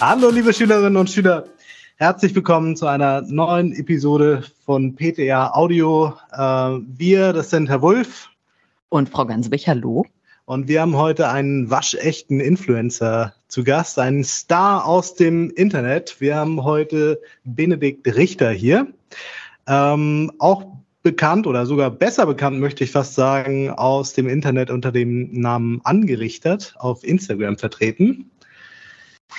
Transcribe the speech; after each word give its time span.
Hallo, 0.00 0.30
liebe 0.30 0.54
Schülerinnen 0.54 0.96
und 0.96 1.10
Schüler. 1.10 1.46
Herzlich 1.96 2.32
willkommen 2.32 2.76
zu 2.76 2.86
einer 2.86 3.22
neuen 3.22 3.72
Episode 3.72 4.44
von 4.64 4.94
PTR 4.94 5.56
Audio. 5.56 6.14
Äh, 6.30 6.38
wir, 6.38 7.32
das 7.32 7.50
sind 7.50 7.68
Herr 7.68 7.82
Wulff. 7.82 8.30
Und 8.90 9.08
Frau 9.08 9.26
Ganswig, 9.26 9.66
hallo. 9.66 10.06
Und 10.44 10.68
wir 10.68 10.82
haben 10.82 10.94
heute 10.94 11.28
einen 11.28 11.68
waschechten 11.68 12.38
Influencer 12.38 13.34
zu 13.48 13.64
Gast, 13.64 13.98
einen 13.98 14.22
Star 14.22 14.86
aus 14.86 15.16
dem 15.16 15.50
Internet. 15.50 16.20
Wir 16.20 16.36
haben 16.36 16.62
heute 16.62 17.20
Benedikt 17.42 18.06
Richter 18.06 18.52
hier. 18.52 18.86
Ähm, 19.66 20.30
auch 20.38 20.64
bekannt 21.02 21.48
oder 21.48 21.66
sogar 21.66 21.90
besser 21.90 22.24
bekannt, 22.26 22.60
möchte 22.60 22.84
ich 22.84 22.92
fast 22.92 23.16
sagen, 23.16 23.70
aus 23.70 24.12
dem 24.12 24.28
Internet 24.28 24.70
unter 24.70 24.92
dem 24.92 25.32
Namen 25.32 25.80
Angerichtet 25.82 26.76
auf 26.78 27.02
Instagram 27.02 27.58
vertreten. 27.58 28.30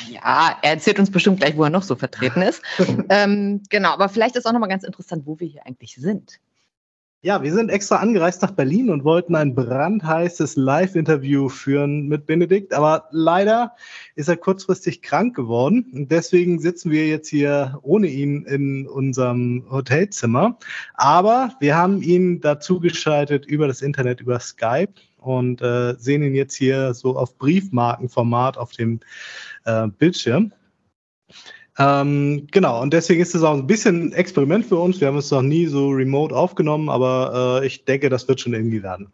Ja, 0.07 0.57
er 0.61 0.71
erzählt 0.71 0.99
uns 0.99 1.11
bestimmt 1.11 1.39
gleich, 1.39 1.57
wo 1.57 1.63
er 1.63 1.69
noch 1.69 1.83
so 1.83 1.95
vertreten 1.95 2.41
ist. 2.41 2.61
ähm, 3.09 3.61
genau, 3.69 3.91
aber 3.91 4.09
vielleicht 4.09 4.35
ist 4.35 4.45
auch 4.45 4.53
nochmal 4.53 4.69
ganz 4.69 4.83
interessant, 4.83 5.25
wo 5.25 5.39
wir 5.39 5.47
hier 5.47 5.65
eigentlich 5.65 5.95
sind. 5.95 6.39
Ja, 7.21 7.43
wir 7.43 7.51
sind 7.53 7.69
extra 7.69 7.97
angereist 7.97 8.41
nach 8.43 8.51
Berlin 8.51 8.89
und 8.89 9.03
wollten 9.03 9.35
ein 9.35 9.53
brandheißes 9.53 10.55
Live-Interview 10.55 11.49
führen 11.49 12.07
mit 12.07 12.25
Benedikt, 12.25 12.73
aber 12.73 13.09
leider 13.11 13.75
ist 14.15 14.29
er 14.29 14.37
kurzfristig 14.37 15.01
krank 15.01 15.35
geworden 15.35 15.91
und 15.91 16.11
deswegen 16.11 16.59
sitzen 16.59 16.91
wir 16.91 17.09
jetzt 17.09 17.27
hier 17.27 17.77
ohne 17.81 18.07
ihn 18.07 18.45
in 18.45 18.87
unserem 18.87 19.65
Hotelzimmer. 19.69 20.57
Aber 20.93 21.51
wir 21.59 21.75
haben 21.75 22.01
ihn 22.01 22.39
dazu 22.39 22.79
geschaltet 22.79 23.45
über 23.45 23.67
das 23.67 23.81
Internet, 23.81 24.21
über 24.21 24.39
Skype 24.39 24.93
und 25.21 25.61
äh, 25.61 25.95
sehen 25.97 26.23
ihn 26.23 26.35
jetzt 26.35 26.55
hier 26.55 26.93
so 26.93 27.17
auf 27.17 27.37
Briefmarkenformat 27.37 28.57
auf 28.57 28.71
dem 28.71 28.99
äh, 29.65 29.87
Bildschirm. 29.87 30.51
Ähm, 31.77 32.47
genau, 32.51 32.81
und 32.81 32.93
deswegen 32.93 33.21
ist 33.21 33.33
es 33.33 33.41
auch 33.41 33.53
ein 33.53 33.65
bisschen 33.65 34.07
ein 34.07 34.13
Experiment 34.13 34.65
für 34.65 34.75
uns. 34.75 34.99
Wir 34.99 35.07
haben 35.07 35.17
es 35.17 35.31
noch 35.31 35.41
nie 35.41 35.65
so 35.65 35.89
remote 35.89 36.35
aufgenommen, 36.35 36.89
aber 36.89 37.61
äh, 37.61 37.67
ich 37.67 37.85
denke, 37.85 38.09
das 38.09 38.27
wird 38.27 38.41
schon 38.41 38.53
irgendwie 38.53 38.83
werden. 38.83 39.11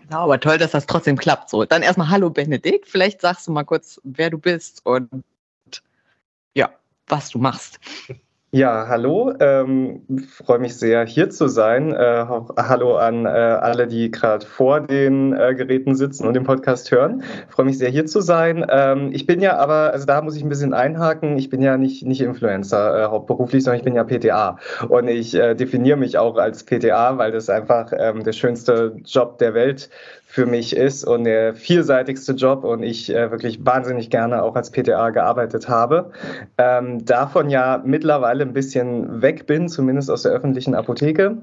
Genau, 0.00 0.24
aber 0.24 0.40
toll, 0.40 0.58
dass 0.58 0.70
das 0.70 0.86
trotzdem 0.86 1.18
klappt. 1.18 1.50
So, 1.50 1.64
dann 1.64 1.82
erstmal 1.82 2.08
Hallo 2.08 2.30
Benedikt. 2.30 2.88
Vielleicht 2.88 3.20
sagst 3.20 3.46
du 3.46 3.52
mal 3.52 3.64
kurz, 3.64 4.00
wer 4.04 4.30
du 4.30 4.38
bist 4.38 4.84
und 4.84 5.08
ja, 6.54 6.70
was 7.06 7.30
du 7.30 7.38
machst. 7.38 7.78
Ja, 8.54 8.86
hallo. 8.86 9.32
Ähm, 9.40 10.02
freue 10.28 10.58
mich 10.58 10.76
sehr, 10.76 11.06
hier 11.06 11.30
zu 11.30 11.48
sein. 11.48 11.94
Äh, 11.94 12.26
hallo 12.58 12.96
an 12.96 13.24
äh, 13.24 13.30
alle, 13.30 13.86
die 13.86 14.10
gerade 14.10 14.44
vor 14.44 14.80
den 14.80 15.32
äh, 15.32 15.54
Geräten 15.54 15.94
sitzen 15.94 16.26
und 16.26 16.34
den 16.34 16.44
Podcast 16.44 16.90
hören. 16.90 17.22
Freue 17.48 17.64
mich 17.64 17.78
sehr, 17.78 17.88
hier 17.88 18.04
zu 18.04 18.20
sein. 18.20 18.66
Ähm, 18.68 19.08
ich 19.14 19.24
bin 19.24 19.40
ja 19.40 19.56
aber, 19.56 19.94
also 19.94 20.04
da 20.04 20.20
muss 20.20 20.36
ich 20.36 20.42
ein 20.42 20.50
bisschen 20.50 20.74
einhaken. 20.74 21.38
Ich 21.38 21.48
bin 21.48 21.62
ja 21.62 21.78
nicht, 21.78 22.04
nicht 22.04 22.20
Influencer 22.20 23.04
äh, 23.04 23.06
hauptberuflich, 23.06 23.64
sondern 23.64 23.78
ich 23.78 23.84
bin 23.84 23.94
ja 23.94 24.04
PTA. 24.04 24.58
Und 24.86 25.08
ich 25.08 25.34
äh, 25.34 25.54
definiere 25.54 25.96
mich 25.96 26.18
auch 26.18 26.36
als 26.36 26.62
PTA, 26.62 27.16
weil 27.16 27.32
das 27.32 27.48
einfach 27.48 27.90
ähm, 27.96 28.22
der 28.22 28.32
schönste 28.32 28.96
Job 29.06 29.38
der 29.38 29.54
Welt 29.54 29.88
für 30.32 30.46
mich 30.46 30.74
ist 30.74 31.04
und 31.04 31.24
der 31.24 31.54
vielseitigste 31.54 32.32
Job 32.32 32.64
und 32.64 32.82
ich 32.82 33.14
äh, 33.14 33.30
wirklich 33.30 33.66
wahnsinnig 33.66 34.08
gerne 34.08 34.42
auch 34.42 34.56
als 34.56 34.70
PTA 34.70 35.10
gearbeitet 35.10 35.68
habe. 35.68 36.10
Ähm, 36.56 37.04
davon 37.04 37.50
ja 37.50 37.82
mittlerweile 37.84 38.42
ein 38.42 38.54
bisschen 38.54 39.20
weg 39.20 39.46
bin, 39.46 39.68
zumindest 39.68 40.10
aus 40.10 40.22
der 40.22 40.32
öffentlichen 40.32 40.74
Apotheke. 40.74 41.36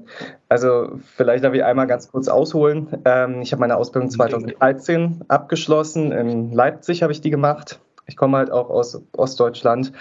Also 0.48 0.98
vielleicht 1.14 1.44
darf 1.44 1.54
ich 1.54 1.62
einmal 1.62 1.86
ganz 1.86 2.10
kurz 2.10 2.26
ausholen. 2.26 2.88
Ähm, 3.04 3.42
ich 3.42 3.52
habe 3.52 3.60
meine 3.60 3.76
Ausbildung 3.76 4.10
2013 4.10 5.20
abgeschlossen. 5.28 6.10
In 6.10 6.50
Leipzig 6.50 7.04
habe 7.04 7.12
ich 7.12 7.20
die 7.20 7.30
gemacht. 7.30 7.78
Ich 8.08 8.16
komme 8.16 8.38
halt 8.38 8.50
auch 8.50 8.70
aus 8.70 9.00
Ostdeutschland. 9.16 9.92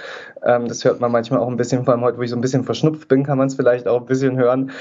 Ähm, 0.44 0.68
das 0.68 0.84
hört 0.84 1.00
man 1.00 1.12
manchmal 1.12 1.42
auch 1.42 1.48
ein 1.48 1.58
bisschen, 1.58 1.86
vor 1.86 1.94
allem 1.94 2.02
heute, 2.02 2.18
wo 2.18 2.24
ich 2.24 2.32
so 2.32 2.36
ein 2.36 2.42
bisschen 2.42 2.64
verschnupft 2.64 3.08
bin, 3.08 3.24
kann 3.24 3.38
man 3.38 3.46
es 3.46 3.54
vielleicht 3.54 3.88
auch 3.88 4.02
ein 4.02 4.08
bisschen 4.08 4.36
hören. 4.36 4.72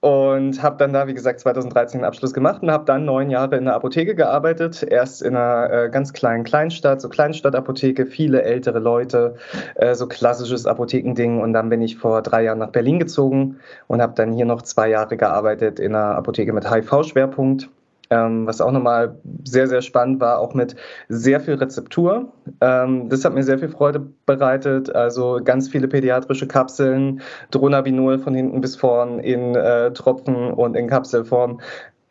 Und 0.00 0.62
habe 0.62 0.76
dann 0.76 0.92
da, 0.92 1.06
wie 1.06 1.14
gesagt, 1.14 1.40
2013 1.40 2.00
einen 2.00 2.04
Abschluss 2.04 2.34
gemacht 2.34 2.62
und 2.62 2.70
habe 2.70 2.84
dann 2.84 3.06
neun 3.06 3.30
Jahre 3.30 3.56
in 3.56 3.64
der 3.64 3.74
Apotheke 3.74 4.14
gearbeitet. 4.14 4.82
Erst 4.82 5.22
in 5.22 5.34
einer 5.34 5.72
äh, 5.72 5.90
ganz 5.90 6.12
kleinen 6.12 6.44
Kleinstadt, 6.44 7.00
so 7.00 7.08
Kleinstadtapotheke, 7.08 8.06
viele 8.06 8.42
ältere 8.42 8.78
Leute, 8.78 9.36
äh, 9.74 9.94
so 9.94 10.06
klassisches 10.06 10.66
Apothekending. 10.66 11.40
Und 11.40 11.54
dann 11.54 11.70
bin 11.70 11.80
ich 11.82 11.96
vor 11.96 12.22
drei 12.22 12.44
Jahren 12.44 12.58
nach 12.58 12.70
Berlin 12.70 12.98
gezogen 12.98 13.58
und 13.86 14.02
habe 14.02 14.12
dann 14.14 14.32
hier 14.32 14.44
noch 14.44 14.62
zwei 14.62 14.88
Jahre 14.90 15.16
gearbeitet 15.16 15.80
in 15.80 15.94
einer 15.94 16.14
Apotheke 16.14 16.52
mit 16.52 16.70
HIV-Schwerpunkt. 16.70 17.70
Ähm, 18.10 18.46
was 18.46 18.60
auch 18.60 18.70
nochmal 18.70 19.16
sehr, 19.44 19.66
sehr 19.66 19.82
spannend 19.82 20.20
war, 20.20 20.38
auch 20.38 20.54
mit 20.54 20.76
sehr 21.08 21.40
viel 21.40 21.54
Rezeptur. 21.54 22.32
Ähm, 22.60 23.08
das 23.08 23.24
hat 23.24 23.34
mir 23.34 23.42
sehr 23.42 23.58
viel 23.58 23.68
Freude 23.68 24.06
bereitet. 24.26 24.94
Also 24.94 25.40
ganz 25.42 25.68
viele 25.68 25.88
pädiatrische 25.88 26.46
Kapseln, 26.46 27.20
Dronabinol 27.50 28.18
von 28.18 28.34
hinten 28.34 28.60
bis 28.60 28.76
vorn 28.76 29.18
in 29.18 29.54
äh, 29.54 29.92
Tropfen 29.92 30.52
und 30.52 30.76
in 30.76 30.88
Kapselform. 30.88 31.60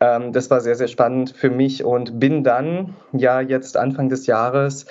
Ähm, 0.00 0.32
das 0.32 0.50
war 0.50 0.60
sehr, 0.60 0.74
sehr 0.74 0.88
spannend 0.88 1.30
für 1.30 1.50
mich 1.50 1.84
und 1.84 2.20
bin 2.20 2.44
dann 2.44 2.94
ja 3.12 3.40
jetzt 3.40 3.76
Anfang 3.76 4.08
des 4.08 4.26
Jahres 4.26 4.86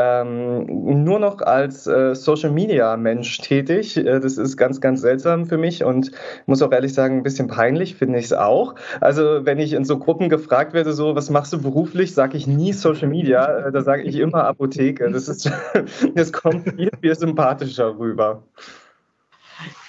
ähm, 0.00 0.64
nur 1.04 1.18
noch 1.18 1.40
als 1.40 1.88
äh, 1.88 2.14
Social 2.14 2.50
Media 2.50 2.96
Mensch 2.96 3.38
tätig. 3.38 3.96
Äh, 3.96 4.20
das 4.20 4.38
ist 4.38 4.56
ganz, 4.56 4.80
ganz 4.80 5.00
seltsam 5.00 5.46
für 5.46 5.58
mich 5.58 5.82
und 5.82 6.12
muss 6.46 6.62
auch 6.62 6.70
ehrlich 6.70 6.94
sagen, 6.94 7.16
ein 7.16 7.22
bisschen 7.24 7.48
peinlich 7.48 7.96
finde 7.96 8.20
ich 8.20 8.26
es 8.26 8.32
auch. 8.32 8.76
Also, 9.00 9.44
wenn 9.44 9.58
ich 9.58 9.72
in 9.72 9.84
so 9.84 9.98
Gruppen 9.98 10.28
gefragt 10.28 10.72
werde, 10.72 10.92
so, 10.92 11.16
was 11.16 11.30
machst 11.30 11.52
du 11.52 11.60
beruflich, 11.60 12.14
sage 12.14 12.36
ich 12.36 12.46
nie 12.46 12.72
Social 12.72 13.08
Media, 13.08 13.66
äh, 13.66 13.72
da 13.72 13.82
sage 13.82 14.02
ich 14.02 14.16
immer 14.16 14.44
Apotheke. 14.44 15.10
Das, 15.10 15.26
ist, 15.26 15.50
das 16.14 16.32
kommt 16.32 16.68
viel, 16.76 16.90
viel 17.00 17.14
sympathischer 17.16 17.98
rüber. 17.98 18.44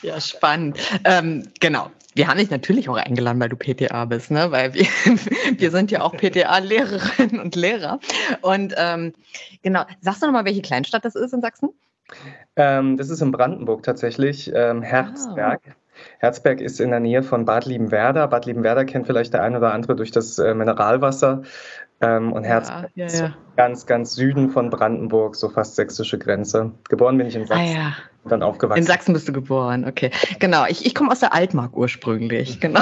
Ja, 0.02 0.20
spannend. 0.20 0.80
Ähm, 1.04 1.44
genau. 1.60 1.92
Wir 2.20 2.28
haben 2.28 2.38
dich 2.38 2.50
natürlich 2.50 2.90
auch 2.90 2.98
eingeladen, 2.98 3.40
weil 3.40 3.48
du 3.48 3.56
PTA 3.56 4.04
bist, 4.04 4.30
ne? 4.30 4.52
Weil 4.52 4.74
wir, 4.74 4.84
wir 5.58 5.72
sind 5.72 5.90
ja 5.90 6.02
auch 6.02 6.12
PTA-Lehrerinnen 6.12 7.40
und 7.40 7.56
Lehrer. 7.56 8.02
Und 8.42 8.76
ähm, 8.76 9.14
genau, 9.64 9.84
sagst 10.02 10.22
du 10.22 10.26
nochmal, 10.26 10.44
welche 10.44 10.62
Kleinstadt 10.62 11.06
das 11.06 11.16
ist 11.16 11.34
in 11.34 11.40
Sachsen? 11.40 11.70
Ähm, 12.58 12.98
das 12.98 13.10
ist 13.10 13.22
in 13.22 13.32
Brandenburg 13.32 13.84
tatsächlich, 13.84 14.52
ähm, 14.54 14.82
Herzberg. 14.82 15.62
Ah. 15.66 15.76
Herzberg 16.18 16.60
ist 16.60 16.82
in 16.82 16.90
der 16.90 17.00
Nähe 17.00 17.24
von 17.24 17.46
Bad 17.46 17.66
Liebenwerder. 17.66 18.28
Bad 18.28 18.46
Liebenwerder 18.46 18.84
kennt 18.84 19.08
vielleicht 19.08 19.34
der 19.34 19.42
eine 19.42 19.58
oder 19.58 19.72
andere 19.74 19.96
durch 19.96 20.12
das 20.12 20.40
äh, 20.40 20.54
Mineralwasser. 20.54 21.44
Ähm, 22.02 22.32
und 22.32 22.46
Herzberg 22.46 22.92
ja, 22.96 23.08
ja, 23.08 23.20
ja. 23.20 23.34
ganz, 23.58 23.86
ganz 23.86 24.16
Süden 24.16 24.50
von 24.50 24.70
Brandenburg, 24.70 25.36
so 25.36 25.50
fast 25.50 25.76
sächsische 25.76 26.18
Grenze. 26.18 26.72
Geboren 26.88 27.18
bin 27.18 27.28
ich 27.28 27.36
in 27.36 27.46
Sachsen. 27.46 27.78
Ah, 27.78 27.94
dann 28.26 28.42
aufgewachsen. 28.42 28.80
In 28.80 28.88
Sachsen 28.88 29.14
bist 29.14 29.28
du 29.28 29.34
geboren, 29.34 29.86
okay. 29.86 30.12
Genau, 30.40 30.66
ich, 30.68 30.86
ich 30.86 30.96
komme 30.96 31.12
aus 31.12 31.20
der 31.20 31.34
Altmark 31.34 31.76
ursprünglich, 31.76 32.60
genau. 32.62 32.82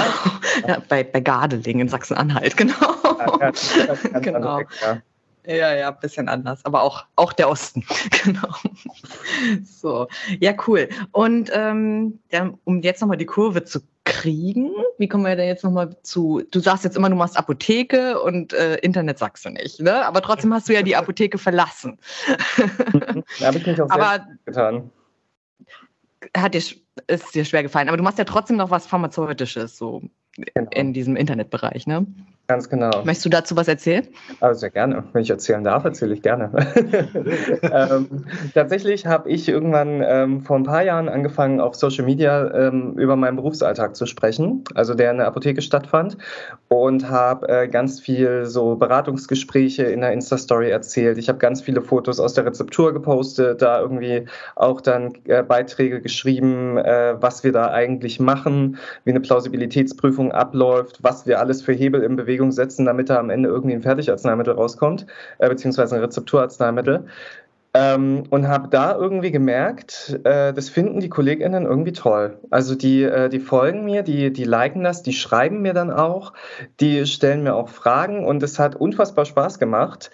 bei, 0.88 1.02
bei 1.02 1.20
Gardeling 1.20 1.80
in 1.80 1.88
Sachsen-Anhalt, 1.88 2.56
genau. 2.56 2.74
genau. 4.20 4.58
Weg, 4.58 4.68
ja, 5.48 5.74
ja, 5.74 5.88
ein 5.88 6.00
bisschen 6.00 6.28
anders, 6.28 6.62
aber 6.66 6.82
auch, 6.82 7.06
auch 7.16 7.32
der 7.32 7.48
Osten. 7.48 7.82
genau. 8.22 8.48
So, 9.64 10.06
ja, 10.40 10.52
cool. 10.66 10.90
Und 11.12 11.50
ähm, 11.54 12.20
um 12.64 12.82
jetzt 12.82 13.00
nochmal 13.00 13.16
die 13.16 13.26
Kurve 13.26 13.64
zu 13.64 13.80
kriegen, 14.18 14.72
wie 14.98 15.06
kommen 15.06 15.24
wir 15.24 15.36
denn 15.36 15.46
jetzt 15.46 15.62
nochmal 15.62 15.96
zu, 16.02 16.42
du 16.50 16.58
sagst 16.58 16.82
jetzt 16.82 16.96
immer, 16.96 17.08
du 17.08 17.14
machst 17.14 17.36
Apotheke 17.36 18.20
und 18.20 18.52
äh, 18.52 18.74
Internet 18.78 19.18
sagst 19.18 19.44
du 19.44 19.50
nicht, 19.50 19.78
ne? 19.80 20.04
Aber 20.04 20.20
trotzdem 20.22 20.52
hast 20.52 20.68
du 20.68 20.74
ja 20.74 20.82
die 20.82 20.96
Apotheke 20.96 21.38
verlassen. 21.38 21.98
da 23.38 23.46
habe 23.46 23.58
ich 23.58 23.66
mich 23.66 23.80
auch 23.80 23.88
aber, 23.90 24.26
getan. 24.44 24.90
Hat 26.36 26.54
dir, 26.54 26.62
ist 27.06 27.34
dir 27.34 27.44
schwer 27.44 27.62
gefallen, 27.62 27.86
aber 27.86 27.96
du 27.96 28.02
machst 28.02 28.18
ja 28.18 28.24
trotzdem 28.24 28.56
noch 28.56 28.70
was 28.70 28.88
Pharmazeutisches, 28.88 29.78
so 29.78 30.02
genau. 30.32 30.68
in 30.72 30.92
diesem 30.92 31.14
Internetbereich, 31.14 31.86
ne? 31.86 32.04
Ganz 32.50 32.70
genau. 32.70 33.02
Möchtest 33.04 33.26
du 33.26 33.28
dazu 33.28 33.56
was 33.56 33.68
erzählen? 33.68 34.08
Also 34.40 34.60
sehr 34.60 34.70
gerne. 34.70 35.04
Wenn 35.12 35.20
ich 35.20 35.28
erzählen 35.28 35.62
darf, 35.62 35.84
erzähle 35.84 36.14
ich 36.14 36.22
gerne. 36.22 36.50
ähm, 37.62 38.24
tatsächlich 38.54 39.04
habe 39.04 39.28
ich 39.28 39.50
irgendwann 39.50 40.02
ähm, 40.02 40.40
vor 40.40 40.56
ein 40.56 40.62
paar 40.62 40.82
Jahren 40.82 41.10
angefangen, 41.10 41.60
auf 41.60 41.74
Social 41.74 42.06
Media 42.06 42.50
ähm, 42.54 42.94
über 42.96 43.16
meinen 43.16 43.36
Berufsalltag 43.36 43.96
zu 43.96 44.06
sprechen, 44.06 44.64
also 44.74 44.94
der 44.94 45.10
in 45.10 45.18
der 45.18 45.26
Apotheke 45.26 45.60
stattfand 45.60 46.16
und 46.68 47.10
habe 47.10 47.46
äh, 47.50 47.68
ganz 47.68 48.00
viel 48.00 48.46
so 48.46 48.76
Beratungsgespräche 48.76 49.82
in 49.82 50.00
der 50.00 50.12
Insta-Story 50.12 50.70
erzählt. 50.70 51.18
Ich 51.18 51.28
habe 51.28 51.38
ganz 51.38 51.60
viele 51.60 51.82
Fotos 51.82 52.18
aus 52.18 52.32
der 52.32 52.46
Rezeptur 52.46 52.94
gepostet, 52.94 53.60
da 53.60 53.78
irgendwie 53.78 54.24
auch 54.56 54.80
dann 54.80 55.12
äh, 55.24 55.42
Beiträge 55.42 56.00
geschrieben, 56.00 56.78
äh, 56.78 57.14
was 57.20 57.44
wir 57.44 57.52
da 57.52 57.72
eigentlich 57.72 58.20
machen, 58.20 58.78
wie 59.04 59.10
eine 59.10 59.20
Plausibilitätsprüfung 59.20 60.32
abläuft, 60.32 61.00
was 61.02 61.26
wir 61.26 61.40
alles 61.40 61.60
für 61.60 61.74
Hebel 61.74 62.02
im 62.02 62.16
Bewegung 62.16 62.37
Bewegung 62.38 62.52
setzen, 62.52 62.86
damit 62.86 63.10
da 63.10 63.18
am 63.18 63.30
Ende 63.30 63.48
irgendwie 63.48 63.74
ein 63.74 63.82
Fertigarzneimittel 63.82 64.54
rauskommt, 64.54 65.06
äh, 65.38 65.48
beziehungsweise 65.48 65.96
ein 65.96 66.02
Rezepturarzneimittel. 66.02 67.06
Ähm, 67.74 68.22
und 68.30 68.48
habe 68.48 68.68
da 68.68 68.96
irgendwie 68.96 69.30
gemerkt, 69.30 70.18
äh, 70.24 70.54
das 70.54 70.70
finden 70.70 71.00
die 71.00 71.10
KollegInnen 71.10 71.66
irgendwie 71.66 71.92
toll. 71.92 72.38
Also 72.50 72.74
die, 72.74 73.02
äh, 73.02 73.28
die 73.28 73.40
folgen 73.40 73.84
mir, 73.84 74.02
die, 74.02 74.32
die 74.32 74.44
liken 74.44 74.84
das, 74.84 75.02
die 75.02 75.12
schreiben 75.12 75.60
mir 75.60 75.74
dann 75.74 75.90
auch, 75.90 76.32
die 76.80 77.04
stellen 77.04 77.42
mir 77.42 77.54
auch 77.54 77.68
Fragen 77.68 78.24
und 78.24 78.42
es 78.42 78.58
hat 78.58 78.74
unfassbar 78.74 79.26
Spaß 79.26 79.58
gemacht, 79.58 80.10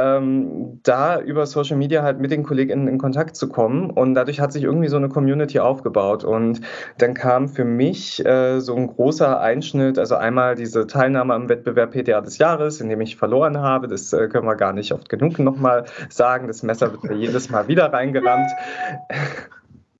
ähm, 0.00 0.80
da 0.82 1.20
über 1.20 1.46
Social 1.46 1.76
Media 1.76 2.02
halt 2.02 2.20
mit 2.20 2.30
den 2.30 2.42
KollegInnen 2.42 2.88
in 2.88 2.98
Kontakt 2.98 3.36
zu 3.36 3.48
kommen. 3.48 3.90
Und 3.90 4.14
dadurch 4.14 4.40
hat 4.40 4.52
sich 4.52 4.64
irgendwie 4.64 4.88
so 4.88 4.96
eine 4.96 5.08
Community 5.08 5.58
aufgebaut. 5.58 6.24
Und 6.24 6.60
dann 6.98 7.14
kam 7.14 7.48
für 7.48 7.64
mich 7.64 8.24
äh, 8.24 8.60
so 8.60 8.74
ein 8.76 8.86
großer 8.86 9.40
Einschnitt, 9.40 9.98
also 9.98 10.16
einmal 10.16 10.54
diese 10.54 10.86
Teilnahme 10.86 11.34
am 11.34 11.48
Wettbewerb 11.48 11.92
PTA 11.92 12.20
des 12.20 12.38
Jahres, 12.38 12.80
in 12.80 12.88
dem 12.88 13.00
ich 13.00 13.16
verloren 13.16 13.58
habe. 13.58 13.88
Das 13.88 14.12
äh, 14.12 14.28
können 14.28 14.46
wir 14.46 14.56
gar 14.56 14.72
nicht 14.72 14.92
oft 14.92 15.08
genug 15.08 15.38
nochmal 15.38 15.84
sagen. 16.08 16.46
Das 16.46 16.62
Messer 16.62 16.92
wird 16.92 17.04
mir 17.04 17.16
jedes 17.16 17.50
Mal 17.50 17.68
wieder 17.68 17.92
reingerammt. 17.92 18.50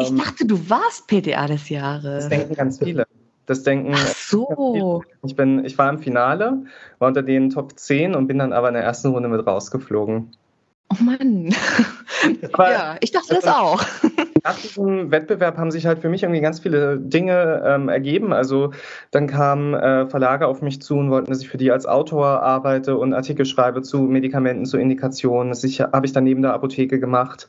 ich 0.00 0.14
dachte, 0.16 0.46
du 0.46 0.68
warst 0.68 1.06
PTA 1.06 1.46
des 1.46 1.68
Jahres. 1.68 2.24
Das 2.24 2.28
denken 2.28 2.54
ganz 2.54 2.78
viele. 2.78 3.06
Das 3.50 3.64
denken. 3.64 3.94
Ach 3.96 4.06
so. 4.06 5.02
Ich, 5.24 5.34
bin, 5.34 5.64
ich 5.64 5.76
war 5.76 5.90
im 5.90 5.98
Finale, 5.98 6.62
war 7.00 7.08
unter 7.08 7.24
den 7.24 7.50
Top 7.50 7.76
10 7.76 8.14
und 8.14 8.28
bin 8.28 8.38
dann 8.38 8.52
aber 8.52 8.68
in 8.68 8.74
der 8.74 8.84
ersten 8.84 9.08
Runde 9.08 9.28
mit 9.28 9.44
rausgeflogen. 9.44 10.30
Oh 10.92 11.02
Mann. 11.02 11.52
Aber 12.52 12.70
ja, 12.70 12.96
ich 13.00 13.10
dachte 13.10 13.34
das 13.34 13.46
auch. 13.48 13.82
Nach 14.44 14.56
diesem 14.56 15.10
Wettbewerb 15.10 15.58
haben 15.58 15.72
sich 15.72 15.84
halt 15.84 15.98
für 15.98 16.08
mich 16.08 16.22
irgendwie 16.22 16.40
ganz 16.40 16.60
viele 16.60 16.98
Dinge 16.98 17.62
ähm, 17.66 17.88
ergeben. 17.88 18.32
Also 18.32 18.72
dann 19.10 19.26
kamen 19.26 19.74
äh, 19.74 20.06
Verlage 20.06 20.46
auf 20.46 20.62
mich 20.62 20.80
zu 20.80 20.96
und 20.96 21.10
wollten, 21.10 21.30
dass 21.30 21.42
ich 21.42 21.48
für 21.48 21.58
die 21.58 21.72
als 21.72 21.86
Autor 21.86 22.42
arbeite 22.42 22.96
und 22.96 23.14
Artikel 23.14 23.46
schreibe 23.46 23.82
zu 23.82 24.02
Medikamenten, 24.02 24.64
zu 24.64 24.78
Indikationen. 24.78 25.50
Das 25.50 25.62
habe 25.64 26.06
ich 26.06 26.12
dann 26.12 26.24
neben 26.24 26.42
der 26.42 26.54
Apotheke 26.54 27.00
gemacht. 27.00 27.48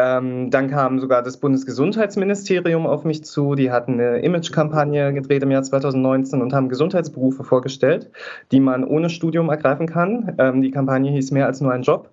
Ähm, 0.00 0.50
dann 0.50 0.70
kam 0.70 0.98
sogar 0.98 1.22
das 1.22 1.36
Bundesgesundheitsministerium 1.36 2.86
auf 2.86 3.04
mich 3.04 3.22
zu. 3.22 3.54
Die 3.54 3.70
hatten 3.70 3.94
eine 3.94 4.20
Image-Kampagne 4.20 5.12
gedreht 5.12 5.42
im 5.42 5.50
Jahr 5.50 5.62
2019 5.62 6.40
und 6.40 6.54
haben 6.54 6.70
Gesundheitsberufe 6.70 7.44
vorgestellt, 7.44 8.10
die 8.50 8.60
man 8.60 8.84
ohne 8.84 9.10
Studium 9.10 9.50
ergreifen 9.50 9.86
kann. 9.86 10.36
Ähm, 10.38 10.62
die 10.62 10.70
Kampagne 10.70 11.10
hieß 11.10 11.32
mehr 11.32 11.46
als 11.46 11.60
nur 11.60 11.72
ein 11.72 11.82
Job. 11.82 12.08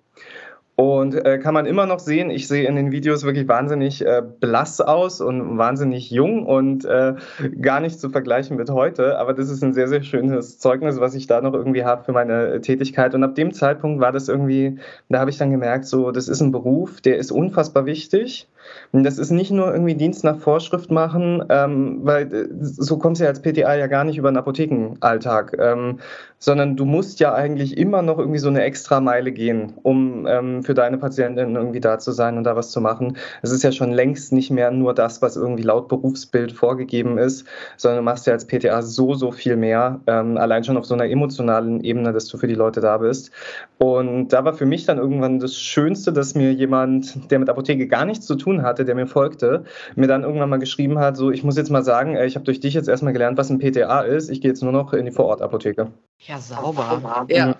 Und 0.80 1.14
äh, 1.26 1.38
kann 1.38 1.54
man 1.54 1.66
immer 1.66 1.86
noch 1.86 1.98
sehen, 1.98 2.30
ich 2.30 2.46
sehe 2.46 2.68
in 2.68 2.76
den 2.76 2.92
Videos 2.92 3.24
wirklich 3.24 3.48
wahnsinnig 3.48 4.06
äh, 4.06 4.22
blass 4.22 4.80
aus 4.80 5.20
und 5.20 5.58
wahnsinnig 5.58 6.12
jung 6.12 6.46
und 6.46 6.84
äh, 6.84 7.14
gar 7.60 7.80
nicht 7.80 7.98
zu 7.98 8.10
vergleichen 8.10 8.56
mit 8.56 8.70
heute. 8.70 9.18
Aber 9.18 9.34
das 9.34 9.50
ist 9.50 9.64
ein 9.64 9.72
sehr, 9.72 9.88
sehr 9.88 10.04
schönes 10.04 10.60
Zeugnis, 10.60 11.00
was 11.00 11.16
ich 11.16 11.26
da 11.26 11.40
noch 11.40 11.52
irgendwie 11.52 11.82
habe 11.82 12.04
für 12.04 12.12
meine 12.12 12.60
Tätigkeit. 12.60 13.12
Und 13.16 13.24
ab 13.24 13.34
dem 13.34 13.52
Zeitpunkt 13.52 14.00
war 14.00 14.12
das 14.12 14.28
irgendwie, 14.28 14.78
da 15.08 15.18
habe 15.18 15.30
ich 15.30 15.36
dann 15.36 15.50
gemerkt, 15.50 15.84
so, 15.84 16.12
das 16.12 16.28
ist 16.28 16.40
ein 16.40 16.52
Beruf, 16.52 17.00
der 17.00 17.16
ist 17.16 17.32
unfassbar 17.32 17.84
wichtig. 17.84 18.46
Das 18.92 19.18
ist 19.18 19.30
nicht 19.30 19.50
nur 19.50 19.72
irgendwie 19.72 19.94
Dienst 19.94 20.24
nach 20.24 20.38
Vorschrift 20.38 20.90
machen, 20.90 21.44
ähm, 21.50 22.00
weil 22.02 22.32
äh, 22.32 22.48
so 22.60 22.98
kommst 22.98 23.20
du 23.20 23.24
ja 23.24 23.30
als 23.30 23.42
PTA 23.42 23.74
ja 23.74 23.86
gar 23.86 24.04
nicht 24.04 24.16
über 24.16 24.30
den 24.30 24.38
Apothekenalltag, 24.38 25.56
ähm, 25.58 25.98
sondern 26.38 26.76
du 26.76 26.84
musst 26.84 27.20
ja 27.20 27.34
eigentlich 27.34 27.76
immer 27.76 28.00
noch 28.02 28.18
irgendwie 28.18 28.38
so 28.38 28.48
eine 28.48 28.62
extra 28.62 29.00
Meile 29.00 29.32
gehen, 29.32 29.74
um 29.82 30.26
ähm, 30.26 30.62
für 30.62 30.74
deine 30.74 30.96
Patientin 30.98 31.56
irgendwie 31.56 31.80
da 31.80 31.98
zu 31.98 32.12
sein 32.12 32.38
und 32.38 32.44
da 32.44 32.56
was 32.56 32.70
zu 32.70 32.80
machen. 32.80 33.16
Es 33.42 33.50
ist 33.50 33.62
ja 33.62 33.72
schon 33.72 33.92
längst 33.92 34.32
nicht 34.32 34.50
mehr 34.50 34.70
nur 34.70 34.94
das, 34.94 35.20
was 35.20 35.36
irgendwie 35.36 35.64
laut 35.64 35.88
Berufsbild 35.88 36.52
vorgegeben 36.52 37.18
ist, 37.18 37.46
sondern 37.76 37.98
du 37.98 38.04
machst 38.04 38.26
ja 38.26 38.32
als 38.32 38.46
PTA 38.46 38.82
so, 38.82 39.14
so 39.14 39.32
viel 39.32 39.56
mehr, 39.56 40.00
ähm, 40.06 40.36
allein 40.36 40.64
schon 40.64 40.76
auf 40.76 40.86
so 40.86 40.94
einer 40.94 41.10
emotionalen 41.10 41.82
Ebene, 41.82 42.12
dass 42.12 42.26
du 42.26 42.38
für 42.38 42.46
die 42.46 42.54
Leute 42.54 42.80
da 42.80 42.98
bist. 42.98 43.32
Und 43.78 44.28
da 44.28 44.44
war 44.44 44.54
für 44.54 44.66
mich 44.66 44.86
dann 44.86 44.98
irgendwann 44.98 45.40
das 45.40 45.56
Schönste, 45.56 46.12
dass 46.12 46.34
mir 46.34 46.52
jemand, 46.52 47.30
der 47.30 47.38
mit 47.38 47.48
Apotheke 47.48 47.88
gar 47.88 48.04
nichts 48.04 48.26
zu 48.26 48.36
tun 48.36 48.57
hatte, 48.62 48.84
der 48.84 48.94
mir 48.94 49.06
folgte, 49.06 49.64
mir 49.94 50.08
dann 50.08 50.22
irgendwann 50.22 50.50
mal 50.50 50.58
geschrieben 50.58 50.98
hat, 50.98 51.16
so, 51.16 51.30
ich 51.30 51.44
muss 51.44 51.56
jetzt 51.56 51.70
mal 51.70 51.84
sagen, 51.84 52.16
ich 52.16 52.34
habe 52.34 52.44
durch 52.44 52.60
dich 52.60 52.74
jetzt 52.74 52.88
erstmal 52.88 53.12
gelernt, 53.12 53.38
was 53.38 53.50
ein 53.50 53.58
PTA 53.58 54.02
ist. 54.02 54.30
Ich 54.30 54.40
gehe 54.40 54.50
jetzt 54.50 54.62
nur 54.62 54.72
noch 54.72 54.92
in 54.92 55.04
die 55.04 55.12
Vorortapotheke. 55.12 55.92
Ja, 56.18 56.38
sauber. 56.38 57.26
Ja. 57.28 57.56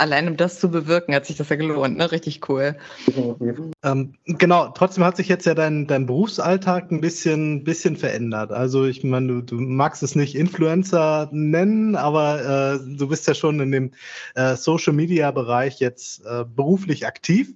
Allein 0.00 0.28
um 0.28 0.36
das 0.38 0.58
zu 0.58 0.70
bewirken, 0.70 1.14
hat 1.14 1.26
sich 1.26 1.36
das 1.36 1.50
ja 1.50 1.56
gelohnt, 1.56 1.98
ne? 1.98 2.10
Richtig 2.10 2.48
cool. 2.48 2.74
Ähm, 3.84 4.14
genau, 4.24 4.68
trotzdem 4.68 5.04
hat 5.04 5.18
sich 5.18 5.28
jetzt 5.28 5.44
ja 5.44 5.52
dein, 5.52 5.86
dein 5.86 6.06
Berufsalltag 6.06 6.90
ein 6.90 7.02
bisschen, 7.02 7.64
bisschen 7.64 7.96
verändert. 7.96 8.50
Also 8.50 8.86
ich 8.86 9.04
meine, 9.04 9.26
du, 9.26 9.42
du 9.42 9.56
magst 9.56 10.02
es 10.02 10.14
nicht 10.14 10.36
Influencer 10.36 11.28
nennen, 11.32 11.96
aber 11.96 12.78
äh, 12.80 12.96
du 12.96 13.08
bist 13.08 13.28
ja 13.28 13.34
schon 13.34 13.60
in 13.60 13.72
dem 13.72 13.90
äh, 14.36 14.56
Social-Media-Bereich 14.56 15.80
jetzt 15.80 16.24
äh, 16.24 16.46
beruflich 16.46 17.06
aktiv. 17.06 17.52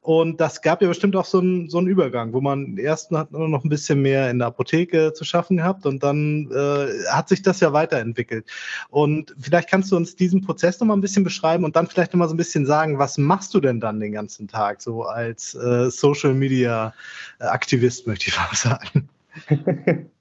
Und 0.00 0.40
das 0.40 0.62
gab 0.62 0.80
ja 0.80 0.88
bestimmt 0.88 1.16
auch 1.16 1.24
so 1.24 1.40
einen, 1.40 1.68
so 1.68 1.78
einen 1.78 1.86
Übergang, 1.86 2.32
wo 2.32 2.40
man 2.40 2.76
erst 2.76 3.10
hat 3.10 3.32
noch 3.32 3.64
ein 3.64 3.68
bisschen 3.68 4.00
mehr 4.00 4.30
in 4.30 4.38
der 4.38 4.48
Apotheke 4.48 5.12
zu 5.12 5.24
schaffen 5.24 5.58
gehabt 5.58 5.86
und 5.86 6.02
dann 6.02 6.50
äh, 6.50 6.86
hat 7.10 7.28
sich 7.28 7.42
das 7.42 7.60
ja 7.60 7.72
weiterentwickelt. 7.72 8.46
Und 8.90 9.34
vielleicht 9.38 9.68
kannst 9.68 9.92
du 9.92 9.96
uns 9.96 10.16
diesen 10.16 10.40
Prozess 10.40 10.80
noch 10.80 10.86
mal 10.86 10.96
ein 10.96 11.00
bisschen 11.00 11.24
beschreiben 11.24 11.64
und 11.64 11.76
dann 11.76 11.88
vielleicht 11.88 12.12
noch 12.12 12.18
mal 12.18 12.28
so 12.28 12.34
ein 12.34 12.38
bisschen 12.38 12.64
sagen, 12.64 12.98
was 12.98 13.18
machst 13.18 13.52
du 13.54 13.60
denn 13.60 13.80
dann 13.80 14.00
den 14.00 14.12
ganzen 14.12 14.48
Tag 14.48 14.80
so 14.80 15.02
als 15.02 15.54
äh, 15.54 15.90
Social 15.90 16.34
Media 16.34 16.94
Aktivist, 17.38 18.06
möchte 18.06 18.28
ich 18.28 18.36
mal 18.36 18.48
sagen. 18.54 19.08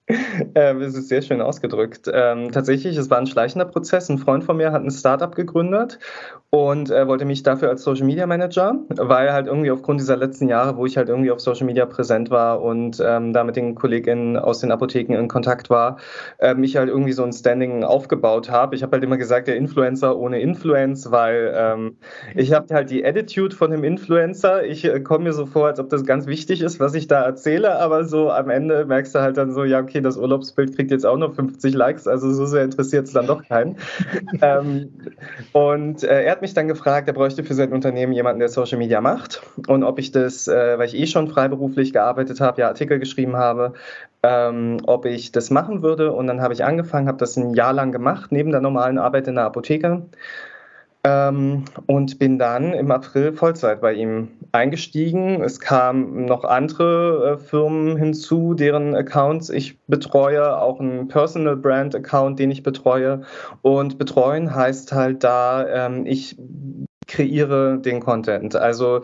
Ähm, 0.56 0.82
es 0.82 0.96
ist 0.96 1.10
sehr 1.10 1.22
schön 1.22 1.42
ausgedrückt. 1.42 2.10
Ähm, 2.12 2.52
tatsächlich, 2.52 2.96
es 2.96 3.10
war 3.10 3.18
ein 3.18 3.28
schleichender 3.28 3.66
Prozess. 3.66 4.10
Ein 4.10 4.18
Freund 4.18 4.44
von 4.44 4.56
mir 4.56 4.72
hat 4.72 4.82
ein 4.82 4.92
Startup 4.92 5.36
gegründet 5.36 6.00
und 6.50 6.90
äh, 6.90 7.08
wollte 7.08 7.26
mich 7.26 7.44
dafür 7.44 7.70
als 7.70 7.84
Social 7.84 8.06
Media 8.06 8.26
Manager, 8.26 8.76
weil 8.96 9.34
halt 9.34 9.48
irgendwie 9.48 9.70
aufgrund 9.70 10.00
dieser 10.00 10.16
letzten 10.16 10.48
Jahre, 10.48 10.78
wo 10.78 10.86
ich 10.86 10.96
halt 10.96 11.10
irgendwie 11.10 11.30
auf 11.30 11.42
Social 11.42 11.66
Media 11.66 11.86
präsent 11.86 12.30
war 12.30 12.62
und 12.62 13.04
ähm, 13.06 13.34
da 13.34 13.44
mit 13.44 13.58
den 13.58 13.76
KollegInnen 13.76 14.38
aus 14.38 14.60
den 14.60 14.72
Apotheken 14.72 15.14
in 15.16 15.28
Kontakt 15.28 15.70
war, 15.70 15.98
äh, 16.38 16.54
mich 16.54 16.78
halt 16.78 16.88
irgendwie 16.88 17.12
so 17.12 17.24
ein 17.24 17.34
Standing 17.34 17.84
aufgebaut 17.84 18.50
habe. 18.50 18.76
Ich 18.76 18.84
habe 18.84 18.94
halt 18.94 19.04
immer 19.04 19.18
gesagt, 19.18 19.50
der 19.50 19.58
Influencer 19.58 20.18
ohne 20.18 20.40
Influence, 20.40 21.12
weil 21.12 21.54
ähm, 21.54 21.98
ich 22.34 22.54
habe 22.54 22.74
halt 22.74 22.92
die 22.92 23.06
Attitude 23.06 23.54
von 23.54 23.72
dem 23.72 23.84
Influencer. 23.84 24.64
Ich 24.64 24.86
äh, 24.86 25.02
komme 25.02 25.26
mir 25.26 25.34
so 25.34 25.46
vor, 25.46 25.68
als 25.68 25.82
ob 25.82 25.90
das 25.90 26.06
ganz 26.06 26.28
wichtig 26.28 26.62
ist, 26.62 26.80
was 26.80 26.94
ich 26.94 27.08
da 27.08 27.24
erzähle, 27.24 27.78
aber 27.80 28.06
so 28.06 28.32
am 28.32 28.50
Ende 28.50 28.86
merkst 28.86 29.14
du 29.14 29.20
halt 29.20 29.36
dann 29.36 29.52
so, 29.52 29.66
ja, 29.66 29.82
okay, 29.98 30.02
das 30.04 30.18
Urlaubsbild 30.18 30.76
kriegt 30.76 30.92
jetzt 30.92 31.06
auch 31.06 31.18
nur 31.18 31.34
50 31.34 31.74
Likes, 31.74 32.08
also 32.08 32.32
so 32.32 32.46
sehr 32.46 32.64
interessiert 32.64 33.08
es 33.08 33.14
dann 33.14 33.28
doch 33.28 33.44
keinen. 33.44 33.78
ähm, 34.42 34.90
und 35.54 36.04
äh, 36.04 36.24
er 36.24 36.32
hat 36.32 36.42
mich 36.42 36.54
dann 36.54 36.68
gefragt, 36.68 37.08
er 37.08 37.14
bräuchte 37.14 37.44
für 37.44 37.54
sein 37.54 37.74
Unternehmen 37.74 38.14
jemanden, 38.14 38.40
der 38.40 38.50
Social 38.50 38.78
Media 38.78 39.02
macht. 39.02 39.42
Und 39.68 39.84
ob 39.84 40.00
ich 40.00 40.12
das, 40.12 40.48
äh, 40.48 40.78
weil 40.78 40.88
ich 40.88 40.96
eh 40.96 41.08
schon 41.08 41.28
freiberuflich 41.28 41.94
gearbeitet 41.94 42.40
habe, 42.42 42.62
ja 42.62 42.68
Artikel 42.68 43.00
geschrieben 43.00 43.36
habe, 43.36 43.74
ähm, 44.24 44.78
ob 44.86 45.06
ich 45.06 45.32
das 45.32 45.50
machen 45.50 45.82
würde. 45.82 46.12
Und 46.12 46.28
dann 46.28 46.42
habe 46.42 46.54
ich 46.54 46.64
angefangen, 46.64 47.08
habe 47.08 47.18
das 47.18 47.36
ein 47.38 47.54
Jahr 47.54 47.74
lang 47.74 47.92
gemacht, 47.92 48.32
neben 48.32 48.52
der 48.52 48.62
normalen 48.62 49.00
Arbeit 49.00 49.28
in 49.28 49.36
der 49.36 49.46
Apotheke. 49.46 50.04
Ähm, 51.08 51.64
und 51.86 52.20
bin 52.20 52.38
dann 52.38 52.74
im 52.74 52.92
April 52.92 53.32
Vollzeit 53.32 53.80
bei 53.80 53.94
ihm 53.94 54.28
eingestiegen. 54.52 55.42
Es 55.42 55.62
kamen 55.62 56.26
noch 56.26 56.44
andere 56.44 57.36
äh, 57.36 57.38
Firmen 57.38 57.96
hinzu, 57.96 58.54
deren 58.54 58.94
Accounts 58.94 59.50
ich 59.50 59.80
betreue, 59.88 60.60
auch 60.60 60.82
ein 60.82 61.08
Personal 61.08 61.56
Brand 61.56 61.96
Account, 61.96 62.40
den 62.40 62.52
ich 62.52 62.62
betreue. 62.62 63.22
Und 63.62 63.98
betreuen 63.98 64.54
heißt 64.54 64.92
halt 64.92 65.24
da, 65.24 65.66
ähm, 65.68 66.06
ich 66.06 66.38
kreiere 67.08 67.80
den 67.80 68.02
Content. 68.02 68.58
Also 68.58 69.04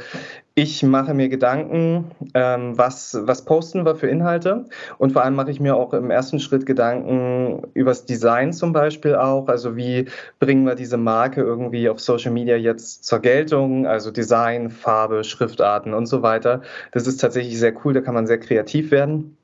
ich 0.55 0.83
mache 0.83 1.15
mir 1.15 1.29
Gedanken, 1.29 2.12
ähm, 2.36 2.77
was, 2.77 3.17
was 3.19 3.43
posten 3.43 3.86
wir 3.86 3.95
für 3.95 4.07
Inhalte 4.07 4.65
und 5.00 5.12
vor 5.12 5.24
allem 5.24 5.33
mache 5.33 5.50
ich 5.50 5.60
mir 5.60 5.75
auch 5.75 5.93
im 5.93 6.12
ersten 6.12 6.39
Schritt 6.39 6.67
Gedanken 6.67 7.63
übers 7.74 8.05
Design 8.05 8.53
zum 8.53 8.72
Beispiel 8.72 9.15
auch. 9.15 9.48
Also 9.48 9.75
wie 9.75 10.05
bringen 10.39 10.65
wir 10.65 10.75
diese 10.75 10.98
Marke 10.98 11.41
irgendwie 11.41 11.89
auf 11.89 12.00
Social 12.00 12.31
Media 12.31 12.55
jetzt 12.55 13.03
zur 13.03 13.19
Geltung? 13.19 13.88
Also 13.88 14.12
Design, 14.12 14.69
Farbe, 14.69 15.24
Schriftarten 15.24 15.93
und 15.95 16.05
so 16.05 16.22
weiter. 16.22 16.62
Das 16.91 17.07
ist 17.07 17.17
tatsächlich 17.17 17.57
sehr 17.57 17.74
cool, 17.83 17.93
da 17.93 18.01
kann 18.01 18.13
man 18.13 18.27
sehr 18.27 18.39
kreativ 18.39 18.91
werden. 18.91 19.38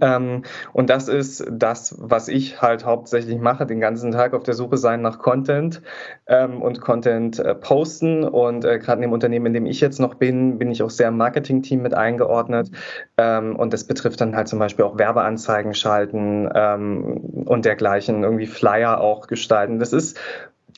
Ähm, 0.00 0.42
und 0.72 0.90
das 0.90 1.08
ist 1.08 1.44
das, 1.50 1.96
was 1.98 2.28
ich 2.28 2.62
halt 2.62 2.84
hauptsächlich 2.84 3.38
mache, 3.38 3.66
den 3.66 3.80
ganzen 3.80 4.12
Tag 4.12 4.32
auf 4.32 4.44
der 4.44 4.54
Suche 4.54 4.76
sein 4.76 5.02
nach 5.02 5.18
Content 5.18 5.82
ähm, 6.26 6.62
und 6.62 6.80
Content 6.80 7.40
äh, 7.40 7.54
posten. 7.56 8.22
Und 8.22 8.64
äh, 8.64 8.78
gerade 8.78 8.98
in 8.98 9.02
dem 9.02 9.12
Unternehmen, 9.12 9.46
in 9.46 9.54
dem 9.54 9.66
ich 9.66 9.80
jetzt 9.80 9.98
noch 9.98 10.14
bin, 10.14 10.58
bin 10.58 10.70
ich 10.70 10.82
auch 10.84 10.90
sehr 10.90 11.08
im 11.08 11.16
Marketing-Team 11.16 11.82
mit 11.82 11.94
eingeordnet. 11.94 12.70
Ähm, 13.16 13.56
und 13.56 13.72
das 13.72 13.84
betrifft 13.84 14.20
dann 14.20 14.36
halt 14.36 14.46
zum 14.46 14.60
Beispiel 14.60 14.84
auch 14.84 14.98
Werbeanzeigen 14.98 15.74
schalten 15.74 16.48
ähm, 16.54 17.44
und 17.46 17.64
dergleichen, 17.64 18.22
irgendwie 18.22 18.46
Flyer 18.46 19.00
auch 19.00 19.26
gestalten. 19.26 19.80
Das 19.80 19.92
ist 19.92 20.16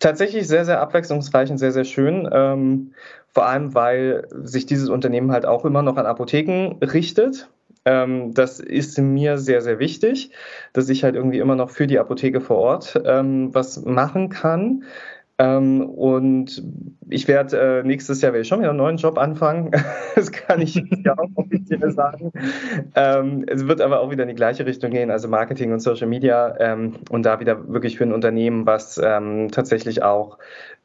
tatsächlich 0.01 0.49
sehr, 0.49 0.65
sehr 0.65 0.81
abwechslungsreich 0.81 1.51
und 1.51 1.59
sehr, 1.59 1.73
sehr 1.73 1.85
schön. 1.85 2.29
Ähm, 2.33 2.93
vor 3.35 3.47
allem, 3.47 3.75
weil 3.75 4.29
sich 4.31 4.65
dieses 4.65 4.89
Unternehmen 4.89 5.31
halt 5.31 5.45
auch 5.45 5.65
immer 5.67 5.83
noch 5.83 5.97
an 5.97 6.07
Apotheken 6.07 6.77
richtet 6.81 7.51
ähm, 7.85 8.33
das 8.35 8.61
ist 8.61 8.99
mir 8.99 9.39
sehr, 9.39 9.61
sehr 9.61 9.79
wichtig, 9.79 10.31
dass 10.73 10.89
ich 10.89 11.05
halt 11.05 11.15
irgendwie 11.15 11.39
immer 11.39 11.57
noch 11.57 11.71
für 11.71 11.87
die 11.87 11.99
Apotheke 11.99 12.41
vor 12.41 12.59
Ort 12.59 13.01
ähm, 13.05 13.55
was 13.55 13.85
machen 13.85 14.29
kann. 14.29 14.85
Ähm, 15.37 15.83
und 15.91 16.63
ich 17.11 17.27
werde 17.27 17.81
äh, 17.81 17.83
nächstes 17.83 18.21
Jahr 18.23 18.33
werde 18.33 18.45
schon 18.45 18.61
wieder 18.61 18.71
einen 18.71 18.79
neuen 18.79 18.99
Job 18.99 19.19
anfangen. 19.19 19.73
das 20.15 20.31
kann 20.31 20.61
ich 20.61 20.77
ja 21.05 21.15
auch 21.19 21.29
offiziell 21.35 21.91
sagen. 21.91 22.31
Ähm, 22.95 23.45
es 23.49 23.67
wird 23.67 23.81
aber 23.81 24.01
auch 24.01 24.13
wieder 24.13 24.23
in 24.23 24.29
die 24.29 24.37
gleiche 24.37 24.65
Richtung 24.65 24.93
gehen, 24.93 25.11
also 25.11 25.27
Marketing 25.27 25.73
und 25.73 25.81
Social 25.81 26.07
Media 26.07 26.55
ähm, 26.61 26.99
und 27.11 27.27
da 27.27 27.41
wieder 27.41 27.69
wirklich 27.69 27.99
für 27.99 28.05
ein 28.05 28.13
Unternehmen, 28.13 28.65
was 28.65 29.01
ähm, 29.03 29.49
tatsächlich 29.51 30.05
auch 30.05 30.39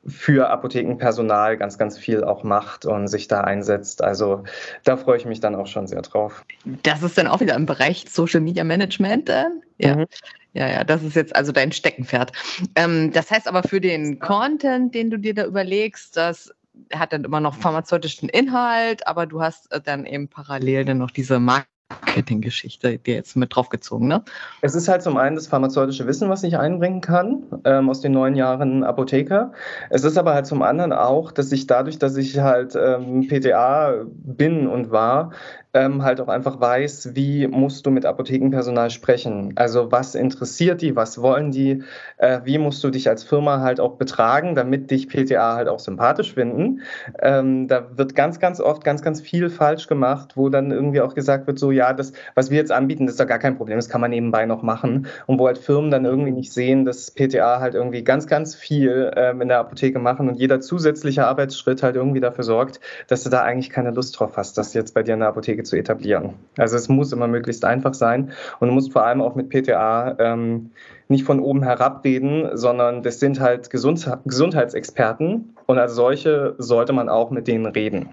für 0.06 0.50
Apothekenpersonal 0.50 1.58
ganz, 1.58 1.78
ganz 1.78 1.98
viel 1.98 2.24
auch 2.24 2.44
macht 2.44 2.86
und 2.86 3.08
sich 3.08 3.28
da 3.28 3.42
einsetzt. 3.42 4.04
Also 4.04 4.44
da 4.84 4.98
freue 4.98 5.18
ich 5.18 5.26
mich 5.26 5.40
dann 5.40 5.56
auch 5.56 5.68
schon 5.68 5.88
sehr 5.88 6.02
drauf. 6.02 6.46
Das 6.84 7.04
ist 7.04 7.18
dann 7.18 7.28
auch 7.28 7.42
wieder 7.42 7.56
im 7.56 7.66
Bereich 7.66 8.06
Social 8.10 8.40
Media 8.40 8.64
Management. 8.64 9.30
Äh? 9.30 9.46
Ja. 9.78 9.96
Mhm. 9.98 10.06
Ja, 10.54 10.68
ja, 10.68 10.84
das 10.84 11.04
ist 11.04 11.16
jetzt 11.16 11.36
also 11.36 11.52
dein 11.52 11.72
Steckenpferd. 11.72 12.32
Ähm, 12.76 13.12
das 13.12 13.30
heißt 13.30 13.48
aber 13.48 13.62
für 13.62 13.80
den 13.80 14.18
Content, 14.20 14.96
den 14.96 15.12
du 15.12 15.18
dir 15.18 15.36
da 15.36 15.46
überlegst, 15.46 16.18
das 16.18 16.52
hat 16.94 17.14
dann 17.14 17.24
immer 17.24 17.40
noch 17.40 17.56
pharmazeutischen 17.56 18.30
Inhalt, 18.30 19.06
aber 19.06 19.28
du 19.28 19.42
hast 19.42 19.72
äh, 19.72 19.80
dann 19.80 20.06
eben 20.06 20.28
parallel 20.28 20.86
dann 20.86 20.98
noch 20.98 21.12
diese 21.12 21.40
Marke. 21.40 21.68
Marketinggeschichte 21.90 22.98
dir 22.98 23.16
jetzt 23.16 23.36
mit 23.36 23.56
draufgezogen, 23.56 24.08
ne? 24.08 24.24
Es 24.62 24.76
ist 24.76 24.88
halt 24.88 25.02
zum 25.02 25.18
einen 25.18 25.36
das 25.36 25.48
pharmazeutische 25.48 26.08
Wissen, 26.08 26.30
was 26.30 26.44
ich 26.44 26.58
einbringen 26.58 27.02
kann 27.02 27.44
ähm, 27.66 27.90
aus 27.90 28.02
den 28.02 28.12
neun 28.12 28.36
Jahren 28.36 28.84
Apotheker. 28.84 29.52
Es 29.90 30.04
ist 30.04 30.18
aber 30.18 30.34
halt 30.34 30.46
zum 30.46 30.62
anderen 30.62 30.94
auch, 30.94 31.32
dass 31.32 31.52
ich 31.52 31.68
dadurch, 31.68 32.00
dass 32.00 32.18
ich 32.18 32.40
halt 32.40 32.76
ähm, 32.76 33.28
PTA 33.28 34.06
bin 34.08 34.68
und 34.68 34.92
war, 34.92 35.32
ähm, 35.74 36.04
halt 36.04 36.20
auch 36.20 36.28
einfach 36.28 36.60
weiß, 36.60 37.12
wie 37.14 37.48
musst 37.48 37.86
du 37.86 37.92
mit 37.92 38.06
Apothekenpersonal 38.06 38.90
sprechen. 38.90 39.54
Also 39.56 39.92
was 39.92 40.16
interessiert 40.16 40.82
die, 40.82 40.96
was 40.96 41.22
wollen 41.22 41.52
die, 41.52 41.84
äh, 42.18 42.40
wie 42.44 42.58
musst 42.58 42.84
du 42.84 42.90
dich 42.90 43.08
als 43.08 43.24
Firma 43.24 43.60
halt 43.60 43.80
auch 43.80 43.96
betragen, 43.98 44.56
damit 44.56 44.90
dich 44.90 45.08
PTA 45.10 45.56
halt 45.56 45.68
auch 45.68 45.80
sympathisch 45.80 46.34
finden. 46.34 46.82
Ähm, 47.22 47.68
da 47.68 47.86
wird 47.96 48.16
ganz, 48.16 48.40
ganz 48.40 48.60
oft 48.60 48.84
ganz, 48.84 49.04
ganz 49.04 49.22
viel 49.22 49.50
falsch 49.50 49.88
gemacht, 49.88 50.36
wo 50.36 50.50
dann 50.50 50.72
irgendwie 50.72 51.02
auch 51.02 51.14
gesagt 51.14 51.46
wird, 51.46 51.60
so 51.60 51.72
ja, 51.72 51.94
das, 51.94 52.14
was 52.34 52.50
wir 52.50 52.58
jetzt 52.58 52.72
anbieten, 52.72 53.06
das 53.06 53.14
ist 53.14 53.20
doch 53.20 53.28
gar 53.28 53.40
kein 53.40 53.56
Problem, 53.56 53.78
das 53.78 53.90
kann 53.90 54.02
man 54.02 54.10
nebenbei 54.10 54.48
noch 54.48 54.64
machen. 54.64 55.08
Und 55.28 55.40
wo 55.40 55.46
halt 55.46 55.60
Firmen 55.60 55.92
dann 55.92 56.06
irgendwie 56.06 56.32
nicht 56.32 56.52
sehen, 56.52 56.84
dass 56.84 57.12
PTA 57.12 57.60
halt 57.60 57.76
irgendwie 57.76 58.04
ganz, 58.04 58.26
ganz 58.26 58.56
viel 58.56 59.12
ähm, 59.16 59.42
in 59.42 59.50
der 59.50 59.60
Apotheke 59.60 60.00
machen 60.00 60.30
und 60.30 60.36
jeder 60.36 60.62
zusätzliche 60.62 61.28
Arbeitsschritt 61.28 61.84
halt 61.84 61.96
irgendwie 61.96 62.20
dafür 62.20 62.44
sorgt, 62.44 62.80
dass 63.08 63.24
du 63.24 63.30
da 63.30 63.44
eigentlich 63.44 63.70
keine 63.70 63.92
Lust 63.92 64.20
drauf 64.20 64.36
hast, 64.36 64.58
dass 64.58 64.74
jetzt 64.74 64.96
bei 64.96 65.04
dir 65.04 65.14
in 65.14 65.20
der 65.20 65.30
Apotheke 65.30 65.59
Wege 65.60 65.64
zu 65.64 65.76
etablieren. 65.76 66.34
Also 66.58 66.76
es 66.78 66.90
muss 66.90 67.12
immer 67.12 67.28
möglichst 67.28 67.66
einfach 67.66 67.94
sein 67.94 68.32
und 68.60 68.70
du 68.70 68.74
musst 68.74 68.92
vor 68.92 69.04
allem 69.04 69.22
auch 69.22 69.36
mit 69.36 69.50
PTA 69.50 70.16
ähm, 70.20 70.72
nicht 71.08 71.24
von 71.24 71.40
oben 71.40 71.64
herab 71.64 72.04
reden, 72.04 72.50
sondern 72.58 73.04
das 73.04 73.20
sind 73.20 73.40
halt 73.40 73.70
Gesund 73.70 74.08
Gesundheitsexperten 74.26 75.56
und 75.66 75.78
als 75.78 75.94
solche 75.94 76.56
sollte 76.58 76.94
man 76.94 77.10
auch 77.10 77.32
mit 77.32 77.48
denen 77.48 77.66
reden. 77.66 78.10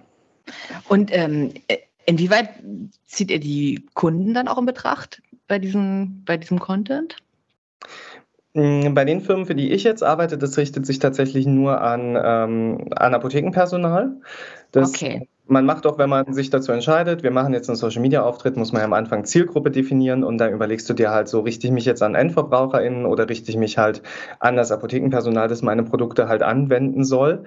Und 0.88 1.10
ähm, 1.12 1.52
inwieweit 2.06 2.50
zieht 3.04 3.30
ihr 3.30 3.40
die 3.40 3.86
Kunden 3.94 4.34
dann 4.34 4.48
auch 4.48 4.58
in 4.58 4.66
Betracht 4.66 5.22
bei 5.48 5.58
diesem, 5.58 6.22
bei 6.24 6.36
diesem 6.36 6.58
Content? 6.58 7.16
Mm, 8.56 8.94
bei 8.94 9.04
den 9.04 9.20
Firmen, 9.20 9.46
für 9.46 9.54
die 9.54 9.72
ich 9.72 9.84
jetzt 9.84 10.02
arbeite, 10.02 10.38
das 10.38 10.56
richtet 10.56 10.86
sich 10.86 10.98
tatsächlich 10.98 11.46
nur 11.46 11.80
an, 11.80 12.18
ähm, 12.22 12.88
an 12.96 13.14
Apothekenpersonal. 13.14 14.16
Das 14.72 14.94
okay 14.94 15.28
man 15.48 15.64
macht 15.64 15.86
auch, 15.86 15.98
wenn 15.98 16.10
man 16.10 16.32
sich 16.32 16.50
dazu 16.50 16.72
entscheidet, 16.72 17.22
wir 17.22 17.30
machen 17.30 17.52
jetzt 17.52 17.68
einen 17.68 17.76
Social 17.76 18.02
Media 18.02 18.22
Auftritt, 18.22 18.56
muss 18.56 18.72
man 18.72 18.80
ja 18.80 18.84
am 18.84 18.92
Anfang 18.92 19.24
Zielgruppe 19.24 19.70
definieren 19.70 20.24
und 20.24 20.38
dann 20.38 20.52
überlegst 20.52 20.88
du 20.90 20.94
dir 20.94 21.10
halt 21.10 21.28
so, 21.28 21.40
richte 21.40 21.66
ich 21.66 21.72
mich 21.72 21.84
jetzt 21.84 22.02
an 22.02 22.14
EndverbraucherInnen 22.14 23.06
oder 23.06 23.28
richte 23.28 23.50
ich 23.50 23.56
mich 23.56 23.78
halt 23.78 24.02
an 24.40 24.56
das 24.56 24.72
Apothekenpersonal, 24.72 25.48
das 25.48 25.62
meine 25.62 25.84
Produkte 25.84 26.28
halt 26.28 26.42
anwenden 26.42 27.04
soll 27.04 27.44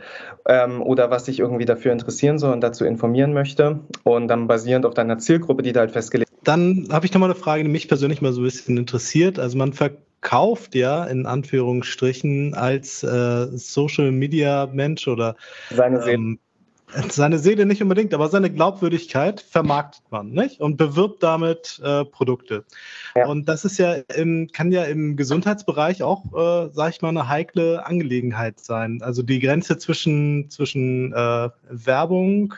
ähm, 0.47 0.81
oder 0.81 1.11
was 1.11 1.25
sich 1.25 1.39
irgendwie 1.39 1.65
dafür 1.65 1.91
interessieren 1.91 2.39
soll 2.39 2.53
und 2.53 2.61
dazu 2.61 2.85
informieren 2.85 3.33
möchte 3.33 3.81
und 4.03 4.27
dann 4.27 4.47
basierend 4.47 4.85
auf 4.85 4.93
deiner 4.93 5.17
Zielgruppe, 5.17 5.61
die 5.61 5.73
da 5.73 5.81
halt 5.81 5.91
festgelegt 5.91 6.31
Dann 6.43 6.87
habe 6.91 7.05
ich 7.05 7.13
nochmal 7.13 7.29
eine 7.29 7.39
Frage, 7.39 7.63
die 7.63 7.69
mich 7.69 7.87
persönlich 7.87 8.21
mal 8.21 8.31
so 8.31 8.41
ein 8.41 8.45
bisschen 8.45 8.77
interessiert. 8.77 9.39
Also 9.39 9.57
man 9.57 9.73
verkauft 10.21 10.75
ja 10.75 11.05
in 11.05 11.25
Anführungsstrichen 11.25 12.53
als 12.53 13.03
äh, 13.03 13.47
Social 13.57 14.11
Media 14.11 14.67
Mensch 14.71 15.07
oder 15.07 15.35
seine 15.69 15.99
ähm, 16.09 16.39
seine 17.11 17.37
Seele 17.37 17.67
nicht 17.67 17.83
unbedingt, 17.83 18.15
aber 18.15 18.29
seine 18.29 18.49
Glaubwürdigkeit 18.49 19.41
vermarktet 19.41 20.01
man, 20.09 20.31
nicht? 20.31 20.59
Und 20.59 20.77
bewirbt 20.77 21.21
damit 21.21 21.79
äh, 21.83 22.03
Produkte. 22.03 22.65
Ja. 23.15 23.27
Und 23.27 23.47
das 23.47 23.63
ist 23.63 23.77
ja 23.77 23.93
im, 24.15 24.47
kann 24.51 24.71
ja 24.71 24.85
im 24.85 25.15
Gesundheitsbereich 25.15 26.01
auch, 26.01 26.25
äh, 26.33 26.69
sag 26.73 26.89
ich 26.89 27.01
mal, 27.03 27.09
eine 27.09 27.29
heikle 27.29 27.85
Angelegenheit 27.85 28.59
sein. 28.59 29.03
Also 29.03 29.21
die 29.21 29.39
Grenze 29.39 29.77
zwischen, 29.77 30.49
zwischen 30.49 31.13
äh, 31.13 31.49
Werbung 31.69 32.55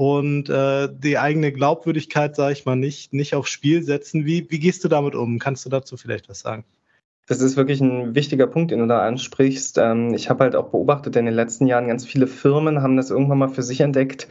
und 0.00 0.48
äh, 0.48 0.88
die 0.90 1.18
eigene 1.18 1.52
Glaubwürdigkeit, 1.52 2.34
sag 2.34 2.52
ich 2.52 2.64
mal, 2.64 2.74
nicht, 2.74 3.12
nicht 3.12 3.34
aufs 3.34 3.50
Spiel 3.50 3.82
setzen. 3.82 4.24
Wie, 4.24 4.50
wie 4.50 4.58
gehst 4.58 4.82
du 4.82 4.88
damit 4.88 5.14
um? 5.14 5.38
Kannst 5.38 5.66
du 5.66 5.68
dazu 5.68 5.98
vielleicht 5.98 6.30
was 6.30 6.40
sagen? 6.40 6.64
Das 7.30 7.40
ist 7.40 7.56
wirklich 7.56 7.80
ein 7.80 8.16
wichtiger 8.16 8.48
Punkt, 8.48 8.72
den 8.72 8.80
du 8.80 8.88
da 8.88 9.06
ansprichst. 9.06 9.78
Ähm, 9.78 10.14
ich 10.14 10.28
habe 10.28 10.42
halt 10.42 10.56
auch 10.56 10.70
beobachtet, 10.70 11.14
in 11.14 11.26
den 11.26 11.34
letzten 11.34 11.68
Jahren 11.68 11.86
ganz 11.86 12.04
viele 12.04 12.26
Firmen 12.26 12.82
haben 12.82 12.96
das 12.96 13.10
irgendwann 13.10 13.38
mal 13.38 13.48
für 13.48 13.62
sich 13.62 13.80
entdeckt, 13.82 14.26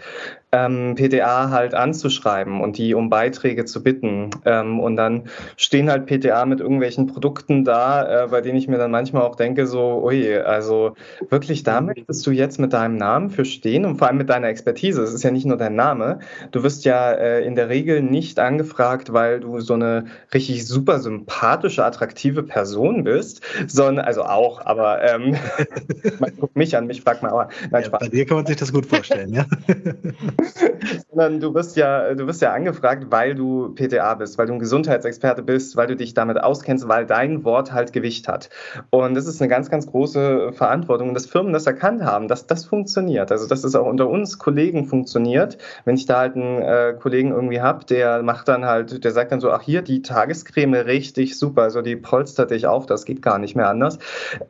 ähm, 0.52 0.96
PTA 0.96 1.50
halt 1.50 1.76
anzuschreiben 1.76 2.60
und 2.60 2.78
die 2.78 2.96
um 2.96 3.10
Beiträge 3.10 3.64
zu 3.64 3.84
bitten. 3.84 4.32
Ähm, 4.44 4.82
und 4.82 4.98
dann 4.98 5.30
stehen 5.56 5.90
halt 5.90 6.08
PTA 6.08 6.46
mit 6.46 6.60
irgendwelchen 6.60 7.08
Produkten 7.08 7.64
da, 7.64 8.26
äh, 8.26 8.28
bei 8.28 8.42
denen 8.42 8.58
ich 8.58 8.68
mir 8.68 8.78
dann 8.78 8.92
manchmal 8.92 9.22
auch 9.22 9.36
denke, 9.36 9.66
so, 9.66 10.04
ui, 10.04 10.36
also 10.36 10.96
wirklich 11.30 11.64
da 11.64 11.80
möchtest 11.80 12.28
du 12.28 12.32
jetzt 12.32 12.60
mit 12.60 12.74
deinem 12.74 12.98
Namen 12.98 13.30
für 13.30 13.46
stehen 13.46 13.86
und 13.86 13.96
vor 13.96 14.10
allem 14.10 14.18
mit 14.18 14.30
deiner 14.30 14.48
Expertise. 14.48 15.02
Es 15.02 15.14
ist 15.14 15.24
ja 15.24 15.32
nicht 15.32 15.46
nur 15.46 15.56
dein 15.56 15.76
Name. 15.76 16.20
Du 16.52 16.64
wirst 16.64 16.84
ja 16.84 17.14
äh, 17.14 17.46
in 17.46 17.56
der 17.56 17.70
Regel 17.70 18.02
nicht 18.02 18.40
angefragt, 18.40 19.14
weil 19.14 19.40
du 19.40 19.62
so 19.62 19.76
eine 19.76 20.04
richtig 20.34 20.68
super 20.68 21.00
sympathische, 21.00 21.86
attraktive 21.86 22.44
Person 22.44 22.89
bist, 23.04 23.42
sondern, 23.68 24.06
also 24.06 24.24
auch, 24.24 24.66
aber 24.66 25.02
ähm, 25.04 25.36
man 26.20 26.36
guckt 26.38 26.56
mich 26.56 26.76
an, 26.76 26.88
mich 26.88 27.02
fragt 27.02 27.24
man 27.24 27.32
auch. 27.32 27.46
Nein, 27.72 27.84
ja, 27.84 27.90
bei 27.90 28.08
dir 28.08 28.26
kann 28.26 28.38
man 28.38 28.46
sich 28.46 28.58
das 28.58 28.72
gut 28.74 28.86
vorstellen, 28.86 29.34
ja. 29.34 29.46
sondern 31.10 31.40
du 31.40 31.54
wirst 31.54 31.76
ja, 31.76 32.14
du 32.14 32.28
wirst 32.28 32.42
ja 32.42 32.54
angefragt, 32.54 33.08
weil 33.10 33.36
du 33.36 33.74
PTA 33.76 34.16
bist, 34.16 34.38
weil 34.38 34.48
du 34.48 34.54
ein 34.54 34.60
Gesundheitsexperte 34.60 35.44
bist, 35.44 35.76
weil 35.76 35.88
du 35.88 35.96
dich 35.96 36.14
damit 36.14 36.42
auskennst, 36.42 36.88
weil 36.88 37.06
dein 37.06 37.44
Wort 37.44 37.72
halt 37.72 37.94
Gewicht 37.94 38.28
hat. 38.28 38.50
Und 38.90 39.16
das 39.16 39.26
ist 39.26 39.42
eine 39.42 39.50
ganz, 39.50 39.70
ganz 39.70 39.88
große 39.88 40.54
Verantwortung, 40.54 41.14
dass 41.14 41.26
Firmen 41.26 41.54
das 41.54 41.66
erkannt 41.66 42.04
haben, 42.04 42.28
dass 42.28 42.48
das 42.48 42.66
funktioniert. 42.66 43.32
Also 43.32 43.48
dass 43.48 43.64
es 43.64 43.76
auch 43.76 43.86
unter 43.86 44.10
uns 44.10 44.38
Kollegen 44.38 44.86
funktioniert. 44.86 45.58
Wenn 45.86 45.96
ich 45.96 46.06
da 46.06 46.20
halt 46.20 46.36
einen 46.36 46.62
äh, 46.62 46.96
Kollegen 47.00 47.32
irgendwie 47.32 47.62
habe, 47.62 47.86
der 47.86 48.24
macht 48.24 48.48
dann 48.48 48.66
halt, 48.66 49.04
der 49.04 49.12
sagt 49.12 49.32
dann 49.32 49.40
so, 49.40 49.52
ach 49.52 49.62
hier, 49.62 49.82
die 49.82 50.02
Tagescreme 50.02 50.76
richtig 50.76 51.38
super, 51.38 51.64
also 51.64 51.82
die 51.82 51.96
polstert 51.96 52.52
dich 52.52 52.68
auf, 52.68 52.79
das 52.86 53.06
geht 53.06 53.22
gar 53.22 53.38
nicht 53.40 53.56
mehr 53.56 53.70
anders. 53.70 54.00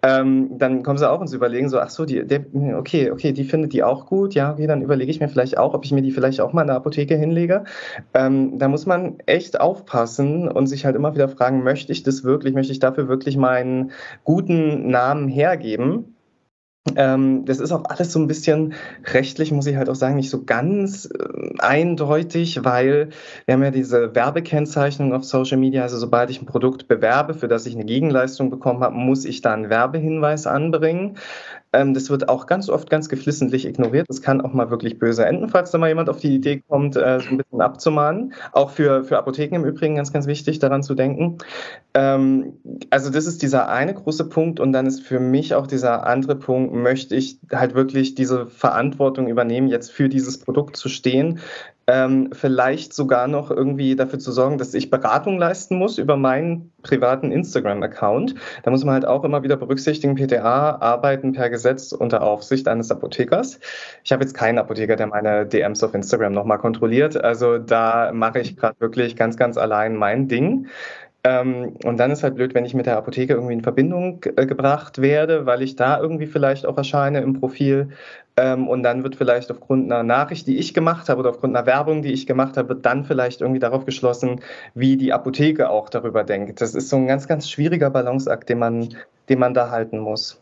Ähm, 0.04 0.58
dann 0.58 0.84
kommen 0.84 0.98
sie 0.98 1.10
auch 1.10 1.22
ins 1.22 1.34
Überlegen, 1.34 1.70
so, 1.70 1.80
ach 1.80 1.90
so, 1.90 2.06
die, 2.06 2.26
der, 2.26 2.46
okay, 2.78 3.12
okay, 3.12 3.32
die 3.32 3.44
findet 3.44 3.74
die 3.74 3.84
auch 3.84 4.06
gut, 4.06 4.34
ja, 4.34 4.54
okay, 4.54 4.68
dann 4.68 4.82
überlege 4.82 5.12
ich 5.12 5.20
mir 5.20 5.30
vielleicht 5.30 5.58
auch, 5.58 5.74
ob 5.74 5.86
ich 5.86 5.92
mir 5.92 6.02
die 6.02 6.12
vielleicht 6.12 6.42
auch 6.42 6.54
mal 6.54 6.62
in 6.62 6.68
der 6.68 6.76
Apotheke 6.76 7.16
hinlege. 7.16 7.64
Ähm, 8.14 8.58
da 8.58 8.68
muss 8.68 8.86
man 8.86 9.16
echt 9.26 9.60
aufpassen 9.60 10.48
und 10.48 10.68
sich 10.68 10.86
halt 10.86 10.96
immer 10.96 11.14
wieder 11.14 11.30
fragen, 11.30 11.64
möchte 11.64 11.92
ich 11.92 12.04
das 12.04 12.24
wirklich, 12.24 12.54
möchte 12.54 12.72
ich 12.72 12.80
dafür 12.80 13.08
wirklich 13.08 13.38
meinen 13.38 13.92
guten 14.24 14.90
Namen 14.90 15.28
hergeben? 15.28 16.16
Ähm, 16.96 17.46
das 17.46 17.60
ist 17.60 17.72
auch 17.72 17.86
alles 17.86 18.12
so 18.12 18.20
ein 18.20 18.28
bisschen 18.28 18.74
rechtlich, 19.06 19.52
muss 19.52 19.68
ich 19.68 19.76
halt 19.76 19.90
auch 19.90 19.96
sagen, 19.96 20.16
nicht 20.16 20.30
so 20.30 20.44
ganz 20.44 21.06
äh, 21.06 21.60
eindeutig, 21.60 22.64
weil 22.64 23.10
wir 23.46 23.54
haben 23.54 23.64
ja 23.64 23.72
diese 23.72 24.16
Werbekennzeichnung 24.16 25.14
auf 25.14 25.24
Social 25.24 25.58
Media. 25.58 25.84
Also 25.84 25.98
sobald 25.98 26.30
ich 26.30 26.42
ein 26.42 26.46
Produkt 26.46 26.88
bewerbe, 26.88 27.34
für 27.34 27.48
das 27.48 27.66
ich 27.66 27.76
eine 27.76 27.86
Gegenleistung 27.86 28.50
bekommen 28.50 28.84
habe, 28.84 28.96
muss 28.96 29.26
ich 29.26 29.42
da 29.42 29.54
einen 29.54 29.70
Werbehinweis 29.70 30.48
anbringen. 30.48 31.18
Ähm, 31.74 31.94
das 31.94 32.10
wird 32.10 32.30
auch 32.30 32.46
ganz 32.48 32.70
oft 32.70 32.90
ganz 32.90 33.10
geflissentlich 33.10 33.66
ignoriert. 33.66 34.08
Das 34.10 34.22
kann 34.22 34.42
auch 34.42 34.54
mal 34.54 34.70
wirklich 34.72 34.98
böse 34.98 35.26
enden, 35.26 35.50
falls 35.50 35.72
da 35.72 35.78
mal 35.78 35.88
jemand 35.88 36.10
auf 36.10 36.20
die 36.20 36.34
Idee 36.34 36.64
kommt, 36.68 36.96
äh, 36.96 37.20
so 37.20 37.30
ein 37.30 37.38
bisschen 37.38 37.62
abzumahnen. 37.62 38.34
Auch 38.52 38.72
für, 38.72 39.04
für 39.04 39.18
Apotheken 39.18 39.56
im 39.56 39.66
Übrigen 39.66 39.96
ganz, 39.96 40.12
ganz 40.12 40.26
wichtig, 40.28 40.60
daran 40.60 40.84
zu 40.84 40.96
denken. 40.96 41.38
Ähm, 41.94 42.54
also 42.90 43.10
das 43.10 43.26
ist 43.26 43.42
dieser 43.42 43.70
eine 43.70 43.94
große 43.94 44.30
Punkt 44.30 44.60
und 44.60 44.74
dann 44.74 44.88
ist 44.88 45.02
für 45.02 45.20
mich 45.20 45.54
auch 45.54 45.68
dieser 45.68 46.08
andere 46.08 46.36
Punkt, 46.36 46.74
möchte 46.74 47.16
ich 47.16 47.40
halt 47.52 47.76
wirklich 47.76 48.16
diese 48.16 48.48
Verantwortung 48.48 49.28
übernehmen, 49.28 49.68
jetzt 49.68 49.92
für 49.92 50.10
dieses 50.10 50.40
Produkt 50.40 50.76
zu 50.76 50.90
stehen, 50.90 51.40
ähm, 51.90 52.30
vielleicht 52.34 52.94
sogar 52.94 53.28
noch 53.28 53.50
irgendwie 53.50 53.96
dafür 53.96 54.20
zu 54.20 54.32
sorgen, 54.32 54.60
dass 54.60 54.76
ich 54.76 54.92
Beratung 54.92 55.40
leisten 55.40 55.76
muss 55.76 55.98
über 55.98 56.18
meinen 56.18 56.72
privaten 56.84 57.32
Instagram-Account. 57.32 58.36
Da 58.62 58.70
muss 58.70 58.86
man 58.86 58.94
halt 58.94 59.08
auch 59.08 59.24
immer 59.24 59.42
wieder 59.42 59.58
berücksichtigen, 59.58 60.14
PTA 60.14 60.78
arbeiten 60.82 61.34
per 61.34 61.50
Gesetz 61.50 61.92
unter 61.92 62.22
Aufsicht 62.22 62.68
eines 62.68 62.92
Apothekers. 62.92 63.60
Ich 64.04 64.12
habe 64.12 64.24
jetzt 64.24 64.36
keinen 64.36 64.60
Apotheker, 64.60 64.98
der 64.98 65.08
meine 65.08 65.48
DMs 65.48 65.84
auf 65.84 65.96
Instagram 65.96 66.34
nochmal 66.34 66.60
kontrolliert. 66.60 67.22
Also 67.24 67.58
da 67.58 68.12
mache 68.14 68.40
ich 68.40 68.56
gerade 68.56 68.80
wirklich 68.80 69.16
ganz, 69.16 69.36
ganz 69.36 69.58
allein 69.58 69.96
mein 69.96 70.28
Ding. 70.28 70.68
Ähm, 71.24 71.76
und 71.84 71.98
dann 71.98 72.12
ist 72.12 72.24
halt 72.24 72.36
blöd, 72.36 72.54
wenn 72.54 72.66
ich 72.66 72.74
mit 72.74 72.86
der 72.86 72.98
Apotheke 72.98 73.34
irgendwie 73.34 73.54
in 73.54 73.62
Verbindung 73.62 74.24
äh, 74.38 74.46
gebracht 74.46 75.02
werde, 75.02 75.46
weil 75.46 75.62
ich 75.64 75.76
da 75.76 76.00
irgendwie 76.00 76.28
vielleicht 76.28 76.66
auch 76.66 76.78
erscheine 76.78 77.20
im 77.22 77.34
Profil. 77.34 77.90
Ähm, 78.40 78.70
und 78.70 78.84
dann 78.84 79.04
wird 79.04 79.18
vielleicht 79.18 79.52
aufgrund 79.52 79.92
einer 79.92 80.04
Nachricht, 80.04 80.48
die 80.48 80.58
ich 80.58 80.74
gemacht 80.74 81.10
habe 81.10 81.20
oder 81.20 81.32
aufgrund 81.32 81.58
einer 81.58 81.66
Werbung, 81.66 82.02
die 82.02 82.14
ich 82.14 82.26
gemacht 82.26 82.56
habe, 82.56 82.70
wird 82.70 82.86
dann 82.86 83.04
vielleicht 83.04 83.42
irgendwie 83.42 83.60
darauf 83.60 83.86
geschlossen, 83.86 84.40
wie 84.76 84.96
die 84.96 85.12
Apotheke 85.12 85.70
auch 85.70 85.90
darüber 85.90 86.24
denkt. 86.24 86.62
Das 86.62 86.74
ist 86.74 86.88
so 86.88 86.96
ein 86.96 87.08
ganz, 87.08 87.28
ganz 87.28 87.50
schwieriger 87.50 87.90
Balanceakt, 87.90 88.48
den 88.48 88.60
man, 88.60 88.96
den 89.28 89.40
man 89.40 89.54
da 89.54 89.72
halten 89.72 90.00
muss. 90.00 90.42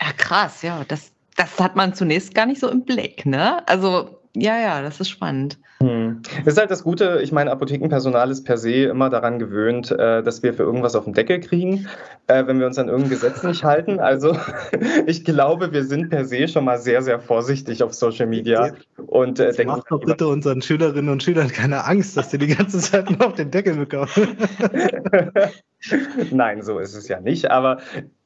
Ja, 0.00 0.08
krass, 0.16 0.62
ja. 0.62 0.84
Das, 0.88 1.12
das 1.36 1.60
hat 1.60 1.76
man 1.76 1.92
zunächst 1.92 2.34
gar 2.34 2.46
nicht 2.46 2.60
so 2.60 2.70
im 2.70 2.84
Blick, 2.84 3.26
ne? 3.26 3.66
Also, 3.68 4.21
ja, 4.34 4.58
ja, 4.58 4.80
das 4.80 4.98
ist 4.98 5.10
spannend. 5.10 5.58
Hm. 5.80 6.22
Das 6.44 6.54
ist 6.54 6.58
halt 6.58 6.70
das 6.70 6.84
Gute, 6.84 7.20
ich 7.22 7.32
meine, 7.32 7.50
Apothekenpersonal 7.50 8.30
ist 8.30 8.44
per 8.44 8.56
se 8.56 8.84
immer 8.84 9.10
daran 9.10 9.38
gewöhnt, 9.38 9.90
äh, 9.90 10.22
dass 10.22 10.42
wir 10.42 10.54
für 10.54 10.62
irgendwas 10.62 10.94
auf 10.94 11.04
den 11.04 11.12
Deckel 11.12 11.40
kriegen, 11.40 11.86
äh, 12.28 12.46
wenn 12.46 12.58
wir 12.58 12.66
uns 12.66 12.78
an 12.78 12.88
irgendein 12.88 13.10
Gesetz 13.10 13.42
nicht 13.42 13.62
halten. 13.62 14.00
Also 14.00 14.36
ich 15.06 15.24
glaube, 15.24 15.72
wir 15.72 15.84
sind 15.84 16.08
per 16.08 16.24
se 16.24 16.48
schon 16.48 16.64
mal 16.64 16.78
sehr, 16.78 17.02
sehr 17.02 17.20
vorsichtig 17.20 17.82
auf 17.82 17.92
Social 17.92 18.26
Media. 18.26 18.72
Und 19.06 19.38
äh, 19.38 19.52
denken, 19.52 19.76
macht 19.76 19.90
doch 19.90 20.00
bitte 20.00 20.28
unseren 20.28 20.62
Schülerinnen 20.62 21.10
und 21.10 21.22
Schülern 21.22 21.48
keine 21.48 21.84
Angst, 21.84 22.16
dass 22.16 22.30
sie 22.30 22.38
die 22.38 22.54
ganze 22.54 22.78
Zeit 22.78 23.10
nur 23.10 23.26
auf 23.26 23.34
den 23.34 23.50
Deckel 23.50 23.74
bekommen. 23.74 24.08
Nein, 26.30 26.62
so 26.62 26.78
ist 26.78 26.94
es 26.94 27.08
ja 27.08 27.20
nicht. 27.20 27.50
Aber 27.50 27.78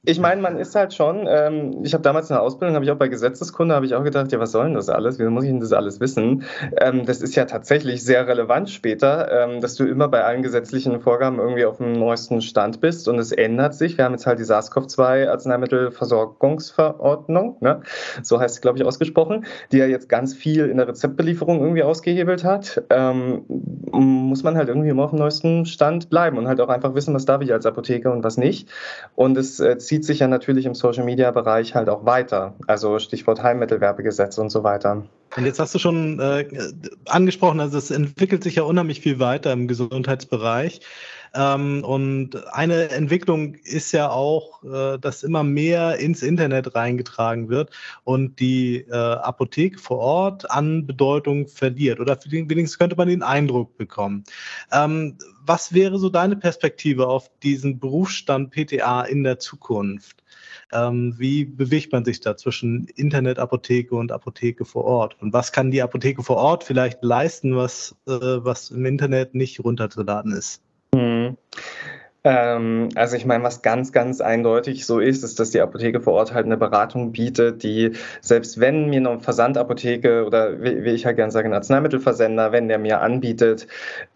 ich 0.08 0.20
meine, 0.20 0.40
man 0.40 0.56
ist 0.56 0.76
halt 0.76 0.94
schon, 0.94 1.26
ähm, 1.28 1.80
ich 1.82 1.92
habe 1.92 2.02
damals 2.02 2.30
in 2.30 2.34
der 2.34 2.42
Ausbildung, 2.42 2.76
habe 2.76 2.84
ich 2.84 2.92
auch 2.92 2.96
bei 2.96 3.08
Gesetzeskunde, 3.08 3.74
habe 3.74 3.86
ich 3.86 3.96
auch 3.96 4.04
gedacht, 4.04 4.30
ja, 4.30 4.38
was 4.38 4.52
soll 4.52 4.66
denn 4.66 4.74
das 4.74 4.88
alles? 4.88 5.18
Wie 5.18 5.24
muss 5.24 5.42
ich 5.42 5.50
denn 5.50 5.58
das 5.58 5.72
alles 5.72 5.98
wissen? 5.98 6.44
Ähm, 6.80 7.06
das 7.06 7.22
ist 7.22 7.34
ja 7.34 7.44
tatsächlich 7.44 8.04
sehr 8.04 8.28
relevant 8.28 8.70
später, 8.70 9.28
ähm, 9.32 9.60
dass 9.60 9.74
du 9.74 9.84
immer 9.84 10.06
bei 10.06 10.22
allen 10.22 10.42
gesetzlichen 10.42 11.00
Vorgaben 11.00 11.40
irgendwie 11.40 11.64
auf 11.64 11.78
dem 11.78 11.94
neuesten 11.94 12.40
Stand 12.40 12.80
bist 12.80 13.08
und 13.08 13.18
es 13.18 13.32
ändert 13.32 13.74
sich. 13.74 13.98
Wir 13.98 14.04
haben 14.04 14.12
jetzt 14.12 14.28
halt 14.28 14.38
die 14.38 14.44
SARS-CoV-2 14.44 15.28
Arzneimittelversorgungsverordnung, 15.28 17.56
ne? 17.60 17.80
so 18.22 18.38
heißt 18.38 18.54
es, 18.54 18.60
glaube 18.60 18.78
ich, 18.78 18.84
ausgesprochen, 18.84 19.44
die 19.72 19.78
ja 19.78 19.86
jetzt 19.86 20.08
ganz 20.08 20.34
viel 20.34 20.66
in 20.66 20.76
der 20.76 20.86
Rezeptbelieferung 20.86 21.60
irgendwie 21.60 21.82
ausgehebelt 21.82 22.44
hat. 22.44 22.80
Ähm, 22.90 23.44
muss 23.90 24.44
man 24.44 24.56
halt 24.56 24.68
irgendwie 24.68 24.90
immer 24.90 25.02
auf 25.04 25.10
dem 25.10 25.18
neuesten 25.18 25.66
Stand 25.66 26.10
bleiben 26.10 26.38
und 26.38 26.46
halt 26.46 26.60
auch 26.60 26.68
einfach 26.68 26.94
wissen, 26.94 27.12
was 27.12 27.24
darf 27.24 27.42
ich 27.42 27.45
als 27.52 27.66
Apotheker 27.66 28.12
und 28.12 28.24
was 28.24 28.36
nicht. 28.36 28.68
Und 29.14 29.36
es 29.36 29.60
äh, 29.60 29.78
zieht 29.78 30.04
sich 30.04 30.20
ja 30.20 30.28
natürlich 30.28 30.66
im 30.66 30.74
Social-Media-Bereich 30.74 31.74
halt 31.74 31.88
auch 31.88 32.04
weiter. 32.04 32.54
Also 32.66 32.98
Stichwort 32.98 33.42
Heilmittelwerbegesetz 33.42 34.38
und 34.38 34.50
so 34.50 34.64
weiter. 34.64 35.04
Und 35.36 35.44
jetzt 35.44 35.60
hast 35.60 35.74
du 35.74 35.78
schon 35.78 36.18
äh, 36.18 36.48
angesprochen, 37.04 37.60
also 37.60 37.76
es 37.76 37.90
entwickelt 37.90 38.42
sich 38.42 38.54
ja 38.54 38.62
unheimlich 38.62 39.00
viel 39.00 39.18
weiter 39.18 39.52
im 39.52 39.68
Gesundheitsbereich. 39.68 40.80
Ähm, 41.34 41.84
und 41.84 42.46
eine 42.54 42.88
Entwicklung 42.88 43.54
ist 43.56 43.92
ja 43.92 44.08
auch, 44.08 44.64
äh, 44.64 44.98
dass 44.98 45.22
immer 45.22 45.44
mehr 45.44 45.98
ins 45.98 46.22
Internet 46.22 46.74
reingetragen 46.74 47.50
wird 47.50 47.70
und 48.04 48.40
die 48.40 48.86
äh, 48.88 48.94
Apotheke 48.94 49.78
vor 49.78 49.98
Ort 49.98 50.50
an 50.50 50.86
Bedeutung 50.86 51.46
verliert. 51.48 52.00
Oder 52.00 52.18
wenigstens 52.24 52.78
könnte 52.78 52.96
man 52.96 53.08
den 53.08 53.22
Eindruck 53.22 53.76
bekommen. 53.76 54.24
Ähm, 54.72 55.18
was 55.44 55.74
wäre 55.74 55.98
so 55.98 56.08
deine 56.08 56.36
Perspektive 56.36 57.08
auf 57.08 57.30
diesen 57.42 57.78
Berufsstand 57.78 58.52
PTA 58.52 59.02
in 59.02 59.22
der 59.22 59.38
Zukunft? 59.38 60.22
Ähm, 60.72 61.14
wie 61.18 61.44
bewegt 61.44 61.92
man 61.92 62.04
sich 62.04 62.20
da 62.20 62.36
zwischen 62.36 62.86
Internetapotheke 62.96 63.94
und 63.94 64.10
Apotheke 64.12 64.64
vor 64.64 64.84
Ort? 64.84 65.16
Und 65.20 65.32
was 65.32 65.52
kann 65.52 65.70
die 65.70 65.82
Apotheke 65.82 66.22
vor 66.22 66.36
Ort 66.36 66.64
vielleicht 66.64 67.02
leisten, 67.04 67.56
was, 67.56 67.96
äh, 68.06 68.10
was 68.10 68.70
im 68.70 68.84
Internet 68.84 69.34
nicht 69.34 69.62
runterzuladen 69.62 70.32
ist? 70.32 70.65
Ähm, 72.26 72.88
also 72.96 73.16
ich 73.16 73.24
meine, 73.24 73.44
was 73.44 73.62
ganz, 73.62 73.92
ganz 73.92 74.20
eindeutig 74.20 74.84
so 74.84 74.98
ist, 74.98 75.22
ist, 75.22 75.38
dass 75.38 75.50
die 75.52 75.60
Apotheke 75.60 76.00
vor 76.00 76.14
Ort 76.14 76.34
halt 76.34 76.44
eine 76.44 76.56
Beratung 76.56 77.12
bietet, 77.12 77.62
die 77.62 77.92
selbst 78.20 78.58
wenn 78.58 78.90
mir 78.90 78.98
eine 78.98 79.20
Versandapotheke 79.20 80.26
oder 80.26 80.60
wie, 80.60 80.90
ich 80.90 81.06
halt 81.06 81.16
gerne 81.16 81.30
sage, 81.30 81.48
ein 81.48 81.54
Arzneimittelversender, 81.54 82.50
wenn 82.50 82.66
der 82.66 82.78
mir 82.78 83.00
anbietet, 83.00 83.68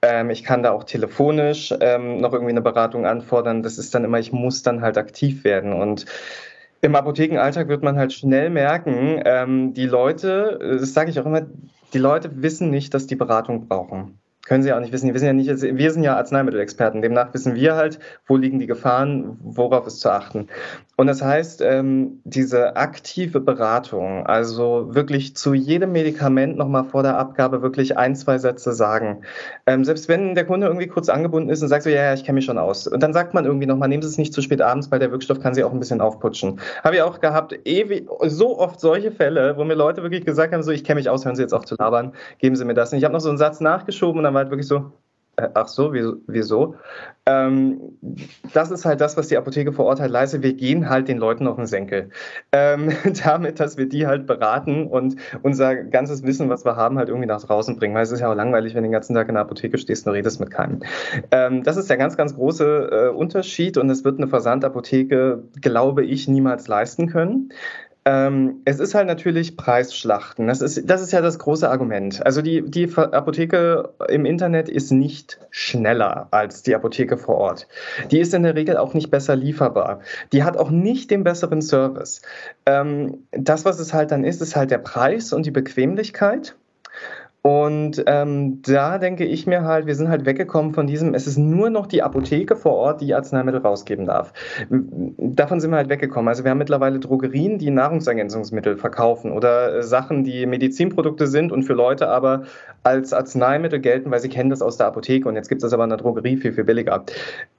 ähm, 0.02 0.30
ich 0.30 0.42
kann 0.42 0.64
da 0.64 0.72
auch 0.72 0.82
telefonisch 0.82 1.72
ähm, 1.80 2.16
noch 2.18 2.32
irgendwie 2.32 2.50
eine 2.50 2.62
Beratung 2.62 3.06
anfordern. 3.06 3.62
Das 3.62 3.78
ist 3.78 3.94
dann 3.94 4.02
immer, 4.02 4.18
ich 4.18 4.32
muss 4.32 4.64
dann 4.64 4.82
halt 4.82 4.98
aktiv 4.98 5.44
werden 5.44 5.72
und 5.72 6.04
im 6.80 6.96
Apothekenalltag 6.96 7.68
wird 7.68 7.84
man 7.84 7.96
halt 7.96 8.12
schnell 8.12 8.48
merken, 8.48 9.74
die 9.74 9.84
Leute, 9.84 10.78
das 10.80 10.94
sage 10.94 11.10
ich 11.10 11.20
auch 11.20 11.26
immer, 11.26 11.42
die 11.92 11.98
Leute 11.98 12.42
wissen 12.42 12.70
nicht, 12.70 12.94
dass 12.94 13.06
die 13.06 13.16
Beratung 13.16 13.68
brauchen 13.68 14.19
können 14.50 14.64
sie 14.64 14.72
auch 14.72 14.80
nicht 14.80 14.92
wissen. 14.92 15.06
Die 15.06 15.14
wissen 15.14 15.26
ja 15.26 15.32
nicht, 15.32 15.48
wir 15.48 15.92
sind 15.92 16.02
ja 16.02 16.16
Arzneimittelexperten. 16.16 17.02
Demnach 17.02 17.32
wissen 17.32 17.54
wir 17.54 17.76
halt, 17.76 18.00
wo 18.26 18.36
liegen 18.36 18.58
die 18.58 18.66
Gefahren, 18.66 19.38
worauf 19.44 19.86
ist 19.86 20.00
zu 20.00 20.10
achten. 20.10 20.48
Und 20.96 21.06
das 21.06 21.22
heißt, 21.22 21.62
ähm, 21.62 22.20
diese 22.24 22.76
aktive 22.76 23.38
Beratung, 23.40 24.26
also 24.26 24.88
wirklich 24.92 25.36
zu 25.36 25.54
jedem 25.54 25.92
Medikament 25.92 26.58
nochmal 26.58 26.82
vor 26.82 27.04
der 27.04 27.16
Abgabe 27.16 27.62
wirklich 27.62 27.96
ein, 27.96 28.16
zwei 28.16 28.38
Sätze 28.38 28.72
sagen. 28.72 29.22
Ähm, 29.66 29.84
selbst 29.84 30.08
wenn 30.08 30.34
der 30.34 30.44
Kunde 30.44 30.66
irgendwie 30.66 30.88
kurz 30.88 31.08
angebunden 31.08 31.48
ist 31.48 31.62
und 31.62 31.68
sagt 31.68 31.84
so, 31.84 31.88
ja, 31.88 32.02
ja, 32.02 32.12
ich 32.12 32.24
kenne 32.24 32.34
mich 32.34 32.44
schon 32.44 32.58
aus. 32.58 32.88
Und 32.88 33.04
dann 33.04 33.12
sagt 33.12 33.34
man 33.34 33.44
irgendwie 33.44 33.66
nochmal, 33.66 33.88
nehmen 33.88 34.02
Sie 34.02 34.08
es 34.08 34.18
nicht 34.18 34.34
zu 34.34 34.42
spät 34.42 34.60
abends, 34.60 34.90
weil 34.90 34.98
der 34.98 35.12
Wirkstoff 35.12 35.38
kann 35.40 35.54
Sie 35.54 35.62
auch 35.62 35.72
ein 35.72 35.78
bisschen 35.78 36.00
aufputschen. 36.00 36.60
Habe 36.82 36.96
ich 36.96 37.02
auch 37.02 37.20
gehabt, 37.20 37.56
ewig, 37.64 38.08
so 38.26 38.58
oft 38.58 38.80
solche 38.80 39.12
Fälle, 39.12 39.56
wo 39.56 39.62
mir 39.62 39.74
Leute 39.74 40.02
wirklich 40.02 40.24
gesagt 40.24 40.52
haben, 40.52 40.64
so, 40.64 40.72
ich 40.72 40.82
kenne 40.82 40.98
mich 40.98 41.08
aus, 41.08 41.24
hören 41.24 41.36
Sie 41.36 41.42
jetzt 41.42 41.54
auf 41.54 41.64
zu 41.66 41.76
labern, 41.78 42.12
geben 42.40 42.56
Sie 42.56 42.64
mir 42.64 42.74
das. 42.74 42.92
Und 42.92 42.98
ich 42.98 43.04
habe 43.04 43.14
noch 43.14 43.20
so 43.20 43.28
einen 43.28 43.38
Satz 43.38 43.60
nachgeschoben 43.60 44.18
und 44.18 44.24
dann 44.24 44.34
war 44.34 44.39
halt 44.40 44.50
wirklich 44.50 44.66
so, 44.66 44.92
äh, 45.40 45.48
ach 45.54 45.68
so, 45.68 45.92
wieso? 45.92 46.74
Ähm, 47.26 47.98
das 48.52 48.70
ist 48.70 48.84
halt 48.84 49.00
das, 49.00 49.16
was 49.16 49.28
die 49.28 49.36
Apotheke 49.36 49.72
vor 49.72 49.86
Ort 49.86 50.00
halt 50.00 50.10
leistet. 50.10 50.42
Wir 50.42 50.54
gehen 50.54 50.88
halt 50.88 51.08
den 51.08 51.18
Leuten 51.18 51.46
auf 51.46 51.56
den 51.56 51.66
Senkel. 51.66 52.10
Ähm, 52.52 52.92
damit, 53.24 53.60
dass 53.60 53.76
wir 53.76 53.88
die 53.88 54.06
halt 54.06 54.26
beraten 54.26 54.86
und 54.86 55.16
unser 55.42 55.76
ganzes 55.76 56.22
Wissen, 56.22 56.48
was 56.48 56.64
wir 56.64 56.76
haben, 56.76 56.98
halt 56.98 57.08
irgendwie 57.08 57.28
nach 57.28 57.42
draußen 57.42 57.76
bringen. 57.76 57.94
Weil 57.94 58.02
es 58.02 58.12
ist 58.12 58.20
ja 58.20 58.30
auch 58.30 58.36
langweilig, 58.36 58.74
wenn 58.74 58.82
du 58.82 58.88
den 58.88 58.92
ganzen 58.92 59.14
Tag 59.14 59.28
in 59.28 59.34
der 59.34 59.42
Apotheke 59.42 59.78
stehst 59.78 60.06
und 60.06 60.12
redest 60.12 60.40
mit 60.40 60.50
keinem. 60.50 60.80
Ähm, 61.30 61.62
das 61.62 61.76
ist 61.76 61.88
der 61.88 61.96
ganz, 61.96 62.16
ganz 62.16 62.34
große 62.34 62.90
äh, 62.90 63.08
Unterschied 63.08 63.76
und 63.78 63.88
es 63.90 64.04
wird 64.04 64.18
eine 64.18 64.28
Versandapotheke, 64.28 65.44
glaube 65.60 66.04
ich, 66.04 66.28
niemals 66.28 66.68
leisten 66.68 67.08
können. 67.08 67.50
Ähm, 68.06 68.62
es 68.64 68.80
ist 68.80 68.94
halt 68.94 69.06
natürlich 69.06 69.56
Preisschlachten. 69.56 70.46
Das 70.46 70.62
ist, 70.62 70.88
das 70.88 71.02
ist 71.02 71.12
ja 71.12 71.20
das 71.20 71.38
große 71.38 71.68
Argument. 71.68 72.24
Also 72.24 72.40
die, 72.40 72.62
die 72.62 72.90
Apotheke 72.96 73.90
im 74.08 74.24
Internet 74.24 74.68
ist 74.70 74.90
nicht 74.90 75.38
schneller 75.50 76.28
als 76.30 76.62
die 76.62 76.74
Apotheke 76.74 77.18
vor 77.18 77.36
Ort. 77.36 77.68
Die 78.10 78.18
ist 78.18 78.32
in 78.32 78.42
der 78.42 78.54
Regel 78.54 78.78
auch 78.78 78.94
nicht 78.94 79.10
besser 79.10 79.36
lieferbar. 79.36 80.00
Die 80.32 80.44
hat 80.44 80.56
auch 80.56 80.70
nicht 80.70 81.10
den 81.10 81.24
besseren 81.24 81.60
Service. 81.60 82.22
Ähm, 82.64 83.26
das, 83.32 83.66
was 83.66 83.78
es 83.78 83.92
halt 83.92 84.12
dann 84.12 84.24
ist, 84.24 84.40
ist 84.40 84.56
halt 84.56 84.70
der 84.70 84.78
Preis 84.78 85.34
und 85.34 85.44
die 85.44 85.50
Bequemlichkeit. 85.50 86.56
Und 87.42 88.02
ähm, 88.06 88.60
da 88.60 88.98
denke 88.98 89.24
ich 89.24 89.46
mir 89.46 89.62
halt, 89.62 89.86
wir 89.86 89.94
sind 89.94 90.10
halt 90.10 90.26
weggekommen 90.26 90.74
von 90.74 90.86
diesem, 90.86 91.14
es 91.14 91.26
ist 91.26 91.38
nur 91.38 91.70
noch 91.70 91.86
die 91.86 92.02
Apotheke 92.02 92.54
vor 92.54 92.74
Ort, 92.74 93.00
die 93.00 93.14
Arzneimittel 93.14 93.62
rausgeben 93.62 94.04
darf. 94.04 94.34
Davon 94.68 95.58
sind 95.58 95.70
wir 95.70 95.78
halt 95.78 95.88
weggekommen. 95.88 96.28
Also 96.28 96.44
wir 96.44 96.50
haben 96.50 96.58
mittlerweile 96.58 96.98
Drogerien, 96.98 97.58
die 97.58 97.70
Nahrungsergänzungsmittel 97.70 98.76
verkaufen 98.76 99.32
oder 99.32 99.76
äh, 99.76 99.82
Sachen, 99.82 100.22
die 100.22 100.44
Medizinprodukte 100.44 101.26
sind 101.26 101.50
und 101.50 101.62
für 101.62 101.72
Leute 101.72 102.08
aber 102.08 102.42
als 102.82 103.14
Arzneimittel 103.14 103.80
gelten, 103.80 104.10
weil 104.10 104.20
sie 104.20 104.28
kennen 104.28 104.50
das 104.50 104.60
aus 104.60 104.76
der 104.76 104.88
Apotheke 104.88 105.26
und 105.26 105.34
jetzt 105.34 105.48
gibt 105.48 105.62
es 105.62 105.66
das 105.66 105.72
aber 105.72 105.84
in 105.84 105.90
der 105.90 105.98
Drogerie 105.98 106.36
viel, 106.36 106.52
viel 106.52 106.64
billiger. 106.64 107.04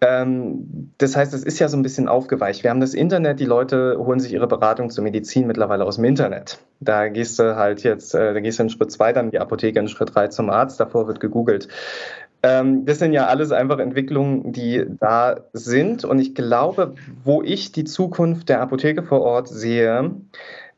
Ähm, 0.02 0.91
das 1.00 1.15
heißt, 1.15 1.34
es 1.34 1.44
ist 1.44 1.58
ja 1.58 1.67
so 1.67 1.78
ein 1.78 1.82
bisschen 1.82 2.08
aufgeweicht. 2.08 2.63
Wir 2.63 2.70
haben 2.70 2.82
das 2.82 2.94
Internet, 2.94 3.39
die 3.39 3.46
Leute 3.46 3.98
holen 3.98 4.20
sich 4.20 4.32
ihre 4.34 4.48
Beratung 4.48 4.91
zur 4.91 5.04
Medizin 5.04 5.48
mittlerweile 5.48 5.86
aus 5.86 5.96
dem 5.96 6.06
Internet. 6.06 6.60
Da 6.80 7.10
gehst 7.10 7.39
du 7.39 7.56
halt 7.56 7.84
jetzt, 7.84 8.13
äh, 8.13 8.34
da 8.34 8.39
gehst 8.39 8.60
du 8.60 8.63
einen 8.63 8.70
Schritt 8.70 8.91
weiter 9.00 9.22
in 9.22 9.32
die 9.32 9.39
Apotheke 9.39 9.71
Apotheker 9.72 9.80
in 9.82 9.88
Schritt 9.88 10.16
3 10.16 10.28
zum 10.28 10.50
Arzt, 10.50 10.80
davor 10.80 11.08
wird 11.08 11.20
gegoogelt. 11.20 11.68
Ähm, 12.44 12.86
das 12.86 13.00
sind 13.00 13.14
ja 13.14 13.28
alles 13.28 13.52
einfach 13.52 13.80
Entwicklungen, 13.80 14.52
die 14.52 14.86
da 15.00 15.46
sind. 15.54 16.04
Und 16.04 16.20
ich 16.20 16.34
glaube, 16.34 16.96
wo 17.24 17.44
ich 17.44 17.72
die 17.72 17.84
Zukunft 17.84 18.50
der 18.50 18.62
Apotheke 18.62 19.04
vor 19.04 19.22
Ort 19.22 19.48
sehe, 19.48 20.16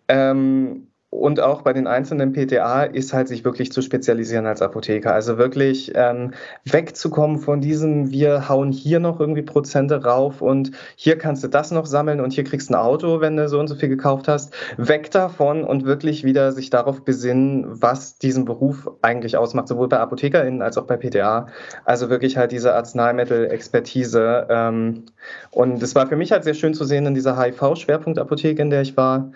ähm, 0.07 0.87
und 1.13 1.39
auch 1.39 1.61
bei 1.61 1.73
den 1.73 1.85
einzelnen 1.85 2.33
PTA 2.33 2.83
ist 2.83 3.13
halt 3.13 3.27
sich 3.27 3.45
wirklich 3.45 3.71
zu 3.71 3.81
spezialisieren 3.81 4.47
als 4.47 4.61
Apotheker. 4.61 5.13
Also 5.13 5.37
wirklich 5.37 5.91
ähm, 5.95 6.31
wegzukommen 6.65 7.37
von 7.37 7.61
diesem, 7.61 8.09
wir 8.09 8.49
hauen 8.49 8.71
hier 8.71 8.99
noch 8.99 9.19
irgendwie 9.19 9.43
Prozente 9.43 10.03
rauf 10.03 10.41
und 10.41 10.71
hier 10.95 11.17
kannst 11.17 11.43
du 11.43 11.47
das 11.47 11.71
noch 11.71 11.85
sammeln 11.85 12.19
und 12.19 12.33
hier 12.33 12.43
kriegst 12.43 12.71
ein 12.71 12.75
Auto, 12.75 13.21
wenn 13.21 13.37
du 13.37 13.47
so 13.47 13.59
und 13.59 13.67
so 13.67 13.75
viel 13.75 13.89
gekauft 13.89 14.27
hast. 14.27 14.53
Weg 14.77 15.11
davon 15.11 15.63
und 15.63 15.85
wirklich 15.85 16.23
wieder 16.23 16.51
sich 16.51 16.71
darauf 16.71 17.05
besinnen, 17.05 17.65
was 17.67 18.17
diesen 18.17 18.45
Beruf 18.45 18.89
eigentlich 19.03 19.37
ausmacht, 19.37 19.67
sowohl 19.67 19.89
bei 19.89 19.99
ApothekerInnen 19.99 20.63
als 20.63 20.77
auch 20.79 20.85
bei 20.85 20.97
PTA. 20.97 21.47
Also 21.85 22.09
wirklich 22.09 22.37
halt 22.37 22.51
diese 22.51 22.73
Arzneimittel-Expertise. 22.73 24.47
Ähm, 24.49 25.03
und 25.51 25.81
es 25.83 25.93
war 25.93 26.07
für 26.07 26.15
mich 26.15 26.31
halt 26.31 26.43
sehr 26.43 26.55
schön 26.55 26.73
zu 26.73 26.85
sehen 26.85 27.05
in 27.05 27.13
dieser 27.13 27.39
HIV-Schwerpunktapotheke, 27.39 28.61
in 28.61 28.71
der 28.71 28.81
ich 28.81 28.97
war. 28.97 29.31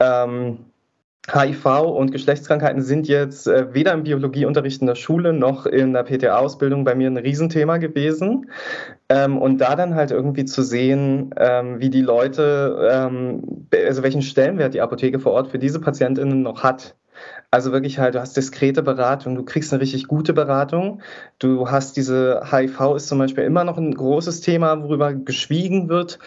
Ähm, 0.00 0.58
HIV 1.30 1.66
und 1.82 2.10
Geschlechtskrankheiten 2.10 2.82
sind 2.82 3.06
jetzt 3.06 3.46
äh, 3.46 3.72
weder 3.72 3.92
im 3.92 4.02
Biologieunterricht 4.02 4.80
in 4.80 4.88
der 4.88 4.96
Schule 4.96 5.32
noch 5.32 5.66
in 5.66 5.92
der 5.92 6.02
PTA-Ausbildung 6.02 6.84
bei 6.84 6.96
mir 6.96 7.08
ein 7.08 7.16
Riesenthema 7.16 7.76
gewesen. 7.76 8.50
Ähm, 9.08 9.38
und 9.38 9.58
da 9.58 9.76
dann 9.76 9.94
halt 9.94 10.10
irgendwie 10.10 10.44
zu 10.44 10.62
sehen, 10.62 11.32
ähm, 11.36 11.78
wie 11.78 11.90
die 11.90 12.00
Leute, 12.02 12.88
ähm, 12.90 13.68
also 13.72 14.02
welchen 14.02 14.22
Stellenwert 14.22 14.74
die 14.74 14.80
Apotheke 14.80 15.20
vor 15.20 15.32
Ort 15.32 15.48
für 15.48 15.60
diese 15.60 15.80
PatientInnen 15.80 16.42
noch 16.42 16.64
hat 16.64 16.96
Also 17.54 17.70
wirklich 17.70 17.98
halt, 17.98 18.14
du 18.14 18.20
hast 18.20 18.34
diskrete 18.34 18.82
Beratung, 18.82 19.34
du 19.34 19.44
kriegst 19.44 19.74
eine 19.74 19.82
richtig 19.82 20.08
gute 20.08 20.32
Beratung. 20.32 21.02
Du 21.38 21.70
hast 21.70 21.98
diese 21.98 22.44
HIV 22.50 22.96
ist 22.96 23.08
zum 23.08 23.18
Beispiel 23.18 23.44
immer 23.44 23.64
noch 23.64 23.76
ein 23.76 23.94
großes 23.94 24.40
Thema, 24.40 24.82
worüber 24.82 25.12
geschwiegen 25.12 25.90
wird. 25.90 26.18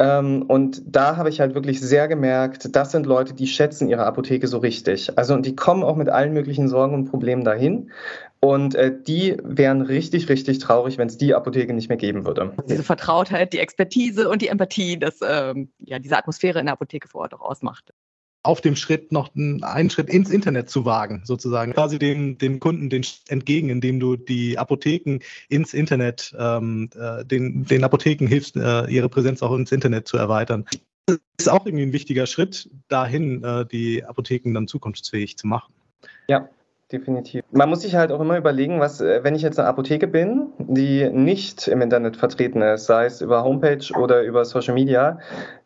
Ähm, 0.00 0.42
und 0.42 0.82
da 0.84 1.16
habe 1.16 1.28
ich 1.28 1.38
halt 1.38 1.54
wirklich 1.54 1.80
sehr 1.80 2.08
gemerkt, 2.08 2.74
das 2.74 2.90
sind 2.90 3.06
Leute, 3.06 3.32
die 3.32 3.46
schätzen 3.46 3.88
ihre 3.88 4.04
Apotheke 4.04 4.48
so 4.48 4.58
richtig. 4.58 5.16
Also 5.16 5.34
und 5.34 5.46
die 5.46 5.54
kommen 5.54 5.84
auch 5.84 5.94
mit 5.94 6.08
allen 6.08 6.32
möglichen 6.32 6.66
Sorgen 6.66 6.94
und 6.94 7.04
Problemen 7.04 7.44
dahin. 7.44 7.92
Und 8.40 8.74
äh, 8.74 8.92
die 8.92 9.36
wären 9.44 9.82
richtig, 9.82 10.28
richtig 10.28 10.58
traurig, 10.58 10.98
wenn 10.98 11.06
es 11.06 11.16
die 11.16 11.32
Apotheke 11.32 11.74
nicht 11.74 11.90
mehr 11.90 11.96
geben 11.96 12.26
würde. 12.26 12.52
Diese 12.68 12.82
Vertrautheit, 12.82 13.52
die 13.52 13.60
Expertise 13.60 14.28
und 14.28 14.42
die 14.42 14.48
Empathie, 14.48 14.98
das 14.98 15.20
ähm, 15.24 15.70
ja 15.78 16.00
diese 16.00 16.18
Atmosphäre 16.18 16.58
in 16.58 16.66
der 16.66 16.72
Apotheke 16.72 17.06
vor 17.06 17.20
Ort 17.20 17.34
auch 17.34 17.40
ausmacht 17.40 17.92
auf 18.42 18.60
dem 18.60 18.74
Schritt 18.76 19.12
noch 19.12 19.30
einen 19.34 19.90
Schritt 19.90 20.08
ins 20.08 20.30
Internet 20.30 20.68
zu 20.68 20.84
wagen, 20.84 21.22
sozusagen. 21.24 21.72
Quasi 21.72 21.98
den, 21.98 22.38
den 22.38 22.58
Kunden 22.58 22.90
den 22.90 23.04
entgegen, 23.28 23.68
indem 23.68 24.00
du 24.00 24.16
die 24.16 24.58
Apotheken 24.58 25.20
ins 25.48 25.74
Internet, 25.74 26.34
ähm, 26.38 26.90
äh, 26.98 27.24
den, 27.24 27.64
den 27.64 27.84
Apotheken 27.84 28.26
hilfst, 28.26 28.56
äh, 28.56 28.86
ihre 28.86 29.08
Präsenz 29.08 29.42
auch 29.42 29.54
ins 29.54 29.70
Internet 29.70 30.08
zu 30.08 30.16
erweitern. 30.16 30.64
Das 31.06 31.18
ist 31.38 31.48
auch 31.48 31.66
irgendwie 31.66 31.84
ein 31.84 31.92
wichtiger 31.92 32.26
Schritt 32.26 32.68
dahin, 32.88 33.44
äh, 33.44 33.64
die 33.66 34.04
Apotheken 34.04 34.54
dann 34.54 34.66
zukunftsfähig 34.66 35.36
zu 35.36 35.46
machen. 35.46 35.72
Ja, 36.28 36.48
definitiv. 36.90 37.44
Man 37.52 37.68
muss 37.68 37.82
sich 37.82 37.94
halt 37.94 38.12
auch 38.12 38.20
immer 38.20 38.38
überlegen, 38.38 38.80
was, 38.80 39.00
äh, 39.00 39.22
wenn 39.22 39.34
ich 39.34 39.42
jetzt 39.42 39.58
eine 39.58 39.68
Apotheke 39.68 40.08
bin, 40.08 40.48
die 40.58 41.08
nicht 41.10 41.68
im 41.68 41.80
Internet 41.80 42.16
vertreten 42.16 42.62
ist, 42.62 42.86
sei 42.86 43.06
es 43.06 43.20
über 43.20 43.44
Homepage 43.44 43.84
oder 43.96 44.22
über 44.22 44.44
Social 44.44 44.74
Media, 44.74 45.18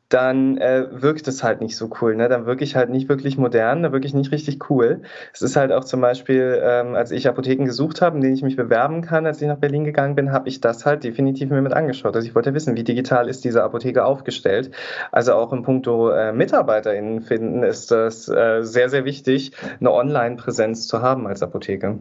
dann 0.08 0.58
äh, 0.58 0.86
wirkt 0.90 1.26
es 1.26 1.42
halt 1.42 1.60
nicht 1.60 1.76
so 1.76 1.90
cool. 2.00 2.14
Ne? 2.14 2.28
Dann 2.28 2.46
wirke 2.46 2.64
ich 2.64 2.76
halt 2.76 2.90
nicht 2.90 3.08
wirklich 3.08 3.38
modern, 3.38 3.82
dann 3.82 3.92
wirke 3.92 4.06
ich 4.06 4.14
nicht 4.14 4.30
richtig 4.30 4.70
cool. 4.70 5.02
Es 5.32 5.42
ist 5.42 5.56
halt 5.56 5.72
auch 5.72 5.84
zum 5.84 6.00
Beispiel, 6.00 6.60
ähm, 6.62 6.94
als 6.94 7.10
ich 7.10 7.28
Apotheken 7.28 7.64
gesucht 7.64 8.02
habe, 8.02 8.16
in 8.16 8.22
denen 8.22 8.34
ich 8.34 8.42
mich 8.42 8.56
bewerben 8.56 9.02
kann, 9.02 9.26
als 9.26 9.42
ich 9.42 9.48
nach 9.48 9.58
Berlin 9.58 9.84
gegangen 9.84 10.14
bin, 10.14 10.32
habe 10.32 10.48
ich 10.48 10.60
das 10.60 10.86
halt 10.86 11.02
definitiv 11.04 11.50
mir 11.50 11.62
mit 11.62 11.72
angeschaut. 11.72 12.14
Also 12.14 12.26
ich 12.26 12.34
wollte 12.34 12.54
wissen, 12.54 12.76
wie 12.76 12.84
digital 12.84 13.28
ist 13.28 13.44
diese 13.44 13.64
Apotheke 13.64 14.04
aufgestellt. 14.04 14.70
Also 15.10 15.34
auch 15.34 15.52
in 15.52 15.62
puncto 15.62 16.10
äh, 16.10 16.32
MitarbeiterInnen 16.32 17.22
finden 17.22 17.62
ist 17.62 17.90
das 17.90 18.28
äh, 18.28 18.62
sehr, 18.62 18.88
sehr 18.88 19.04
wichtig, 19.04 19.52
eine 19.80 19.92
Online-Präsenz 19.92 20.86
zu 20.86 21.02
haben 21.02 21.26
als 21.26 21.42
Apotheke. 21.42 21.98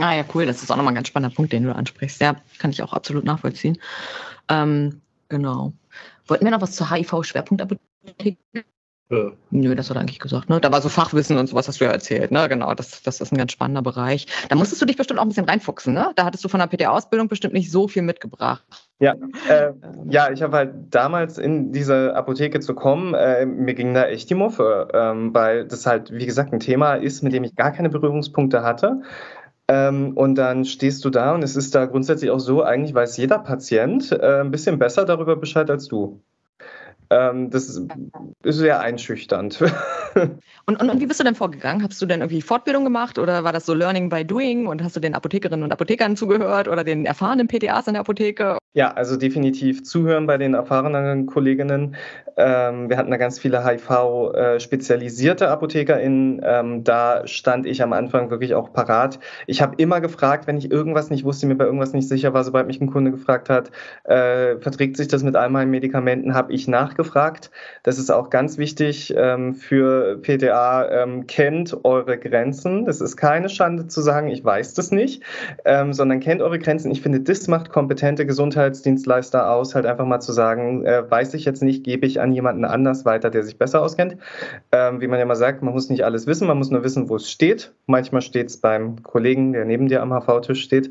Ah 0.00 0.14
ja, 0.16 0.24
cool. 0.34 0.44
Das 0.44 0.62
ist 0.62 0.70
auch 0.72 0.76
nochmal 0.76 0.92
ein 0.92 0.96
ganz 0.96 1.08
spannender 1.08 1.34
Punkt, 1.34 1.52
den 1.52 1.64
du 1.64 1.74
ansprichst. 1.74 2.20
Ja, 2.20 2.34
kann 2.58 2.70
ich 2.72 2.82
auch 2.82 2.92
absolut 2.92 3.24
nachvollziehen. 3.24 3.78
Ähm, 4.48 5.00
genau. 5.28 5.72
Wollten 6.26 6.44
wir 6.44 6.52
noch 6.52 6.62
was 6.62 6.72
zur 6.72 6.90
HIV-Schwerpunktapotheke? 6.90 8.64
Ja. 9.10 9.32
Nö, 9.50 9.74
das 9.74 9.90
hat 9.90 9.96
er 9.96 10.00
eigentlich 10.00 10.18
gesagt. 10.18 10.48
Ne? 10.48 10.60
Da 10.60 10.72
war 10.72 10.80
so 10.80 10.88
Fachwissen 10.88 11.36
und 11.36 11.46
sowas 11.46 11.68
hast 11.68 11.80
du 11.80 11.84
ja 11.84 11.90
erzählt. 11.90 12.30
Ne? 12.30 12.48
Genau, 12.48 12.72
das, 12.74 13.02
das 13.02 13.20
ist 13.20 13.32
ein 13.32 13.36
ganz 13.36 13.52
spannender 13.52 13.82
Bereich. 13.82 14.26
Da 14.48 14.56
musstest 14.56 14.80
du 14.80 14.86
dich 14.86 14.96
bestimmt 14.96 15.20
auch 15.20 15.24
ein 15.24 15.28
bisschen 15.28 15.44
reinfuchsen. 15.44 15.92
Ne? 15.92 16.12
Da 16.16 16.24
hattest 16.24 16.42
du 16.42 16.48
von 16.48 16.58
der 16.58 16.66
PTA-Ausbildung 16.66 17.28
bestimmt 17.28 17.52
nicht 17.52 17.70
so 17.70 17.86
viel 17.86 18.00
mitgebracht. 18.00 18.64
Ja, 19.00 19.14
äh, 19.48 19.72
ja 20.08 20.30
ich 20.30 20.42
habe 20.42 20.56
halt 20.56 20.74
damals 20.90 21.36
in 21.36 21.70
diese 21.72 22.16
Apotheke 22.16 22.60
zu 22.60 22.74
kommen, 22.74 23.12
äh, 23.12 23.44
mir 23.44 23.74
ging 23.74 23.92
da 23.92 24.06
echt 24.06 24.30
die 24.30 24.34
Muffe, 24.34 24.88
ähm, 24.94 25.34
weil 25.34 25.66
das 25.66 25.84
halt, 25.84 26.10
wie 26.10 26.26
gesagt, 26.26 26.54
ein 26.54 26.60
Thema 26.60 26.94
ist, 26.94 27.22
mit 27.22 27.34
dem 27.34 27.44
ich 27.44 27.54
gar 27.56 27.72
keine 27.72 27.90
Berührungspunkte 27.90 28.62
hatte. 28.62 29.02
Ähm, 29.68 30.16
und 30.16 30.34
dann 30.34 30.64
stehst 30.64 31.04
du 31.04 31.10
da 31.10 31.34
und 31.34 31.42
es 31.42 31.56
ist 31.56 31.74
da 31.74 31.86
grundsätzlich 31.86 32.30
auch 32.30 32.40
so, 32.40 32.62
eigentlich 32.62 32.94
weiß 32.94 33.16
jeder 33.16 33.38
Patient 33.38 34.12
äh, 34.12 34.40
ein 34.40 34.50
bisschen 34.50 34.78
besser 34.78 35.04
darüber 35.04 35.36
Bescheid 35.36 35.70
als 35.70 35.88
du. 35.88 36.20
Ähm, 37.10 37.50
das 37.50 37.68
ist, 37.68 37.82
ist 38.42 38.56
sehr 38.56 38.80
einschüchternd. 38.80 39.62
und, 40.66 40.80
und, 40.80 40.90
und, 40.90 41.00
wie 41.00 41.06
bist 41.06 41.20
du 41.20 41.24
denn 41.24 41.34
vorgegangen? 41.34 41.82
Hast 41.82 42.00
du 42.00 42.06
denn 42.06 42.20
irgendwie 42.20 42.42
Fortbildung 42.42 42.84
gemacht 42.84 43.18
oder 43.18 43.44
war 43.44 43.52
das 43.52 43.66
so 43.66 43.74
Learning 43.74 44.08
by 44.08 44.24
Doing 44.24 44.66
und 44.66 44.82
hast 44.82 44.96
du 44.96 45.00
den 45.00 45.14
Apothekerinnen 45.14 45.64
und 45.64 45.72
Apothekern 45.72 46.16
zugehört 46.16 46.68
oder 46.68 46.84
den 46.84 47.06
erfahrenen 47.06 47.48
PTAs 47.48 47.86
in 47.86 47.94
der 47.94 48.00
Apotheke? 48.00 48.58
Ja, 48.76 48.92
also 48.92 49.16
definitiv 49.16 49.84
zuhören 49.84 50.26
bei 50.26 50.36
den 50.36 50.54
erfahrenen 50.54 51.26
Kolleginnen. 51.26 51.94
Ähm, 52.36 52.88
wir 52.88 52.96
hatten 52.96 53.12
da 53.12 53.16
ganz 53.16 53.38
viele 53.38 53.64
HIV-spezialisierte 53.64 55.44
äh, 55.44 55.48
ApothekerInnen. 55.48 56.40
Ähm, 56.44 56.82
da 56.82 57.24
stand 57.28 57.66
ich 57.66 57.82
am 57.84 57.92
Anfang 57.92 58.30
wirklich 58.30 58.54
auch 58.54 58.72
parat. 58.72 59.20
Ich 59.46 59.62
habe 59.62 59.76
immer 59.76 60.00
gefragt, 60.00 60.48
wenn 60.48 60.56
ich 60.56 60.72
irgendwas 60.72 61.10
nicht 61.10 61.24
wusste, 61.24 61.46
mir 61.46 61.54
bei 61.54 61.64
irgendwas 61.64 61.92
nicht 61.92 62.08
sicher 62.08 62.34
war, 62.34 62.42
sobald 62.42 62.66
mich 62.66 62.80
ein 62.80 62.90
Kunde 62.90 63.12
gefragt 63.12 63.48
hat, 63.48 63.70
äh, 64.02 64.56
verträgt 64.58 64.96
sich 64.96 65.06
das 65.06 65.22
mit 65.22 65.36
all 65.36 65.50
meinen 65.50 65.70
Medikamenten, 65.70 66.34
habe 66.34 66.52
ich 66.52 66.66
nachgefragt. 66.66 67.52
Das 67.84 67.98
ist 67.98 68.10
auch 68.10 68.28
ganz 68.28 68.58
wichtig 68.58 69.14
ähm, 69.16 69.54
für 69.54 70.03
PTA. 70.20 70.90
Ähm, 70.90 71.26
kennt 71.26 71.84
eure 71.84 72.18
Grenzen. 72.18 72.84
Das 72.84 73.00
ist 73.00 73.16
keine 73.16 73.48
Schande 73.48 73.86
zu 73.86 74.00
sagen, 74.00 74.28
ich 74.28 74.44
weiß 74.44 74.74
das 74.74 74.90
nicht, 74.90 75.22
ähm, 75.64 75.92
sondern 75.92 76.20
kennt 76.20 76.42
eure 76.42 76.58
Grenzen. 76.58 76.90
Ich 76.90 77.02
finde, 77.02 77.20
das 77.20 77.48
macht 77.48 77.70
kompetente 77.70 78.26
Gesundheitsdienstleister 78.26 79.50
aus, 79.50 79.74
halt 79.74 79.86
einfach 79.86 80.06
mal 80.06 80.20
zu 80.20 80.32
sagen, 80.32 80.84
äh, 80.84 81.08
weiß 81.08 81.34
ich 81.34 81.44
jetzt 81.44 81.62
nicht, 81.62 81.84
gebe 81.84 82.06
ich 82.06 82.20
an 82.20 82.32
jemanden 82.32 82.64
anders 82.64 83.04
weiter, 83.04 83.30
der 83.30 83.42
sich 83.42 83.58
besser 83.58 83.82
auskennt. 83.82 84.16
Ähm, 84.72 85.00
wie 85.00 85.06
man 85.06 85.18
ja 85.18 85.24
mal 85.24 85.34
sagt, 85.34 85.62
man 85.62 85.74
muss 85.74 85.88
nicht 85.88 86.04
alles 86.04 86.26
wissen, 86.26 86.46
man 86.46 86.58
muss 86.58 86.70
nur 86.70 86.84
wissen, 86.84 87.08
wo 87.08 87.16
es 87.16 87.30
steht. 87.30 87.72
Manchmal 87.86 88.22
steht 88.22 88.48
es 88.48 88.56
beim 88.58 89.02
Kollegen, 89.02 89.52
der 89.52 89.64
neben 89.64 89.88
dir 89.88 90.02
am 90.02 90.12
HV-Tisch 90.12 90.62
steht. 90.62 90.90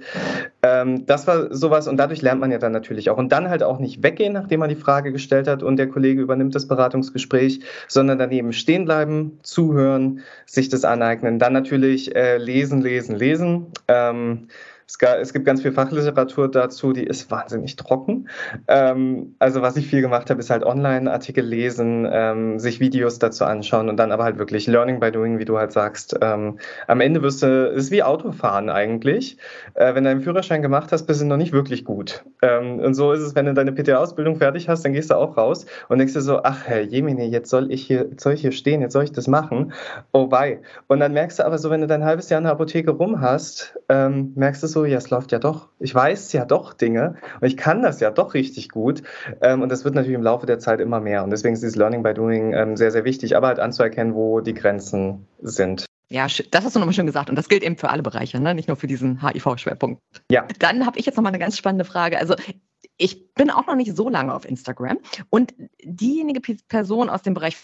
Ähm, 0.63 1.06
das 1.06 1.28
war 1.28 1.54
sowas 1.54 1.88
und 1.88 1.97
dadurch 1.97 2.21
lernt 2.21 2.39
man 2.39 2.52
ja 2.52 2.58
dann 2.58 2.71
natürlich 2.71 3.10
auch. 3.10 3.17
Und 3.17 3.32
dann 3.32 3.49
halt 3.49 3.63
auch 3.63 3.80
nicht 3.80 4.02
weggehen, 4.02 4.34
nachdem 4.34 4.62
man 4.62 4.69
die 4.69 4.76
Frage 4.76 5.12
gestellt 5.12 5.47
hat 5.47 5.62
und 5.63 5.78
der 5.78 5.89
Kollege 5.89 6.21
übernimmt 6.21 6.56
das 6.56 6.67
Beratungsgespräch, 6.67 7.62
sondern 7.88 8.17
daneben 8.17 8.54
stehen 8.54 8.86
bleiben, 8.86 9.03
zuhören, 9.44 10.22
sich 10.46 10.70
das 10.70 10.86
aneignen. 10.86 11.39
Dann 11.39 11.54
natürlich 11.54 12.16
äh, 12.16 12.38
lesen, 12.38 12.82
lesen, 12.82 13.16
lesen. 13.16 13.68
Ähm, 13.88 14.48
es, 14.94 15.00
gab, 15.00 15.18
es, 15.18 15.34
gibt 15.34 15.46
ganz 15.46 15.64
viel 15.64 15.72
Fachliteratur 15.72 16.52
dazu, 16.52 16.94
die 16.94 17.04
ist 17.04 17.32
wahnsinnig 17.32 17.78
trocken. 17.78 18.30
Ähm, 18.68 19.36
also 19.40 19.64
was 19.64 19.76
ich 19.76 19.88
viel 19.88 20.02
gemacht 20.02 20.30
habe, 20.30 20.40
ist 20.40 20.52
halt 20.52 20.64
Online-Artikel 20.64 21.44
lesen, 21.44 22.08
ähm, 22.12 22.60
sich 22.60 22.80
Videos 22.80 23.18
dazu 23.18 23.44
anschauen 23.44 23.90
und 23.90 23.98
dann 23.98 24.12
aber 24.12 24.24
halt 24.24 24.38
wirklich 24.38 24.68
Learning 24.68 25.00
by 25.00 25.12
Doing, 25.12 25.40
wie 25.40 25.46
du 25.46 25.58
halt 25.58 25.72
sagst. 25.72 26.16
Ähm, 26.22 26.60
am 26.86 27.02
Ende 27.02 27.24
wirst 27.24 27.42
du, 27.42 27.70
ist 27.70 27.90
wie 27.90 28.04
Autofahren 28.04 28.70
eigentlich. 28.70 29.38
Äh, 29.74 29.96
wenn 29.96 30.04
du 30.04 30.12
einen 30.12 30.22
Führerschein 30.22 30.62
gemacht 30.62 30.92
hast, 30.92 31.08
bist 31.08 31.22
du 31.22 31.26
noch 31.26 31.38
nicht 31.38 31.54
wirklich 31.54 31.86
gut. 31.86 32.24
Ähm, 32.44 32.78
und 32.78 32.94
so 32.94 33.14
ist 33.14 33.22
es, 33.22 33.34
wenn 33.34 33.48
du 33.48 33.56
deine 33.56 33.72
PTA-Ausbildung 33.72 34.36
fertig 34.36 34.70
hast, 34.70 34.86
dann 34.86 34.94
gehst 34.94 35.10
du 35.10 35.16
auch 35.16 35.38
raus 35.38 35.66
und 35.90 35.98
denkst 35.98 36.14
dir 36.14 36.22
so, 36.22 36.44
ach 36.44 36.68
Herr 36.68 36.82
Jemine, 36.82 37.26
jetzt 37.26 37.50
soll 37.50 37.72
ich 37.72 37.82
hier, 37.82 38.10
soll 38.18 38.34
ich 38.34 38.42
hier 38.42 38.52
stehen, 38.52 38.82
jetzt 38.82 38.94
soll 38.94 39.06
ich 39.06 39.12
das 39.12 39.28
machen. 39.28 39.74
Oh 40.12 40.28
bye. 40.28 40.60
Und 40.86 41.00
dann 41.00 41.14
merkst 41.14 41.40
du 41.40 41.46
aber 41.48 41.58
so, 41.58 41.72
wenn 41.72 41.82
du 41.82 41.88
dein 41.88 42.06
halbes 42.06 42.30
Jahr 42.30 42.38
in 42.38 42.44
der 42.44 42.54
Apotheke 42.54 42.92
rum 42.92 43.22
hast, 43.22 43.80
ähm, 43.90 44.34
merkst 44.36 44.62
du 44.62 44.68
so, 44.68 44.83
ja, 44.86 44.98
es 44.98 45.10
läuft 45.10 45.32
ja 45.32 45.39
doch, 45.39 45.69
ich 45.80 45.93
weiß 45.93 46.34
ja 46.34 46.46
doch 46.46 46.74
Dinge 46.74 47.15
und 47.41 47.48
ich 47.48 47.58
kann 47.58 47.82
das 47.82 48.00
ja 48.00 48.12
doch 48.12 48.34
richtig 48.34 48.69
gut. 48.69 49.04
Ähm, 49.41 49.62
und 49.62 49.69
das 49.69 49.84
wird 49.86 49.96
natürlich 49.96 50.15
im 50.15 50.24
Laufe 50.24 50.46
der 50.46 50.60
Zeit 50.60 50.80
immer 50.80 51.00
mehr. 51.00 51.24
Und 51.24 51.30
deswegen 51.30 51.54
ist 51.54 51.62
dieses 51.62 51.76
Learning 51.76 52.04
by 52.04 52.13
Doing 52.13 52.54
ähm, 52.54 52.78
sehr, 52.78 52.91
sehr 52.91 53.06
wichtig, 53.06 53.36
aber 53.36 53.48
halt 53.48 53.60
anzuerkennen, 53.60 54.15
wo 54.15 54.41
die 54.41 54.54
Grenzen 54.54 55.28
sind. 55.41 55.86
Ja, 56.10 56.28
das 56.28 56.63
hast 56.63 56.76
du 56.76 56.80
nochmal 56.80 56.93
schön 56.93 57.08
gesagt. 57.08 57.30
Und 57.30 57.36
das 57.36 57.50
gilt 57.50 57.63
eben 57.63 57.78
für 57.78 57.89
alle 57.89 58.04
Bereiche, 58.04 58.39
ne? 58.39 58.54
nicht 58.54 58.67
nur 58.67 58.78
für 58.78 58.88
diesen 58.88 59.22
HIV-Schwerpunkt. 59.22 60.02
Ja. 60.30 60.46
Dann 60.60 60.86
habe 60.86 61.00
ich 61.00 61.06
jetzt 61.06 61.15
nochmal 61.15 61.32
eine 61.32 61.39
ganz 61.39 61.58
spannende 61.58 61.86
Frage. 61.86 62.19
Also 62.19 62.36
ich 62.98 63.34
bin 63.34 63.50
auch 63.50 63.65
noch 63.65 63.76
nicht 63.76 63.96
so 63.96 64.10
lange 64.10 64.34
auf 64.34 64.46
Instagram 64.46 65.00
und 65.30 65.54
diejenige 65.84 66.41
Person 66.67 67.10
aus 67.10 67.24
dem 67.24 67.34
Bereich 67.34 67.58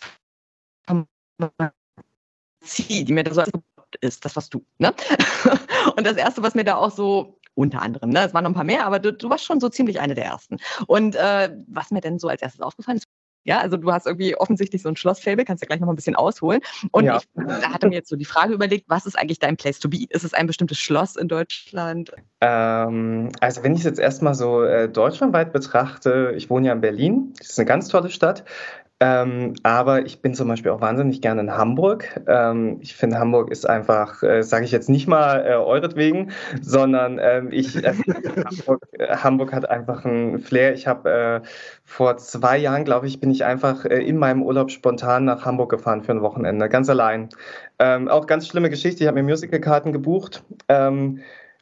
die 2.77 3.13
mir 3.13 3.23
da 3.23 3.33
so 3.33 3.41
ist, 3.95 4.25
das 4.25 4.35
was 4.35 4.49
du. 4.49 4.65
Ne? 4.77 4.93
Und 5.95 6.05
das 6.05 6.17
Erste, 6.17 6.43
was 6.43 6.55
mir 6.55 6.63
da 6.63 6.75
auch 6.75 6.91
so 6.91 7.39
unter 7.55 7.81
anderem, 7.81 8.09
ne? 8.09 8.25
es 8.25 8.33
waren 8.33 8.43
noch 8.43 8.51
ein 8.51 8.55
paar 8.55 8.63
mehr, 8.63 8.85
aber 8.85 8.99
du, 8.99 9.11
du 9.11 9.29
warst 9.29 9.43
schon 9.43 9.59
so 9.59 9.69
ziemlich 9.69 9.99
eine 9.99 10.15
der 10.15 10.25
Ersten. 10.25 10.57
Und 10.87 11.15
äh, 11.15 11.49
was 11.67 11.91
mir 11.91 12.01
denn 12.01 12.19
so 12.19 12.27
als 12.27 12.41
erstes 12.41 12.61
aufgefallen 12.61 12.97
ist, 12.97 13.07
ja, 13.43 13.59
also 13.59 13.77
du 13.77 13.91
hast 13.91 14.05
irgendwie 14.05 14.35
offensichtlich 14.35 14.81
so 14.81 14.89
ein 14.89 14.95
Schlossfable, 14.95 15.45
kannst 15.45 15.63
ja 15.63 15.67
gleich 15.67 15.79
noch 15.79 15.87
mal 15.87 15.93
ein 15.93 15.95
bisschen 15.95 16.15
ausholen. 16.15 16.61
Und 16.91 17.05
ja. 17.05 17.17
ich 17.17 17.23
da 17.35 17.73
hatte 17.73 17.87
mir 17.87 17.95
jetzt 17.95 18.09
so 18.09 18.15
die 18.15 18.25
Frage 18.25 18.53
überlegt, 18.53 18.85
was 18.89 19.05
ist 19.05 19.17
eigentlich 19.17 19.39
dein 19.39 19.57
Place 19.57 19.79
to 19.79 19.89
be? 19.89 20.05
Ist 20.09 20.23
es 20.23 20.33
ein 20.33 20.45
bestimmtes 20.45 20.77
Schloss 20.77 21.15
in 21.15 21.27
Deutschland? 21.27 22.11
Ähm, 22.41 23.31
also 23.39 23.63
wenn 23.63 23.73
ich 23.73 23.79
es 23.79 23.85
jetzt 23.85 23.99
erstmal 23.99 24.35
so 24.35 24.63
äh, 24.63 24.89
deutschlandweit 24.89 25.53
betrachte, 25.53 26.33
ich 26.35 26.49
wohne 26.49 26.67
ja 26.67 26.73
in 26.73 26.81
Berlin, 26.81 27.33
das 27.37 27.51
ist 27.51 27.59
eine 27.59 27.65
ganz 27.65 27.87
tolle 27.87 28.09
Stadt. 28.09 28.43
Ähm, 29.01 29.53
aber 29.63 30.05
ich 30.05 30.21
bin 30.21 30.33
zum 30.33 30.49
Beispiel 30.49 30.71
auch 30.71 30.81
wahnsinnig 30.81 31.21
gerne 31.21 31.39
in 31.41 31.51
Hamburg. 31.55 32.19
Ähm, 32.27 32.79
ich 32.81 32.95
finde, 32.95 33.17
Hamburg 33.17 33.49
ist 33.49 33.67
einfach, 33.67 34.21
äh, 34.23 34.41
sage 34.43 34.65
ich 34.65 34.71
jetzt 34.71 34.89
nicht 34.89 35.07
mal 35.07 35.45
äh, 35.45 35.55
euretwegen, 35.55 36.31
sondern 36.61 37.17
ähm, 37.21 37.49
ich, 37.51 37.81
äh, 37.81 37.93
Hamburg, 37.93 38.81
äh, 38.91 39.15
Hamburg, 39.15 39.53
hat 39.53 39.69
einfach 39.69 40.03
einen 40.03 40.39
Flair. 40.39 40.73
Ich 40.73 40.85
habe 40.85 41.09
äh, 41.09 41.47
vor 41.85 42.17
zwei 42.17 42.57
Jahren, 42.57 42.83
glaube 42.83 43.07
ich, 43.07 43.21
bin 43.21 43.31
ich 43.31 43.45
einfach 43.45 43.85
äh, 43.85 44.03
in 44.03 44.17
meinem 44.17 44.43
Urlaub 44.43 44.69
spontan 44.69 45.23
nach 45.23 45.45
Hamburg 45.45 45.71
gefahren 45.71 46.03
für 46.03 46.11
ein 46.11 46.21
Wochenende, 46.21 46.67
ganz 46.67 46.89
allein. 46.89 47.29
Ähm, 47.79 48.09
auch 48.09 48.27
ganz 48.27 48.47
schlimme 48.47 48.69
Geschichte. 48.69 49.03
Ich 49.03 49.07
habe 49.07 49.21
mir 49.21 49.29
Musicalkarten 49.29 49.93
gebucht. 49.93 50.43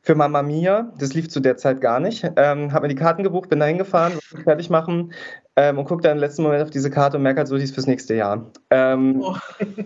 Für 0.07 0.15
Mama 0.15 0.41
Mia. 0.41 0.93
Das 0.97 1.13
lief 1.15 1.27
zu 1.27 1.41
der 1.41 1.57
Zeit 1.57 1.81
gar 1.81 1.99
nicht. 1.99 2.23
Ähm, 2.37 2.71
habe 2.71 2.83
mir 2.83 2.87
die 2.87 2.95
Karten 2.95 3.23
gebucht, 3.23 3.49
bin 3.49 3.59
da 3.59 3.65
hingefahren, 3.65 4.13
fertig 4.45 4.69
machen 4.69 5.11
ähm, 5.57 5.77
und 5.77 5.83
gucke 5.83 6.01
dann 6.01 6.13
im 6.13 6.19
letzten 6.19 6.43
Moment 6.43 6.63
auf 6.63 6.69
diese 6.69 6.89
Karte 6.89 7.17
und 7.17 7.23
merke 7.23 7.39
halt 7.39 7.49
so, 7.49 7.57
die 7.57 7.65
ist 7.65 7.73
fürs 7.73 7.87
nächste 7.87 8.15
Jahr. 8.15 8.49
Ähm, 8.69 9.19
oh. 9.19 9.33
War 9.33 9.41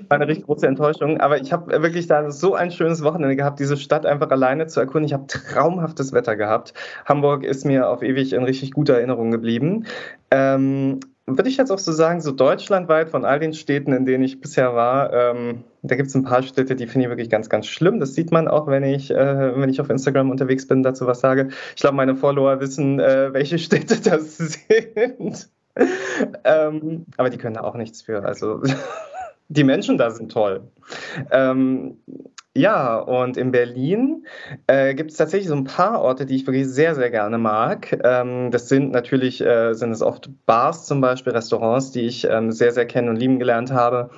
eine 0.10 0.28
richtig 0.28 0.46
große 0.46 0.68
Enttäuschung. 0.68 1.20
Aber 1.20 1.42
ich 1.42 1.52
habe 1.52 1.82
wirklich 1.82 2.06
da 2.06 2.30
so 2.30 2.54
ein 2.54 2.70
schönes 2.70 3.04
Wochenende 3.04 3.36
gehabt, 3.36 3.60
diese 3.60 3.78
Stadt 3.78 4.06
einfach 4.06 4.30
alleine 4.30 4.68
zu 4.68 4.80
erkunden. 4.80 5.08
Ich 5.08 5.14
habe 5.14 5.26
traumhaftes 5.26 6.14
Wetter 6.14 6.36
gehabt. 6.36 6.76
Hamburg 7.06 7.44
ist 7.44 7.66
mir 7.66 7.90
auf 7.90 8.04
ewig 8.04 8.34
in 8.34 8.44
richtig 8.44 8.74
guter 8.74 8.94
Erinnerung 8.94 9.32
geblieben. 9.32 9.88
Ähm, 10.30 11.00
würde 11.38 11.50
ich 11.50 11.58
jetzt 11.58 11.72
auch 11.72 11.80
so 11.80 11.92
sagen, 11.92 12.22
so 12.22 12.32
deutschlandweit 12.32 13.10
von 13.10 13.26
all 13.26 13.40
den 13.40 13.54
Städten, 13.54 13.94
in 13.94 14.06
denen 14.06 14.24
ich 14.24 14.42
bisher 14.42 14.76
war, 14.76 15.14
ähm, 15.14 15.64
da 15.82 15.96
gibt 15.96 16.10
es 16.10 16.16
ein 16.16 16.24
paar 16.24 16.44
Städte, 16.44 16.76
die 16.76 16.88
finde 16.88 17.06
ich 17.06 17.10
wirklich 17.10 17.30
ganz, 17.30 17.50
ganz 17.50 17.68
schlimm. 17.68 18.00
Das 18.00 18.14
sieht 18.14 18.32
man 18.32 18.48
auch, 18.48 18.68
wenn 18.68 18.84
ich, 18.84 19.12
äh, 19.12 19.60
wenn 19.60 19.70
ich 19.70 19.82
auf 19.82 19.90
Instagram 19.90 20.30
unterwegs 20.30 20.68
bin, 20.68 20.84
dazu 20.84 21.08
was 21.08 21.20
sage. 21.20 21.50
Ich 21.76 21.82
glaube, 21.82 21.96
meine 21.96 22.16
Follower 22.16 22.60
wissen, 22.60 23.00
äh, 23.00 23.34
welche 23.34 23.58
Städte 23.58 24.00
das 24.10 24.38
sind. 24.38 25.50
ähm, 26.44 27.06
aber 27.18 27.30
die 27.30 27.38
können 27.38 27.56
da 27.56 27.62
auch 27.62 27.76
nichts 27.76 28.02
für. 28.02 28.24
Also 28.24 28.62
die 29.50 29.64
Menschen 29.64 29.98
da 29.98 30.12
sind 30.12 30.32
toll. 30.32 30.62
Ähm, 31.32 31.98
ja, 32.56 32.98
und 32.98 33.38
in 33.38 33.52
Berlin 33.52 34.26
äh, 34.68 34.94
gibt 34.94 35.12
es 35.12 35.18
tatsächlich 35.18 35.48
so 35.48 35.56
ein 35.56 35.64
paar 35.64 36.02
Orte, 36.02 36.26
die 36.26 36.36
ich 36.36 36.46
wirklich 36.46 36.68
sehr, 36.68 36.96
sehr 36.96 37.10
gerne 37.10 37.38
mag. 37.38 37.98
Ähm, 38.04 38.52
das 38.52 38.68
sind 38.68 38.92
natürlich, 38.92 39.42
äh, 39.42 39.74
sind 39.74 39.92
es 39.92 40.02
oft 40.02 40.30
Bars 40.46 40.86
zum 40.86 41.00
Beispiel, 41.00 41.34
Restaurants, 41.34 41.92
die 41.92 42.02
ich 42.02 42.26
ähm, 42.26 42.52
sehr, 42.52 42.74
sehr 42.74 42.86
kennen 42.86 43.10
und 43.10 43.16
lieben 43.16 43.40
gelernt 43.40 43.72
habe 43.72 44.10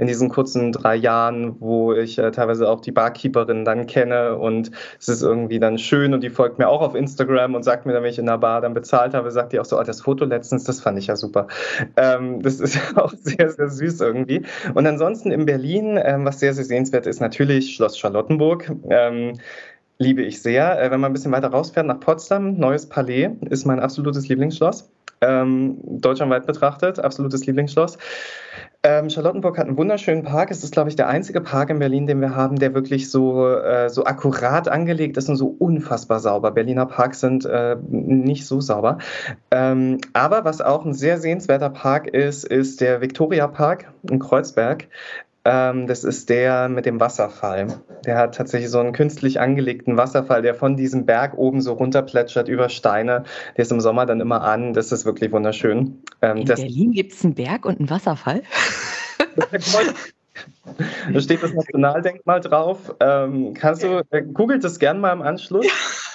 in 0.00 0.06
diesen 0.06 0.30
kurzen 0.30 0.72
drei 0.72 0.96
Jahren, 0.96 1.56
wo 1.60 1.92
ich 1.92 2.18
äh, 2.18 2.30
teilweise 2.30 2.70
auch 2.70 2.80
die 2.80 2.90
Barkeeperin 2.90 3.66
dann 3.66 3.86
kenne 3.86 4.36
und 4.36 4.70
es 4.98 5.08
ist 5.08 5.22
irgendwie 5.22 5.60
dann 5.60 5.76
schön 5.76 6.14
und 6.14 6.22
die 6.22 6.30
folgt 6.30 6.58
mir 6.58 6.68
auch 6.68 6.80
auf 6.80 6.94
Instagram 6.94 7.54
und 7.54 7.64
sagt 7.64 7.84
mir 7.84 7.92
dann, 7.92 8.02
wenn 8.02 8.10
ich 8.10 8.18
in 8.18 8.24
der 8.24 8.38
Bar 8.38 8.62
dann 8.62 8.72
bezahlt 8.72 9.12
habe, 9.12 9.30
sagt 9.30 9.52
die 9.52 9.60
auch 9.60 9.66
so, 9.66 9.78
oh, 9.78 9.82
das 9.82 10.00
Foto 10.00 10.24
letztens, 10.24 10.64
das 10.64 10.80
fand 10.80 10.98
ich 10.98 11.08
ja 11.08 11.16
super. 11.16 11.48
Ähm, 11.96 12.40
das 12.40 12.60
ist 12.60 12.78
auch 12.96 13.12
sehr, 13.12 13.50
sehr 13.50 13.68
süß 13.68 14.00
irgendwie. 14.00 14.42
Und 14.72 14.86
ansonsten 14.86 15.32
in 15.32 15.44
Berlin, 15.44 16.00
ähm, 16.02 16.24
was 16.24 16.40
sehr, 16.40 16.54
sehr 16.54 16.64
sehenswert 16.64 17.06
ist, 17.06 17.20
natürlich 17.20 17.74
Schloss 17.74 17.98
Charlottenburg. 17.98 18.72
Ähm, 18.88 19.34
liebe 19.98 20.22
ich 20.22 20.40
sehr. 20.40 20.80
Äh, 20.80 20.90
wenn 20.90 21.00
man 21.00 21.10
ein 21.10 21.12
bisschen 21.12 21.32
weiter 21.32 21.48
rausfährt 21.48 21.86
nach 21.86 22.00
Potsdam, 22.00 22.54
Neues 22.54 22.88
Palais 22.88 23.32
ist 23.50 23.66
mein 23.66 23.80
absolutes 23.80 24.28
Lieblingsschloss. 24.28 24.90
Ähm, 25.20 25.76
deutschlandweit 25.82 26.46
betrachtet, 26.46 26.98
absolutes 26.98 27.44
Lieblingsschloss. 27.44 27.98
Ähm, 28.82 29.10
Charlottenburg 29.10 29.58
hat 29.58 29.66
einen 29.66 29.76
wunderschönen 29.76 30.22
Park. 30.22 30.50
Es 30.50 30.64
ist, 30.64 30.72
glaube 30.72 30.88
ich, 30.88 30.96
der 30.96 31.06
einzige 31.06 31.42
Park 31.42 31.68
in 31.68 31.78
Berlin, 31.78 32.06
den 32.06 32.22
wir 32.22 32.34
haben, 32.34 32.58
der 32.58 32.72
wirklich 32.72 33.10
so, 33.10 33.46
äh, 33.46 33.90
so 33.90 34.04
akkurat 34.04 34.68
angelegt 34.68 35.18
ist 35.18 35.28
und 35.28 35.36
so 35.36 35.54
unfassbar 35.58 36.18
sauber. 36.18 36.50
Berliner 36.50 36.86
Parks 36.86 37.20
sind 37.20 37.44
äh, 37.44 37.76
nicht 37.90 38.46
so 38.46 38.62
sauber. 38.62 38.96
Ähm, 39.50 39.98
aber 40.14 40.46
was 40.46 40.62
auch 40.62 40.86
ein 40.86 40.94
sehr 40.94 41.18
sehenswerter 41.18 41.68
Park 41.68 42.06
ist, 42.06 42.44
ist 42.44 42.80
der 42.80 43.02
Victoria 43.02 43.48
Park 43.48 43.92
in 44.08 44.18
Kreuzberg. 44.18 44.88
Ähm, 45.44 45.86
das 45.86 46.04
ist 46.04 46.28
der 46.28 46.68
mit 46.68 46.84
dem 46.84 47.00
Wasserfall. 47.00 47.80
Der 48.04 48.18
hat 48.18 48.34
tatsächlich 48.34 48.70
so 48.70 48.78
einen 48.78 48.92
künstlich 48.92 49.40
angelegten 49.40 49.96
Wasserfall, 49.96 50.42
der 50.42 50.54
von 50.54 50.76
diesem 50.76 51.06
Berg 51.06 51.36
oben 51.36 51.62
so 51.62 51.72
runterplätschert 51.72 52.48
über 52.48 52.68
Steine. 52.68 53.24
Der 53.56 53.62
ist 53.62 53.72
im 53.72 53.80
Sommer 53.80 54.04
dann 54.04 54.20
immer 54.20 54.42
an. 54.42 54.74
Das 54.74 54.92
ist 54.92 55.06
wirklich 55.06 55.32
wunderschön. 55.32 56.02
Ähm, 56.20 56.38
In 56.38 56.44
Berlin 56.44 56.92
gibt 56.92 57.12
es 57.12 57.24
einen 57.24 57.34
Berg 57.34 57.64
und 57.64 57.78
einen 57.78 57.90
Wasserfall? 57.90 58.42
Da 61.12 61.20
steht 61.20 61.42
das 61.42 61.52
Nationaldenkmal 61.52 62.40
drauf. 62.40 62.94
Ähm, 63.00 63.54
kannst 63.54 63.82
du, 63.82 64.02
äh, 64.10 64.22
googelt 64.22 64.64
das 64.64 64.78
gern 64.78 65.00
mal 65.00 65.12
im 65.12 65.22
Anschluss. 65.22 65.66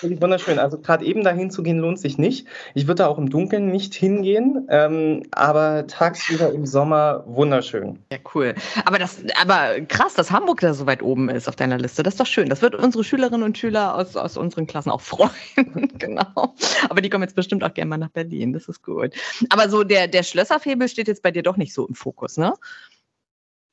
Wunderschön. 0.02 0.60
Also 0.60 0.80
gerade 0.80 1.06
eben 1.06 1.24
dahin 1.24 1.52
zu 1.52 1.64
gehen 1.64 1.80
lohnt 1.80 2.00
sich 2.00 2.18
nicht. 2.18 2.48
Ich 2.74 2.88
würde 2.88 3.04
da 3.04 3.08
auch 3.08 3.18
im 3.18 3.30
Dunkeln 3.30 3.72
nicht 3.72 3.94
hingehen, 3.94 4.68
ähm, 4.70 5.24
aber 5.32 5.88
tagsüber 5.88 6.52
im 6.52 6.66
Sommer 6.66 7.24
wunderschön. 7.28 8.00
Ja, 8.12 8.18
cool. 8.34 8.56
Aber 8.86 9.00
das, 9.00 9.24
aber 9.42 9.82
krass, 9.82 10.14
dass 10.14 10.32
Hamburg 10.32 10.62
da 10.62 10.74
so 10.74 10.86
weit 10.86 11.02
oben 11.02 11.30
ist 11.30 11.48
auf 11.48 11.56
deiner 11.56 11.78
Liste. 11.78 12.04
Das 12.04 12.16
ist 12.16 12.20
doch 12.20 12.26
schön. 12.26 12.50
Das 12.50 12.62
wird 12.62 12.76
unsere 12.76 13.04
Schülerinnen 13.04 13.44
und 13.44 13.58
Schüler 13.58 13.96
aus, 13.96 14.16
aus 14.16 14.38
unseren 14.38 14.68
Klassen 14.68 14.90
auch 14.90 15.02
freuen. 15.06 15.92
genau. 15.98 16.56
Aber 16.90 17.02
die 17.02 17.10
kommen 17.10 17.24
jetzt 17.24 17.36
bestimmt 17.36 17.64
auch 17.64 17.74
gerne 17.74 17.90
mal 17.90 17.98
nach 17.98 18.10
Berlin. 18.10 18.54
Das 18.54 18.68
ist 18.68 18.84
gut. 18.84 19.14
Aber 19.50 19.70
so 19.70 19.84
der, 19.84 20.08
der 20.08 20.24
Schlösserfebel 20.24 20.90
steht 20.90 21.08
jetzt 21.08 21.24
bei 21.24 21.32
dir 21.32 21.44
doch 21.44 21.58
nicht 21.58 21.74
so 21.74 21.88
im 21.88 21.96
Fokus, 21.96 22.38
ne? 22.38 22.54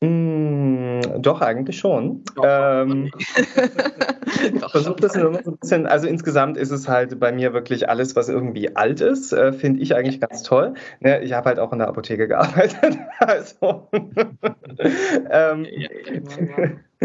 Mm, 0.02 1.22
doch, 1.22 1.40
eigentlich 1.42 1.78
schon. 1.78 2.24
Doch, 2.34 2.44
ähm, 2.44 3.12
ich 3.16 3.26
versuche 4.72 4.96
das 4.96 5.12
so 5.12 5.28
ein 5.28 5.56
bisschen, 5.60 5.86
also 5.86 6.08
insgesamt 6.08 6.56
ist 6.56 6.72
es 6.72 6.88
halt 6.88 7.20
bei 7.20 7.30
mir 7.30 7.52
wirklich 7.52 7.88
alles, 7.88 8.16
was 8.16 8.28
irgendwie 8.28 8.74
alt 8.74 9.00
ist, 9.00 9.32
äh, 9.32 9.52
finde 9.52 9.80
ich 9.80 9.94
eigentlich 9.94 10.20
ganz 10.20 10.42
toll. 10.42 10.74
Ne, 10.98 11.22
ich 11.22 11.34
habe 11.34 11.50
halt 11.50 11.60
auch 11.60 11.72
in 11.72 11.78
der 11.78 11.86
Apotheke 11.86 12.26
gearbeitet. 12.26 12.98
also, 13.20 13.88
ähm, 15.30 15.66
ja, 15.70 15.88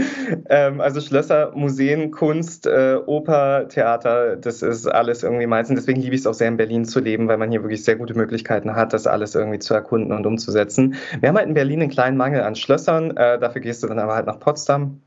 ähm, 0.49 0.81
also 0.81 1.01
Schlösser, 1.01 1.51
Museen, 1.55 2.12
Kunst, 2.12 2.67
äh, 2.67 2.97
Oper, 3.05 3.67
Theater, 3.67 4.36
das 4.36 4.62
ist 4.62 4.88
alles 4.88 5.23
irgendwie 5.23 5.47
meins. 5.47 5.69
Und 5.69 5.75
deswegen 5.75 6.01
liebe 6.01 6.15
ich 6.15 6.21
es 6.21 6.27
auch 6.27 6.33
sehr 6.33 6.47
in 6.47 6.57
Berlin 6.57 6.86
zu 6.86 6.99
leben, 6.99 7.27
weil 7.27 7.38
man 7.38 7.51
hier 7.51 7.63
wirklich 7.63 7.83
sehr 7.83 7.95
gute 7.95 8.13
Möglichkeiten 8.13 8.75
hat, 8.75 8.93
das 8.93 9.07
alles 9.07 9.36
irgendwie 9.36 9.60
zu 9.60 9.73
erkunden 9.73 10.12
und 10.12 10.25
umzusetzen. 10.25 10.95
Wir 11.19 11.29
haben 11.29 11.38
halt 11.38 11.47
in 11.47 11.53
Berlin 11.53 11.81
einen 11.81 11.91
kleinen 11.91 12.17
Mangel 12.17 12.41
an 12.41 12.55
Schlössern. 12.55 13.15
Äh, 13.17 13.39
dafür 13.39 13.62
gehst 13.62 13.83
du 13.83 13.88
dann 13.88 13.99
aber 13.99 14.15
halt 14.15 14.27
nach 14.27 14.39
Potsdam. 14.39 15.01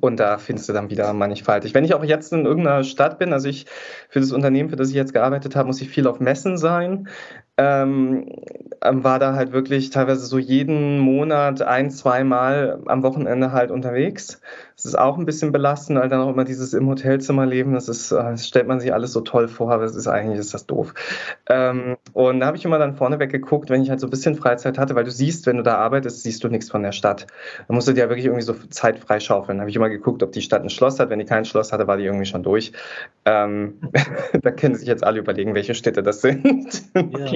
Und 0.00 0.20
da 0.20 0.38
findest 0.38 0.68
du 0.68 0.72
dann 0.72 0.90
wieder 0.90 1.12
mannigfaltig. 1.12 1.74
Wenn 1.74 1.84
ich 1.84 1.94
auch 1.94 2.04
jetzt 2.04 2.32
in 2.32 2.46
irgendeiner 2.46 2.84
Stadt 2.84 3.18
bin, 3.18 3.32
also 3.32 3.48
ich 3.48 3.66
für 4.08 4.20
das 4.20 4.32
Unternehmen, 4.32 4.70
für 4.70 4.76
das 4.76 4.88
ich 4.88 4.94
jetzt 4.94 5.12
gearbeitet 5.12 5.56
habe, 5.56 5.66
muss 5.66 5.80
ich 5.80 5.88
viel 5.88 6.06
auf 6.06 6.20
Messen 6.20 6.56
sein. 6.56 7.08
Ähm, 7.58 8.26
ähm, 8.82 9.04
war 9.04 9.18
da 9.18 9.34
halt 9.34 9.52
wirklich 9.52 9.90
teilweise 9.90 10.26
so 10.26 10.38
jeden 10.38 10.98
Monat 10.98 11.62
ein, 11.62 11.90
zweimal 11.90 12.80
am 12.86 13.02
Wochenende 13.02 13.52
halt 13.52 13.70
unterwegs. 13.70 14.40
Das 14.74 14.86
ist 14.86 14.98
auch 14.98 15.18
ein 15.18 15.26
bisschen 15.26 15.52
belastend, 15.52 16.00
weil 16.00 16.08
dann 16.08 16.20
auch 16.20 16.30
immer 16.30 16.44
dieses 16.44 16.74
im 16.74 16.88
Hotelzimmer 16.88 17.46
leben, 17.46 17.74
das 17.74 17.88
ist, 17.88 18.10
äh, 18.10 18.16
das 18.16 18.48
stellt 18.48 18.66
man 18.66 18.80
sich 18.80 18.92
alles 18.92 19.12
so 19.12 19.20
toll 19.20 19.46
vor, 19.46 19.70
aber 19.70 19.84
es 19.84 19.94
ist 19.94 20.08
eigentlich 20.08 20.38
ist 20.38 20.54
das 20.54 20.66
doof. 20.66 20.94
Ähm, 21.48 21.96
und 22.12 22.40
da 22.40 22.46
habe 22.46 22.56
ich 22.56 22.64
immer 22.64 22.78
dann 22.78 22.96
vorneweg 22.96 23.30
geguckt, 23.30 23.70
wenn 23.70 23.82
ich 23.82 23.90
halt 23.90 24.00
so 24.00 24.08
ein 24.08 24.10
bisschen 24.10 24.34
Freizeit 24.34 24.78
hatte, 24.78 24.94
weil 24.94 25.04
du 25.04 25.10
siehst, 25.10 25.46
wenn 25.46 25.58
du 25.58 25.62
da 25.62 25.76
arbeitest, 25.76 26.22
siehst 26.22 26.42
du 26.42 26.48
nichts 26.48 26.70
von 26.70 26.82
der 26.82 26.92
Stadt. 26.92 27.26
Da 27.68 27.74
musst 27.74 27.86
du 27.86 27.92
dir 27.92 28.00
ja 28.00 28.08
wirklich 28.08 28.26
irgendwie 28.26 28.44
so 28.44 28.54
Zeit 28.70 28.98
freischaufeln. 28.98 29.58
Da 29.58 29.62
habe 29.62 29.70
ich 29.70 29.76
immer 29.76 29.90
geguckt, 29.90 30.22
ob 30.22 30.32
die 30.32 30.42
Stadt 30.42 30.62
ein 30.62 30.70
Schloss 30.70 30.98
hat. 30.98 31.10
Wenn 31.10 31.20
die 31.20 31.24
kein 31.24 31.44
Schloss 31.44 31.72
hatte, 31.72 31.86
war 31.86 31.96
die 31.96 32.04
irgendwie 32.04 32.26
schon 32.26 32.42
durch. 32.42 32.72
Ähm, 33.24 33.78
da 34.42 34.50
können 34.50 34.74
sich 34.74 34.88
jetzt 34.88 35.04
alle 35.04 35.20
überlegen, 35.20 35.54
welche 35.54 35.74
Städte 35.74 36.02
das 36.02 36.22
sind. 36.22 36.82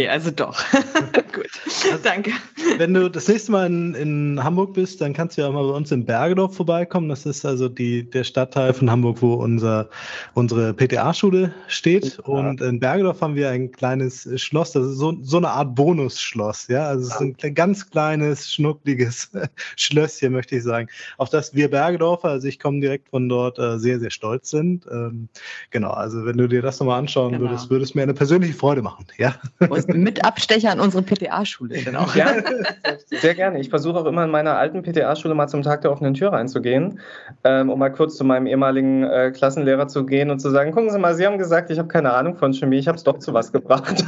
Okay, 0.07 0.12
also 0.12 0.31
doch. 0.31 0.57
Gut, 1.33 1.51
also, 1.66 1.99
danke. 2.03 2.31
Wenn 2.79 2.95
du 2.95 3.11
das 3.11 3.27
nächste 3.27 3.51
Mal 3.53 3.66
in, 3.66 3.95
in, 3.95 4.45
Hamburg 4.45 4.75
bist, 4.75 5.01
dann 5.01 5.12
kannst 5.12 5.37
du 5.37 5.42
ja 5.42 5.49
auch 5.49 5.53
mal 5.53 5.66
bei 5.66 5.75
uns 5.75 5.90
in 5.90 6.05
Bergedorf 6.05 6.55
vorbeikommen. 6.55 7.09
Das 7.09 7.27
ist 7.27 7.45
also 7.45 7.69
die, 7.69 8.09
der 8.09 8.23
Stadtteil 8.23 8.73
von 8.73 8.88
Hamburg, 8.88 9.21
wo 9.21 9.35
unser, 9.35 9.88
unsere 10.35 10.75
PTA-Schule 10.75 11.53
steht. 11.66 12.19
Ja. 12.19 12.25
Und 12.25 12.61
in 12.61 12.79
Bergedorf 12.79 13.21
haben 13.21 13.35
wir 13.35 13.51
ein 13.51 13.73
kleines 13.73 14.29
Schloss, 14.40 14.73
das 14.73 14.87
ist 14.87 14.99
so, 14.99 15.16
so 15.23 15.38
eine 15.38 15.49
Art 15.49 15.75
Bonusschloss. 15.75 16.69
Ja, 16.69 16.87
also 16.87 17.09
es 17.09 17.21
ist 17.21 17.45
ein 17.45 17.55
ganz 17.55 17.90
kleines, 17.90 18.53
schnuckliges 18.53 19.31
Schlösschen, 19.77 20.33
möchte 20.33 20.57
ich 20.57 20.62
sagen, 20.62 20.88
auf 21.19 21.31
das 21.31 21.55
wir 21.55 21.69
Bergedorfer, 21.69 22.29
also 22.29 22.47
ich 22.47 22.61
komme 22.61 22.81
direkt 22.81 23.09
von 23.09 23.29
dort, 23.29 23.59
äh, 23.59 23.79
sehr, 23.79 23.99
sehr 23.99 24.11
stolz 24.11 24.51
sind. 24.51 24.87
Ähm, 24.90 25.29
genau, 25.71 25.90
also 25.90 26.25
wenn 26.25 26.37
du 26.37 26.47
dir 26.47 26.62
das 26.62 26.79
nochmal 26.79 27.01
anschauen 27.01 27.33
genau. 27.33 27.45
würdest, 27.45 27.71
würde 27.71 27.85
es 27.85 27.95
mir 27.95 28.03
eine 28.03 28.14
persönliche 28.14 28.55
Freude 28.55 28.83
machen. 28.83 29.07
Ja. 29.19 29.35
Und 29.59 29.96
mit 29.97 30.25
Abstecher 30.25 30.71
an 30.71 30.81
unsere 30.81 31.03
PTA-Schule. 31.03 31.83
Genau. 31.83 32.07
Ja, 32.15 32.35
sehr 33.07 33.35
gerne. 33.35 33.61
Ich 33.61 33.71
versuche 33.71 33.99
auch 33.99 34.05
immer 34.07 34.25
in 34.25 34.31
meiner 34.31 34.57
alten 34.57 34.83
PTA-Schule 34.83 35.35
mal 35.35 35.49
zum 35.49 35.63
Tag 35.63 35.83
der 35.83 35.93
offenen 35.93 36.15
Tür 36.15 36.33
reinzugehen, 36.33 37.01
ähm, 37.45 37.71
um 37.71 37.79
mal 37.79 37.91
kurz 37.91 38.17
zu 38.17 38.25
meinem 38.25 38.47
ehemaligen 38.47 39.05
äh, 39.05 39.33
Klassenlehrer 39.33 39.89
zu 39.89 40.07
gehen 40.07 40.31
und 40.31 40.41
zu 40.41 40.51
sagen, 40.51 40.73
gucken 40.73 40.91
Sie 40.91 40.99
mal, 40.99 41.15
Sie 41.15 41.27
haben 41.27 41.39
gesagt, 41.39 41.71
ich 41.71 41.79
habe 41.79 41.89
keine 41.89 42.13
Ahnung 42.13 42.37
von 42.37 42.53
Chemie, 42.53 42.79
ich 42.79 42.89
habe 42.89 42.97
es 42.97 43.05
doch 43.05 43.19
zu 43.19 43.35
was 43.35 43.53
gebracht. 43.53 44.05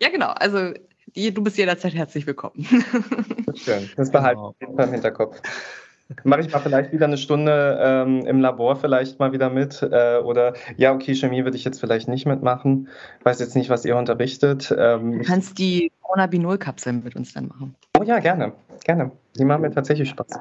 ja, 0.00 0.08
genau. 0.10 0.28
Also 0.28 0.72
du 1.14 1.42
bist 1.42 1.58
jederzeit 1.58 1.94
herzlich 1.94 2.26
willkommen. 2.26 2.66
Schön. 3.54 3.90
Das 3.96 4.10
behalte 4.10 4.40
ich 4.60 4.66
genau. 4.66 4.82
im 4.82 4.92
Hinterkopf. 4.92 5.40
Mache 6.24 6.40
ich 6.40 6.52
mal 6.52 6.58
vielleicht 6.58 6.92
wieder 6.92 7.06
eine 7.06 7.16
Stunde 7.16 7.78
ähm, 7.80 8.26
im 8.26 8.40
Labor 8.40 8.76
vielleicht 8.76 9.18
mal 9.18 9.32
wieder 9.32 9.50
mit. 9.50 9.82
Äh, 9.82 10.18
oder 10.18 10.54
ja, 10.76 10.92
okay, 10.92 11.14
Chemie 11.14 11.44
würde 11.44 11.56
ich 11.56 11.64
jetzt 11.64 11.80
vielleicht 11.80 12.08
nicht 12.08 12.26
mitmachen. 12.26 12.88
Weiß 13.22 13.38
jetzt 13.40 13.54
nicht, 13.54 13.70
was 13.70 13.84
ihr 13.84 13.96
unterrichtet. 13.96 14.74
Ähm, 14.76 15.18
du 15.18 15.24
kannst 15.24 15.58
die 15.58 15.92
Corona-Binol-Kapseln 16.02 17.02
mit 17.04 17.16
uns 17.16 17.32
dann 17.32 17.48
machen. 17.48 17.74
Oh 17.98 18.02
ja, 18.02 18.18
gerne. 18.18 18.52
Gerne. 18.84 19.12
Die 19.38 19.44
machen 19.44 19.62
mir 19.62 19.70
tatsächlich 19.70 20.08
Spaß. 20.08 20.40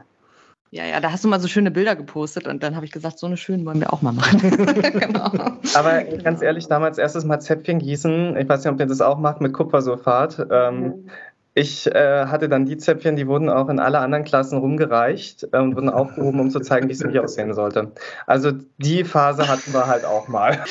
Ja, 0.71 0.85
ja, 0.85 0.99
da 0.99 1.11
hast 1.11 1.23
du 1.23 1.27
mal 1.27 1.39
so 1.39 1.47
schöne 1.47 1.71
Bilder 1.71 1.95
gepostet 1.95 2.47
und 2.47 2.61
dann 2.61 2.75
habe 2.75 2.85
ich 2.85 2.91
gesagt, 2.91 3.17
so 3.17 3.25
eine 3.25 3.37
schöne 3.37 3.65
wollen 3.65 3.79
wir 3.79 3.91
auch 3.91 4.03
mal 4.03 4.11
machen. 4.11 4.39
genau. 4.39 5.31
Aber 5.73 6.03
ganz 6.03 6.43
ehrlich, 6.43 6.67
damals 6.67 6.99
erstes 6.99 7.25
Mal 7.25 7.39
Zäpfchen 7.39 7.79
gießen, 7.79 8.37
ich 8.37 8.47
weiß 8.47 8.63
nicht, 8.63 8.73
ob 8.73 8.79
ihr 8.79 8.85
das 8.85 9.01
auch 9.01 9.17
macht 9.17 9.41
mit 9.41 9.53
Kupfersulfat. 9.53 10.47
Ähm, 10.51 10.81
mhm 10.81 11.09
ich 11.55 11.87
äh, 11.87 12.25
hatte 12.25 12.47
dann 12.47 12.65
die 12.65 12.77
Zäpfchen, 12.77 13.15
die 13.15 13.27
wurden 13.27 13.49
auch 13.49 13.69
in 13.69 13.79
alle 13.79 13.99
anderen 13.99 14.23
Klassen 14.23 14.59
rumgereicht 14.59 15.47
äh, 15.51 15.57
und 15.57 15.75
wurden 15.75 15.89
aufgehoben, 15.89 16.39
um 16.39 16.49
zu 16.49 16.59
zeigen, 16.59 16.87
wie 16.87 16.93
es 16.93 16.99
nämlich 16.99 17.19
aussehen 17.19 17.53
sollte. 17.53 17.91
Also 18.27 18.51
die 18.77 19.03
Phase 19.03 19.47
hatten 19.47 19.73
wir 19.73 19.87
halt 19.87 20.05
auch 20.05 20.27
mal. 20.27 20.63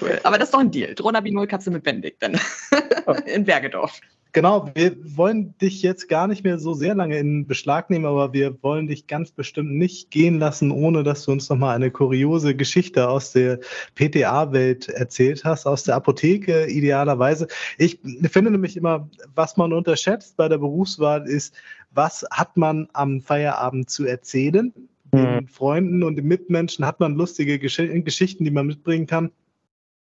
Cool. 0.00 0.20
Aber 0.22 0.38
das 0.38 0.48
ist 0.48 0.54
doch 0.54 0.60
ein 0.60 0.70
Deal. 0.70 0.94
Dronabinol-Katze 0.94 1.70
mit 1.70 1.82
Benedikt 1.82 2.22
dann 2.22 2.38
in 3.26 3.44
Bergedorf. 3.44 4.00
Genau, 4.34 4.70
wir 4.74 4.96
wollen 5.16 5.58
dich 5.58 5.82
jetzt 5.82 6.08
gar 6.08 6.26
nicht 6.26 6.42
mehr 6.42 6.58
so 6.58 6.72
sehr 6.72 6.94
lange 6.94 7.18
in 7.18 7.46
Beschlag 7.46 7.90
nehmen, 7.90 8.06
aber 8.06 8.32
wir 8.32 8.62
wollen 8.62 8.86
dich 8.86 9.06
ganz 9.06 9.30
bestimmt 9.30 9.72
nicht 9.72 10.10
gehen 10.10 10.38
lassen, 10.38 10.70
ohne 10.70 11.02
dass 11.02 11.26
du 11.26 11.32
uns 11.32 11.50
nochmal 11.50 11.76
eine 11.76 11.90
kuriose 11.90 12.56
Geschichte 12.56 13.10
aus 13.10 13.32
der 13.32 13.60
PTA-Welt 13.94 14.88
erzählt 14.88 15.44
hast, 15.44 15.66
aus 15.66 15.84
der 15.84 15.96
Apotheke 15.96 16.64
idealerweise. 16.64 17.46
Ich 17.76 18.00
finde 18.30 18.50
nämlich 18.50 18.78
immer, 18.78 19.06
was 19.34 19.58
man 19.58 19.74
unterschätzt 19.74 20.38
bei 20.38 20.48
der 20.48 20.58
Berufswahl 20.58 21.28
ist, 21.28 21.54
was 21.90 22.24
hat 22.30 22.56
man 22.56 22.88
am 22.94 23.20
Feierabend 23.20 23.90
zu 23.90 24.06
erzählen? 24.06 24.72
Den 25.12 25.40
hm. 25.40 25.46
Freunden 25.46 26.02
und 26.02 26.16
den 26.16 26.26
Mitmenschen 26.26 26.86
hat 26.86 27.00
man 27.00 27.16
lustige 27.16 27.58
Gesch 27.58 27.76
Geschichten, 27.76 28.44
die 28.44 28.50
man 28.50 28.66
mitbringen 28.66 29.06
kann. 29.06 29.30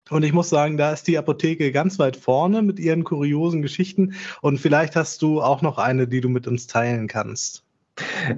Und 0.10 0.24
ich 0.24 0.34
muss 0.34 0.50
sagen, 0.50 0.78
da 0.78 0.92
ist 0.92 1.08
die 1.08 1.18
Apotheke 1.18 1.72
ganz 1.72 1.98
weit 1.98 2.18
vorne 2.18 2.62
mit 2.62 2.80
ihren 2.80 3.04
kuriosen 3.04 3.62
Geschichten. 3.62 4.16
Und 4.42 4.60
vielleicht 4.60 4.96
hast 4.96 5.22
du 5.22 5.42
auch 5.42 5.62
noch 5.62 5.78
eine, 5.78 6.08
die 6.08 6.22
du 6.22 6.30
mit 6.30 6.48
uns 6.48 6.68
teilen 6.68 7.08
kannst. 7.08 7.64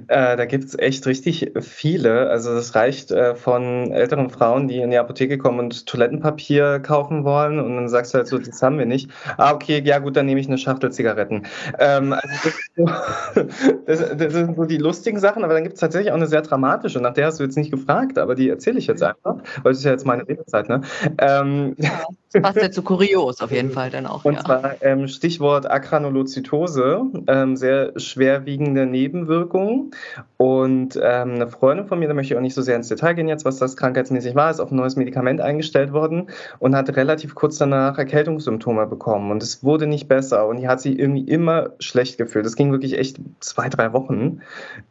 Äh, 0.08 0.36
da 0.36 0.44
gibt 0.44 0.64
es 0.64 0.78
echt 0.78 1.06
richtig 1.06 1.52
viele. 1.60 2.28
Also 2.28 2.54
das 2.54 2.74
reicht 2.74 3.10
äh, 3.10 3.34
von 3.34 3.90
älteren 3.90 4.28
Frauen, 4.28 4.68
die 4.68 4.80
in 4.80 4.90
die 4.90 4.98
Apotheke 4.98 5.38
kommen 5.38 5.60
und 5.60 5.86
Toilettenpapier 5.86 6.80
kaufen 6.80 7.24
wollen 7.24 7.58
und 7.58 7.74
dann 7.74 7.88
sagst 7.88 8.12
du 8.12 8.18
halt 8.18 8.26
so, 8.26 8.36
das 8.36 8.62
haben 8.62 8.78
wir 8.78 8.84
nicht. 8.84 9.10
Ah, 9.38 9.54
okay, 9.54 9.80
ja 9.82 9.98
gut, 9.98 10.16
dann 10.16 10.26
nehme 10.26 10.40
ich 10.40 10.46
eine 10.46 10.58
Schachtel 10.58 10.92
Zigaretten. 10.92 11.44
Ähm, 11.78 12.12
also 12.12 12.50
das, 12.76 13.46
das, 13.86 14.16
das, 14.18 14.32
sind 14.32 14.56
so 14.56 14.64
die 14.66 14.76
lustigen 14.76 15.18
Sachen, 15.18 15.42
aber 15.42 15.54
dann 15.54 15.62
gibt 15.62 15.76
es 15.76 15.80
tatsächlich 15.80 16.10
auch 16.10 16.16
eine 16.16 16.26
sehr 16.26 16.42
dramatische, 16.42 17.00
nach 17.00 17.14
der 17.14 17.26
hast 17.26 17.40
du 17.40 17.44
jetzt 17.44 17.56
nicht 17.56 17.70
gefragt, 17.70 18.18
aber 18.18 18.34
die 18.34 18.50
erzähle 18.50 18.78
ich 18.78 18.86
jetzt 18.86 19.02
einfach, 19.02 19.36
weil 19.62 19.72
es 19.72 19.78
ist 19.78 19.84
ja 19.84 19.92
jetzt 19.92 20.04
meine 20.04 20.28
Redezeit. 20.28 20.68
Ne? 20.68 20.82
Ähm, 21.16 21.76
ja, 21.78 22.02
das 22.30 22.42
passt 22.42 22.56
ja 22.58 22.70
zu 22.70 22.82
kurios 22.82 23.40
auf 23.40 23.52
jeden 23.52 23.70
Fall 23.70 23.88
dann 23.88 24.06
auch. 24.06 24.26
Und 24.26 24.34
ja. 24.34 24.44
zwar 24.44 24.82
ähm, 24.82 25.08
Stichwort 25.08 25.70
Agranulozytose, 25.70 27.04
ähm, 27.26 27.56
sehr 27.56 27.98
schwerwiegende 27.98 28.84
Nebenwirkungen 28.84 29.45
Nebenwirkungen. 29.46 29.90
Und 30.36 30.96
ähm, 31.02 31.34
eine 31.34 31.48
Freundin 31.48 31.86
von 31.86 31.98
mir, 31.98 32.08
da 32.08 32.14
möchte 32.14 32.34
ich 32.34 32.38
auch 32.38 32.42
nicht 32.42 32.54
so 32.54 32.62
sehr 32.62 32.76
ins 32.76 32.88
Detail 32.88 33.14
gehen 33.14 33.28
jetzt, 33.28 33.44
was 33.44 33.58
das 33.58 33.76
krankheitsmäßig 33.76 34.34
war, 34.34 34.50
ist 34.50 34.60
auf 34.60 34.70
ein 34.70 34.76
neues 34.76 34.96
Medikament 34.96 35.40
eingestellt 35.40 35.92
worden 35.92 36.28
und 36.58 36.76
hat 36.76 36.94
relativ 36.96 37.34
kurz 37.34 37.58
danach 37.58 37.98
Erkältungssymptome 37.98 38.86
bekommen. 38.86 39.30
Und 39.30 39.42
es 39.42 39.64
wurde 39.64 39.86
nicht 39.86 40.08
besser 40.08 40.46
und 40.46 40.58
die 40.58 40.68
hat 40.68 40.80
sich 40.80 40.98
irgendwie 40.98 41.22
immer 41.22 41.70
schlecht 41.78 42.18
gefühlt. 42.18 42.44
Das 42.44 42.56
ging 42.56 42.70
wirklich 42.70 42.98
echt 42.98 43.18
zwei, 43.40 43.68
drei 43.68 43.92
Wochen. 43.92 44.40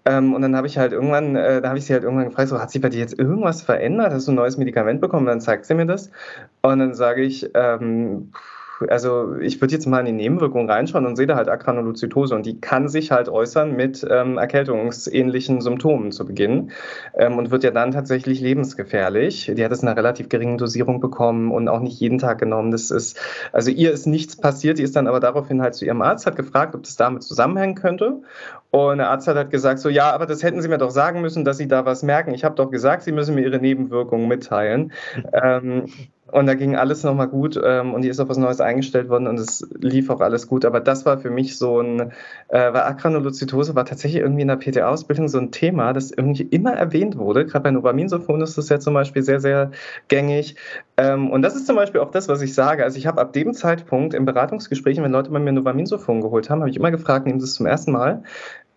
Ähm, 0.06 0.34
und 0.34 0.42
dann 0.42 0.56
habe 0.56 0.68
ich 0.68 0.78
halt 0.78 0.94
irgendwann, 0.94 1.36
äh, 1.36 1.62
da 1.62 1.70
habe 1.70 1.78
ich 1.78 1.86
sie 1.86 1.94
halt 1.94 2.04
irgendwann 2.04 2.30
gefragt, 2.30 2.50
so, 2.50 2.60
hat 2.60 2.72
sich 2.72 2.82
bei 2.82 2.90
dir 2.90 3.00
jetzt 3.00 3.18
irgendwas 3.18 3.62
verändert? 3.62 4.14
Hast 4.14 4.28
du 4.28 4.32
ein 4.32 4.36
neues 4.36 4.58
Medikament 4.58 5.02
bekommen? 5.02 5.24
Und 5.24 5.28
dann 5.28 5.42
zeigt 5.42 5.66
sie 5.66 5.76
mir 5.76 5.86
das. 5.86 6.10
Und 6.62 6.80
dann 6.80 6.94
sage 6.94 7.22
ich, 7.22 7.50
ähm, 7.54 8.32
also 8.90 9.36
ich 9.36 9.62
würde 9.62 9.74
jetzt 9.74 9.86
mal 9.86 10.00
in 10.00 10.06
die 10.06 10.12
Nebenwirkungen 10.12 10.70
reinschauen 10.70 11.06
und 11.06 11.16
sehe 11.16 11.28
da 11.28 11.36
halt 11.36 11.50
Agranulozytose 11.50 12.36
und 12.36 12.46
die 12.46 12.60
kann 12.60 12.88
sich 12.88 13.12
halt 13.12 13.30
äußern 13.30 13.76
mit 13.76 14.06
ähm, 14.10 14.38
erkältungsähnlichen 14.38 15.62
Symptomen 15.62 16.12
zu 16.12 16.26
Beginn 16.26 16.72
ähm, 17.16 17.38
und 17.38 17.52
wird 17.52 17.64
ja 17.64 17.72
dann 17.72 17.92
tatsächlich 17.92 18.42
lebensgefährlich. 18.42 19.52
Die 19.56 19.64
hat 19.64 19.72
es 19.72 19.82
in 19.82 19.88
einer 19.88 19.98
relativ 19.98 20.30
geringen 20.30 20.58
Dosierung 20.58 21.00
bekommen 21.00 21.52
und 21.52 21.68
auch 21.68 21.80
nicht 21.80 22.00
jeden 22.00 22.18
Tag 22.18 22.40
genommen. 22.40 22.72
Das 22.72 22.92
ist, 22.92 23.20
also 23.52 23.72
ihr 23.72 23.92
ist 23.92 24.08
nichts 24.08 24.36
passiert, 24.36 24.78
die 24.78 24.84
ist 24.84 24.96
dann 24.96 25.08
aber 25.08 25.20
daraufhin 25.20 25.62
halt 25.62 25.76
zu 25.76 25.86
ihrem 25.86 26.02
Arzt, 26.02 26.26
hat 26.26 26.36
gefragt, 26.36 26.76
ob 26.76 26.84
das 26.84 26.96
damit 26.96 27.24
zusammenhängen 27.24 27.76
könnte 27.76 28.22
und 28.76 28.98
der 28.98 29.10
Arzt 29.10 29.26
hat 29.30 29.38
halt 29.38 29.52
gesagt 29.52 29.80
so, 29.80 29.88
ja, 29.88 30.12
aber 30.12 30.26
das 30.26 30.44
hätten 30.44 30.62
Sie 30.62 30.68
mir 30.68 30.78
doch 30.78 30.90
sagen 30.90 31.22
müssen, 31.22 31.46
dass 31.46 31.58
Sie 31.58 31.68
da 31.68 31.86
was 31.86 32.04
merken. 32.04 32.34
Ich 32.34 32.44
habe 32.44 32.56
doch 32.56 32.70
gesagt, 32.70 33.04
Sie 33.04 33.14
müssen 33.14 33.34
mir 33.36 33.42
Ihre 33.42 33.60
Nebenwirkungen 33.60 34.28
mitteilen. 34.28 34.92
ähm, 35.34 35.86
und 36.32 36.48
da 36.48 36.56
ging 36.56 36.76
alles 36.76 37.04
nochmal 37.04 37.28
gut 37.28 37.60
ähm, 37.64 37.94
und 37.94 38.02
die 38.02 38.08
ist 38.10 38.20
auf 38.20 38.30
was 38.30 38.38
Neues 38.38 38.60
eingestellt 38.60 39.10
worden 39.10 39.28
und 39.28 39.40
es 39.40 39.68
lief 39.80 40.10
auch 40.10 40.22
alles 40.22 40.48
gut. 40.48 40.66
Aber 40.66 40.80
das 40.80 41.06
war 41.06 41.20
für 41.20 41.30
mich 41.30 41.58
so 41.58 41.80
ein, 41.80 42.12
äh, 42.48 42.74
weil 42.74 42.82
Agranulozytose 42.82 43.76
war 43.76 43.86
tatsächlich 43.86 44.22
irgendwie 44.24 44.42
in 44.42 44.48
der 44.48 44.56
PTA-Ausbildung 44.56 45.28
so 45.28 45.38
ein 45.38 45.52
Thema, 45.52 45.94
das 45.94 46.10
irgendwie 46.10 46.44
immer 46.44 46.74
erwähnt 46.74 47.18
wurde. 47.18 47.46
Gerade 47.46 47.64
bei 47.64 47.72
Novaminsulfon 47.72 48.42
ist 48.42 48.58
das 48.58 48.70
ja 48.70 48.80
zum 48.80 48.96
Beispiel 48.96 49.22
sehr, 49.22 49.40
sehr 49.40 49.72
gängig. 50.08 50.56
Ähm, 50.98 51.30
und 51.30 51.44
das 51.44 51.56
ist 51.56 51.68
zum 51.68 51.76
Beispiel 51.76 52.02
auch 52.02 52.12
das, 52.12 52.28
was 52.28 52.42
ich 52.42 52.56
sage. 52.56 52.84
Also 52.84 52.98
ich 52.98 53.06
habe 53.06 53.22
ab 53.22 53.34
dem 53.34 53.54
Zeitpunkt 53.54 54.16
in 54.16 54.26
Beratungsgesprächen, 54.26 55.04
wenn 55.04 55.12
Leute 55.12 55.30
bei 55.30 55.40
mir 55.40 55.52
Novaminsulfon 55.52 56.22
geholt 56.22 56.50
haben, 56.50 56.62
habe 56.62 56.72
ich 56.72 56.78
immer 56.78 56.92
gefragt, 56.92 57.28
nehmen 57.28 57.40
Sie 57.40 57.46
es 57.46 57.54
zum 57.54 57.68
ersten 57.68 57.92
Mal? 57.92 58.24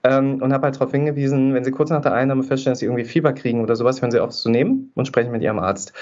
Ähm, 0.05 0.41
und 0.41 0.53
habe 0.53 0.65
halt 0.65 0.77
darauf 0.77 0.93
hingewiesen, 0.93 1.55
wenn 1.55 1.65
Sie 1.65 1.73
kurz 1.73 1.91
nach 1.91 2.03
der 2.03 2.13
Einnahme 2.13 2.43
feststellen, 2.43 2.73
dass 2.73 2.79
Sie 2.81 2.87
irgendwie 2.87 3.05
Fieber 3.05 3.33
kriegen 3.33 3.63
oder 3.63 3.75
sowas, 3.75 4.01
hören 4.01 4.11
Sie 4.11 4.21
auf 4.21 4.31
zu 4.31 4.49
nehmen 4.49 4.93
und 4.95 5.07
sprechen 5.07 5.33
mit 5.33 5.43
Ihrem 5.43 5.59
Arzt. 5.59 5.93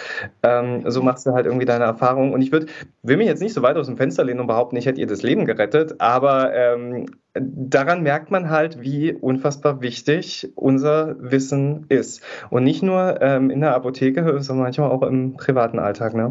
Ähm, 0.43 0.83
so 0.87 1.03
machst 1.03 1.27
du 1.27 1.33
halt 1.33 1.47
irgendwie 1.47 1.65
deine 1.65 1.85
Erfahrung. 1.85 2.33
Und 2.33 2.43
ich 2.43 2.53
würd, 2.53 2.69
will 3.03 3.17
mich 3.17 3.27
jetzt 3.27 3.41
nicht 3.41 3.55
so 3.55 3.63
weit 3.63 3.77
aus 3.77 3.87
dem 3.87 3.97
Fenster 3.97 4.25
lehnen 4.25 4.41
und 4.41 4.47
behaupten, 4.47 4.77
ich 4.77 4.87
hätte 4.87 5.01
ihr 5.01 5.07
das 5.07 5.23
Leben 5.23 5.47
gerettet, 5.47 6.01
aber 6.01 6.55
ähm, 6.55 7.07
daran 7.35 8.03
merkt 8.03 8.31
man 8.31 8.51
halt, 8.51 8.81
wie 8.81 9.13
unfassbar 9.13 9.81
wichtig 9.81 10.53
unser 10.55 11.17
Wissen 11.19 11.87
ist. 11.89 12.23
Und 12.51 12.65
nicht 12.65 12.83
nur 12.83 13.21
ähm, 13.23 13.51
in 13.51 13.61
der 13.61 13.75
Apotheke, 13.75 14.41
sondern 14.43 14.65
manchmal 14.65 14.91
auch 14.91 15.03
im 15.03 15.37
privaten 15.37 15.79
Alltag. 15.79 16.15
Ne? 16.15 16.29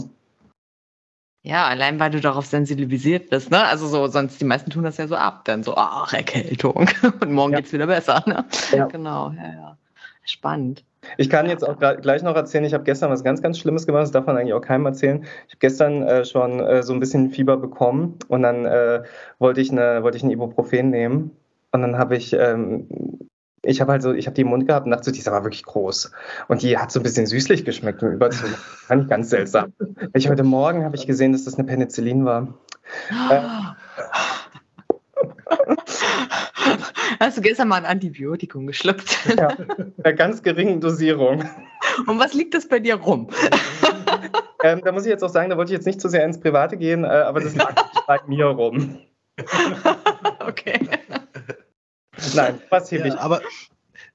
Ja, 1.45 1.67
allein 1.67 1.99
weil 1.99 2.09
du 2.09 2.19
darauf 2.19 2.47
sensibilisiert 2.47 3.29
bist, 3.29 3.51
ne? 3.51 3.63
Also 3.63 3.85
so, 3.85 4.07
sonst 4.07 4.41
die 4.41 4.45
meisten 4.45 4.71
tun 4.71 4.83
das 4.83 4.97
ja 4.97 5.07
so 5.07 5.15
ab, 5.15 5.45
dann 5.45 5.61
so, 5.61 5.75
ach, 5.77 6.11
Erkältung. 6.11 6.89
Und 7.21 7.31
morgen 7.31 7.53
ja. 7.53 7.59
geht's 7.59 7.71
wieder 7.71 7.85
besser, 7.85 8.23
ne? 8.25 8.45
Ja. 8.71 8.87
Genau, 8.87 9.29
ja, 9.29 9.53
ja. 9.53 9.77
Spannend. 10.23 10.83
Ich 11.17 11.29
kann 11.29 11.47
jetzt 11.47 11.61
auch 11.63 11.77
gleich 11.77 12.23
noch 12.23 12.35
erzählen, 12.35 12.65
ich 12.65 12.73
habe 12.73 12.83
gestern 12.83 13.11
was 13.11 13.23
ganz, 13.23 13.43
ganz 13.43 13.59
Schlimmes 13.59 13.85
gemacht, 13.85 14.01
das 14.01 14.11
darf 14.11 14.25
man 14.25 14.37
eigentlich 14.37 14.55
auch 14.55 14.61
keinem 14.61 14.87
erzählen. 14.87 15.21
Ich 15.45 15.53
habe 15.53 15.59
gestern 15.59 16.01
äh, 16.01 16.25
schon 16.25 16.59
äh, 16.61 16.81
so 16.81 16.93
ein 16.93 16.99
bisschen 16.99 17.29
Fieber 17.29 17.57
bekommen 17.57 18.17
und 18.27 18.41
dann 18.41 18.65
äh, 18.65 19.03
wollte 19.37 19.61
ich, 19.61 19.71
eine, 19.71 20.01
wollte 20.01 20.17
ich 20.17 20.23
ein 20.23 20.31
Ibuprofen 20.31 20.89
nehmen 20.89 21.29
und 21.71 21.83
dann 21.83 21.99
habe 21.99 22.17
ich 22.17 22.33
ähm, 22.33 22.87
ich 23.65 23.81
habe 23.81 23.91
halt 23.91 24.01
so, 24.01 24.13
ich 24.13 24.27
habe 24.27 24.35
die 24.35 24.41
im 24.41 24.47
Mund 24.47 24.67
gehabt 24.67 24.85
und 24.85 24.91
dachte 24.91 25.05
so, 25.05 25.11
die 25.11 25.19
ist 25.19 25.27
aber 25.27 25.43
wirklich 25.43 25.63
groß. 25.63 26.11
Und 26.47 26.61
die 26.61 26.77
hat 26.77 26.91
so 26.91 26.99
ein 26.99 27.03
bisschen 27.03 27.25
süßlich 27.25 27.65
geschmeckt 27.65 28.01
im 28.01 28.11
Überzug. 28.11 28.49
Fand 28.87 29.03
ich 29.03 29.09
ganz 29.09 29.29
seltsam. 29.29 29.73
Ich 30.13 30.29
heute 30.29 30.43
Morgen 30.43 30.83
habe 30.83 30.95
ich 30.95 31.07
gesehen, 31.07 31.31
dass 31.31 31.43
das 31.45 31.55
eine 31.55 31.65
Penicillin 31.65 32.25
war. 32.25 32.47
Hast 37.19 37.37
du 37.37 37.41
gestern 37.41 37.67
mal 37.67 37.77
ein 37.77 37.85
Antibiotikum 37.85 38.67
geschluckt? 38.67 39.17
Ja, 39.37 39.49
in 39.49 39.93
einer 40.03 40.13
ganz 40.13 40.43
geringen 40.43 40.81
Dosierung. 40.81 41.43
Und 42.07 42.19
was 42.19 42.33
liegt 42.33 42.53
das 42.53 42.67
bei 42.67 42.79
dir 42.79 42.95
rum? 42.95 43.29
Ähm, 44.63 44.81
da 44.83 44.91
muss 44.91 45.05
ich 45.05 45.11
jetzt 45.11 45.23
auch 45.23 45.29
sagen, 45.29 45.51
da 45.51 45.57
wollte 45.57 45.71
ich 45.71 45.77
jetzt 45.77 45.85
nicht 45.85 46.01
zu 46.01 46.09
sehr 46.09 46.25
ins 46.25 46.39
Private 46.39 46.75
gehen, 46.75 47.03
äh, 47.03 47.07
aber 47.07 47.39
das 47.39 47.55
lag 47.55 47.75
bei 48.07 48.19
mir 48.25 48.45
rum. 48.47 48.97
Okay. 50.39 50.79
Nein, 52.35 52.61
was 52.69 52.89
hier 52.89 53.05
ja, 53.05 53.17
Aber 53.17 53.41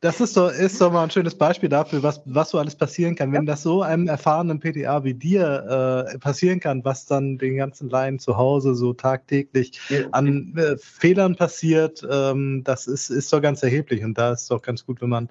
das 0.01 0.19
ist 0.21 0.35
doch, 0.37 0.51
ist 0.51 0.81
doch 0.81 0.91
mal 0.91 1.05
ein 1.05 1.11
schönes 1.11 1.35
Beispiel 1.35 1.69
dafür, 1.69 2.03
was, 2.03 2.23
was 2.25 2.51
so 2.51 2.59
alles 2.59 2.75
passieren 2.75 3.15
kann. 3.15 3.33
Wenn 3.33 3.45
das 3.45 3.63
so 3.63 3.83
einem 3.83 4.09
erfahrenen 4.09 4.59
PTA 4.59 5.05
wie 5.05 5.13
dir 5.13 6.07
äh, 6.15 6.19
passieren 6.19 6.59
kann, 6.59 6.83
was 6.85 7.05
dann 7.05 7.37
den 7.37 7.57
ganzen 7.57 7.91
Laien 7.91 8.19
zu 8.19 8.39
Hause 8.39 8.75
so 8.75 8.95
tagtäglich 8.95 9.79
an 10.13 10.55
äh, 10.57 10.77
Fehlern 10.79 11.37
passiert, 11.37 12.07
ähm, 12.11 12.63
das 12.65 12.87
ist, 12.87 13.11
ist 13.11 13.31
doch 13.33 13.43
ganz 13.43 13.63
erheblich. 13.63 14.03
Und 14.03 14.17
da 14.17 14.33
ist 14.33 14.43
es 14.43 14.49
doch 14.49 14.63
ganz 14.63 14.87
gut, 14.87 15.03
wenn 15.03 15.11
man 15.11 15.29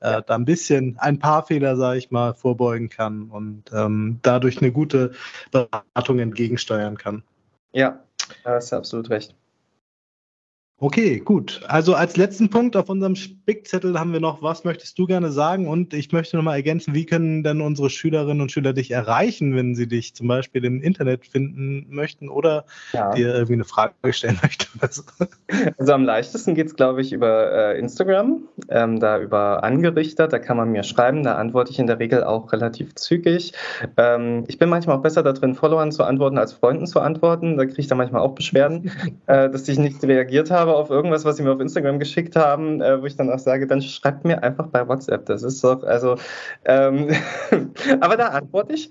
äh, 0.00 0.10
ja. 0.10 0.20
da 0.20 0.34
ein 0.34 0.44
bisschen, 0.44 0.98
ein 0.98 1.18
paar 1.18 1.46
Fehler, 1.46 1.76
sage 1.76 1.98
ich 1.98 2.10
mal, 2.10 2.34
vorbeugen 2.34 2.90
kann 2.90 3.30
und 3.30 3.70
ähm, 3.72 4.18
dadurch 4.20 4.58
eine 4.58 4.70
gute 4.70 5.12
Beratung 5.50 6.18
entgegensteuern 6.18 6.98
kann. 6.98 7.22
Ja, 7.72 8.00
da 8.44 8.54
hast 8.56 8.72
du 8.72 8.76
absolut 8.76 9.08
recht. 9.08 9.34
Okay, 10.82 11.20
gut. 11.20 11.60
Also 11.68 11.94
als 11.94 12.16
letzten 12.16 12.48
Punkt 12.48 12.74
auf 12.74 12.88
unserem 12.88 13.14
Spickzettel 13.14 14.00
haben 14.00 14.14
wir 14.14 14.20
noch, 14.20 14.40
was 14.40 14.64
möchtest 14.64 14.98
du 14.98 15.04
gerne 15.04 15.30
sagen? 15.30 15.68
Und 15.68 15.92
ich 15.92 16.10
möchte 16.10 16.38
nochmal 16.38 16.56
ergänzen, 16.56 16.94
wie 16.94 17.04
können 17.04 17.42
denn 17.42 17.60
unsere 17.60 17.90
Schülerinnen 17.90 18.40
und 18.40 18.50
Schüler 18.50 18.72
dich 18.72 18.90
erreichen, 18.90 19.54
wenn 19.54 19.74
sie 19.74 19.86
dich 19.86 20.14
zum 20.14 20.26
Beispiel 20.26 20.64
im 20.64 20.80
Internet 20.80 21.26
finden 21.26 21.84
möchten 21.90 22.30
oder 22.30 22.64
ja. 22.94 23.10
dir 23.12 23.34
irgendwie 23.34 23.52
eine 23.52 23.64
Frage 23.64 23.92
stellen 24.14 24.38
möchten? 24.42 24.80
Also 25.76 25.92
am 25.92 26.04
leichtesten 26.04 26.54
geht 26.54 26.68
es, 26.68 26.76
glaube 26.76 27.02
ich, 27.02 27.12
über 27.12 27.52
äh, 27.52 27.78
Instagram, 27.78 28.48
ähm, 28.70 29.00
da 29.00 29.20
über 29.20 29.62
angerichtet, 29.62 30.32
da 30.32 30.38
kann 30.38 30.56
man 30.56 30.70
mir 30.72 30.82
schreiben, 30.82 31.24
da 31.24 31.34
antworte 31.34 31.72
ich 31.72 31.78
in 31.78 31.88
der 31.88 31.98
Regel 31.98 32.24
auch 32.24 32.54
relativ 32.54 32.94
zügig. 32.94 33.52
Ähm, 33.98 34.44
ich 34.48 34.58
bin 34.58 34.70
manchmal 34.70 34.96
auch 34.96 35.02
besser 35.02 35.22
da 35.22 35.34
drin, 35.34 35.54
Followern 35.54 35.92
zu 35.92 36.04
antworten, 36.04 36.38
als 36.38 36.54
Freunden 36.54 36.86
zu 36.86 37.00
antworten. 37.00 37.58
Da 37.58 37.66
kriege 37.66 37.80
ich 37.80 37.88
dann 37.88 37.98
manchmal 37.98 38.22
auch 38.22 38.34
Beschwerden, 38.34 38.90
äh, 39.26 39.50
dass 39.50 39.68
ich 39.68 39.78
nicht 39.78 40.02
reagiert 40.02 40.50
habe 40.50 40.69
aber 40.70 40.78
auf 40.78 40.90
irgendwas, 40.90 41.24
was 41.24 41.36
sie 41.36 41.42
mir 41.42 41.52
auf 41.52 41.60
Instagram 41.60 41.98
geschickt 41.98 42.36
haben, 42.36 42.80
äh, 42.80 43.00
wo 43.00 43.06
ich 43.06 43.16
dann 43.16 43.30
auch 43.30 43.38
sage, 43.38 43.66
dann 43.66 43.82
schreibt 43.82 44.24
mir 44.24 44.42
einfach 44.42 44.68
bei 44.68 44.86
WhatsApp. 44.86 45.26
Das 45.26 45.42
ist 45.42 45.62
doch, 45.64 45.82
also, 45.82 46.16
ähm, 46.64 47.08
aber 48.00 48.16
da 48.16 48.28
antworte 48.28 48.74
ich. 48.74 48.90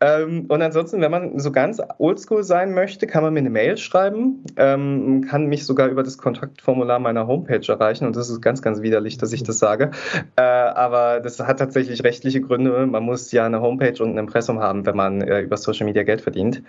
Ähm, 0.00 0.46
und 0.48 0.62
ansonsten, 0.62 1.00
wenn 1.00 1.10
man 1.10 1.38
so 1.38 1.52
ganz 1.52 1.80
oldschool 1.98 2.42
sein 2.42 2.72
möchte, 2.72 3.06
kann 3.06 3.22
man 3.22 3.34
mir 3.34 3.40
eine 3.40 3.50
Mail 3.50 3.76
schreiben, 3.76 4.44
ähm, 4.56 5.26
kann 5.28 5.46
mich 5.46 5.66
sogar 5.66 5.88
über 5.88 6.02
das 6.02 6.18
Kontaktformular 6.18 6.98
meiner 6.98 7.26
Homepage 7.26 7.66
erreichen. 7.66 8.06
Und 8.06 8.16
das 8.16 8.30
ist 8.30 8.40
ganz, 8.40 8.62
ganz 8.62 8.80
widerlich, 8.80 9.18
dass 9.18 9.32
ich 9.32 9.42
das 9.42 9.58
sage. 9.58 9.90
Äh, 10.36 10.42
aber 10.42 11.20
das 11.20 11.38
hat 11.40 11.58
tatsächlich 11.58 12.04
rechtliche 12.04 12.40
Gründe. 12.40 12.86
Man 12.86 13.02
muss 13.02 13.30
ja 13.32 13.44
eine 13.44 13.60
Homepage 13.60 14.02
und 14.02 14.14
ein 14.14 14.18
Impressum 14.18 14.60
haben, 14.60 14.86
wenn 14.86 14.96
man 14.96 15.20
äh, 15.20 15.40
über 15.40 15.56
Social 15.56 15.86
Media 15.86 16.02
Geld 16.02 16.20
verdient. 16.20 16.62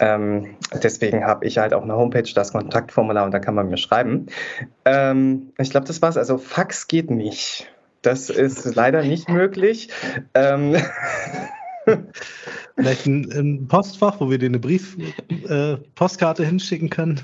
Ähm, 0.00 0.56
deswegen 0.82 1.24
habe 1.24 1.46
ich 1.46 1.58
halt 1.58 1.74
auch 1.74 1.82
eine 1.82 1.94
Homepage, 1.94 2.30
das 2.34 2.52
Kontaktformular 2.52 3.24
und 3.24 3.32
da 3.32 3.38
kann 3.38 3.54
man 3.54 3.68
mir 3.68 3.76
schreiben. 3.76 4.26
Ähm, 4.84 5.52
ich 5.58 5.70
glaube, 5.70 5.86
das 5.86 6.02
war's. 6.02 6.16
Also 6.16 6.38
Fax 6.38 6.88
geht 6.88 7.10
nicht. 7.10 7.70
Das 8.02 8.28
ist 8.28 8.74
leider 8.74 9.02
nicht 9.02 9.28
möglich. 9.28 9.88
Ähm, 10.34 10.76
Vielleicht 12.76 13.06
ein, 13.06 13.30
ein, 13.32 13.68
Postfach, 13.68 14.20
wo 14.20 14.30
wir 14.30 14.38
dir 14.38 14.46
eine 14.46 14.58
Brief, 14.58 14.96
äh, 15.48 15.76
Postkarte 15.94 16.44
hinschicken 16.44 16.90
können. 16.90 17.20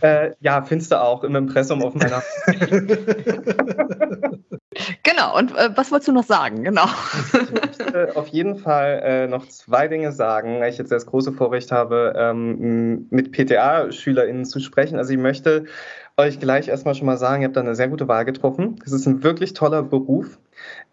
Äh, 0.00 0.32
ja, 0.40 0.62
findest 0.62 0.92
du 0.92 1.00
auch 1.00 1.24
im 1.24 1.34
Impressum 1.34 1.82
auf 1.82 1.94
meiner. 1.94 2.22
genau, 5.22 5.38
und 5.38 5.56
äh, 5.56 5.70
was 5.74 5.90
wolltest 5.90 6.08
du 6.08 6.12
noch 6.12 6.24
sagen? 6.24 6.64
Genau. 6.64 6.86
Ich 7.32 7.50
möchte 7.50 8.16
auf 8.16 8.28
jeden 8.28 8.56
Fall 8.56 9.00
äh, 9.04 9.26
noch 9.26 9.46
zwei 9.48 9.88
Dinge 9.88 10.12
sagen, 10.12 10.60
weil 10.60 10.70
ich 10.70 10.78
jetzt 10.78 10.92
das 10.92 11.06
große 11.06 11.32
Vorrecht 11.32 11.72
habe, 11.72 12.14
ähm, 12.16 13.06
mit 13.10 13.32
PTA-SchülerInnen 13.32 14.44
zu 14.44 14.60
sprechen. 14.60 14.98
Also 14.98 15.12
ich 15.12 15.18
möchte 15.18 15.64
euch 16.16 16.38
gleich 16.38 16.68
erstmal 16.68 16.94
schon 16.94 17.06
mal 17.06 17.16
sagen, 17.16 17.42
ihr 17.42 17.48
habt 17.48 17.56
da 17.56 17.60
eine 17.60 17.74
sehr 17.74 17.88
gute 17.88 18.08
Wahl 18.08 18.24
getroffen. 18.24 18.76
Es 18.84 18.92
ist 18.92 19.06
ein 19.06 19.22
wirklich 19.22 19.54
toller 19.54 19.82
Beruf. 19.82 20.38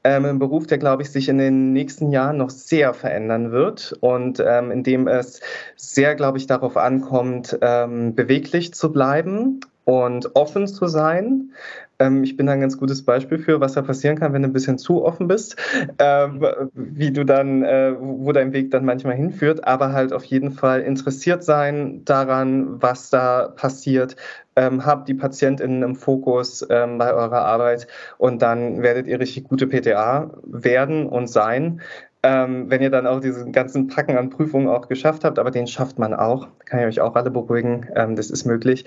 Ähm, 0.03 0.25
ein 0.25 0.39
Beruf, 0.39 0.65
der, 0.65 0.77
glaube 0.77 1.03
ich, 1.03 1.11
sich 1.11 1.27
in 1.29 1.37
den 1.37 1.73
nächsten 1.73 2.09
Jahren 2.11 2.37
noch 2.37 2.49
sehr 2.49 2.93
verändern 2.93 3.51
wird 3.51 3.93
und 3.99 4.41
ähm, 4.45 4.71
in 4.71 4.83
dem 4.83 5.07
es 5.07 5.41
sehr, 5.75 6.15
glaube 6.15 6.37
ich, 6.37 6.47
darauf 6.47 6.77
ankommt, 6.77 7.57
ähm, 7.61 8.15
beweglich 8.15 8.73
zu 8.73 8.91
bleiben 8.91 9.59
und 9.83 10.35
offen 10.35 10.67
zu 10.67 10.87
sein, 10.87 11.51
ähm, 11.99 12.23
ich 12.23 12.37
bin 12.37 12.47
da 12.47 12.53
ein 12.53 12.61
ganz 12.61 12.77
gutes 12.77 13.03
Beispiel 13.03 13.37
für, 13.37 13.59
was 13.59 13.73
da 13.73 13.81
passieren 13.81 14.17
kann, 14.17 14.33
wenn 14.33 14.41
du 14.41 14.49
ein 14.49 14.53
bisschen 14.53 14.77
zu 14.77 15.03
offen 15.03 15.27
bist, 15.27 15.57
ähm, 15.99 16.45
wie 16.73 17.11
du 17.11 17.25
dann, 17.25 17.63
äh, 17.63 17.93
wo 17.99 18.31
dein 18.31 18.53
Weg 18.53 18.71
dann 18.71 18.85
manchmal 18.85 19.15
hinführt, 19.15 19.65
aber 19.67 19.91
halt 19.91 20.13
auf 20.13 20.23
jeden 20.23 20.51
Fall 20.51 20.81
interessiert 20.81 21.43
sein 21.43 22.03
daran, 22.05 22.81
was 22.81 23.09
da 23.09 23.49
passiert. 23.49 24.15
Ähm, 24.55 24.85
habt 24.85 25.07
die 25.07 25.13
PatientInnen 25.13 25.83
im 25.83 25.95
Fokus 25.95 26.65
ähm, 26.69 26.97
bei 26.97 27.13
eurer 27.13 27.45
Arbeit 27.45 27.87
und 28.17 28.41
dann 28.41 28.81
werdet 28.81 29.07
ihr 29.07 29.19
richtig 29.19 29.45
gute 29.45 29.67
PTA 29.67 30.31
werden 30.43 31.05
und 31.07 31.27
sein. 31.27 31.81
Ähm, 32.21 32.69
wenn 32.69 32.81
ihr 32.81 32.89
dann 32.89 33.07
auch 33.07 33.21
diesen 33.21 33.53
ganzen 33.53 33.87
Packen 33.87 34.17
an 34.17 34.29
Prüfungen 34.29 34.67
auch 34.67 34.89
geschafft 34.89 35.23
habt, 35.23 35.39
aber 35.39 35.51
den 35.51 35.67
schafft 35.67 35.99
man 35.99 36.13
auch, 36.13 36.47
kann 36.65 36.81
ich 36.81 36.85
euch 36.85 37.01
auch 37.01 37.15
alle 37.15 37.31
beruhigen, 37.31 37.87
ähm, 37.95 38.17
das 38.17 38.29
ist 38.29 38.45
möglich. 38.45 38.83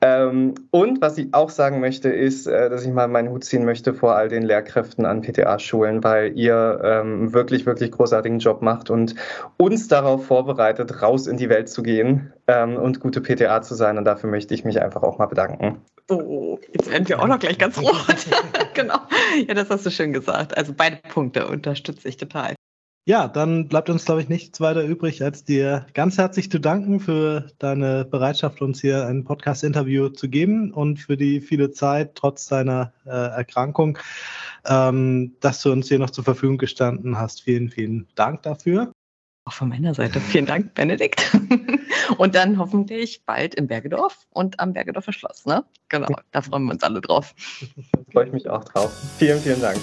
Ähm, 0.00 0.54
und 0.72 1.00
was 1.00 1.16
ich 1.16 1.32
auch 1.32 1.50
sagen 1.50 1.78
möchte, 1.78 2.08
ist, 2.08 2.48
äh, 2.48 2.70
dass 2.70 2.84
ich 2.84 2.92
mal 2.92 3.06
meinen 3.06 3.30
Hut 3.30 3.44
ziehen 3.44 3.64
möchte 3.64 3.94
vor 3.94 4.16
all 4.16 4.28
den 4.28 4.42
Lehrkräften 4.42 5.06
an 5.06 5.22
PTA-Schulen, 5.22 6.02
weil 6.02 6.36
ihr 6.36 6.80
ähm, 6.82 7.32
wirklich, 7.32 7.66
wirklich 7.66 7.92
großartigen 7.92 8.40
Job 8.40 8.62
macht 8.62 8.90
und 8.90 9.14
uns 9.58 9.86
darauf 9.86 10.26
vorbereitet, 10.26 11.02
raus 11.02 11.28
in 11.28 11.36
die 11.36 11.48
Welt 11.48 11.68
zu 11.68 11.84
gehen 11.84 12.32
ähm, 12.48 12.76
und 12.76 12.98
gute 12.98 13.20
PTA 13.20 13.62
zu 13.62 13.76
sein. 13.76 13.96
Und 13.96 14.04
dafür 14.04 14.28
möchte 14.28 14.54
ich 14.54 14.64
mich 14.64 14.82
einfach 14.82 15.04
auch 15.04 15.18
mal 15.18 15.26
bedanken. 15.26 15.80
Oh, 16.10 16.58
jetzt 16.72 16.90
werden 16.90 17.08
wir 17.08 17.22
auch 17.22 17.28
noch 17.28 17.38
gleich 17.38 17.58
ganz 17.58 17.78
rot. 17.78 18.26
genau. 18.74 18.98
Ja, 19.46 19.54
das 19.54 19.70
hast 19.70 19.86
du 19.86 19.90
schön 19.90 20.12
gesagt. 20.12 20.56
Also 20.56 20.74
beide 20.76 20.96
Punkte 20.96 21.46
unterstütze 21.46 22.08
ich 22.08 22.16
total. 22.16 22.54
Ja, 23.04 23.26
dann 23.26 23.66
bleibt 23.66 23.90
uns, 23.90 24.04
glaube 24.04 24.22
ich, 24.22 24.28
nichts 24.28 24.60
weiter 24.60 24.84
übrig, 24.84 25.24
als 25.24 25.42
dir 25.42 25.86
ganz 25.92 26.18
herzlich 26.18 26.52
zu 26.52 26.60
danken 26.60 27.00
für 27.00 27.48
deine 27.58 28.04
Bereitschaft, 28.04 28.62
uns 28.62 28.80
hier 28.80 29.08
ein 29.08 29.24
Podcast-Interview 29.24 30.10
zu 30.10 30.28
geben 30.28 30.72
und 30.72 31.00
für 31.00 31.16
die 31.16 31.40
viele 31.40 31.72
Zeit 31.72 32.14
trotz 32.14 32.46
deiner 32.46 32.92
äh, 33.04 33.10
Erkrankung, 33.10 33.98
ähm, 34.66 35.34
dass 35.40 35.60
du 35.62 35.72
uns 35.72 35.88
hier 35.88 35.98
noch 35.98 36.10
zur 36.10 36.22
Verfügung 36.22 36.58
gestanden 36.58 37.18
hast. 37.18 37.42
Vielen, 37.42 37.70
vielen 37.70 38.06
Dank 38.14 38.44
dafür. 38.44 38.92
Auch 39.46 39.54
von 39.54 39.70
meiner 39.70 39.94
Seite. 39.94 40.20
Vielen 40.20 40.46
Dank, 40.46 40.74
Benedikt. 40.74 41.36
und 42.18 42.36
dann 42.36 42.56
hoffentlich 42.56 43.24
bald 43.26 43.56
im 43.56 43.66
Bergedorf 43.66 44.28
und 44.30 44.60
am 44.60 44.74
Bergedorfer 44.74 45.12
Schloss. 45.12 45.44
Ne? 45.44 45.64
Genau, 45.88 46.06
da 46.30 46.40
freuen 46.40 46.66
wir 46.66 46.74
uns 46.74 46.84
alle 46.84 47.00
drauf. 47.00 47.34
Da 47.74 48.00
freue 48.12 48.26
ich 48.26 48.32
mich 48.32 48.48
auch 48.48 48.62
drauf. 48.62 48.92
Vielen, 49.18 49.40
vielen 49.40 49.60
Dank. 49.60 49.80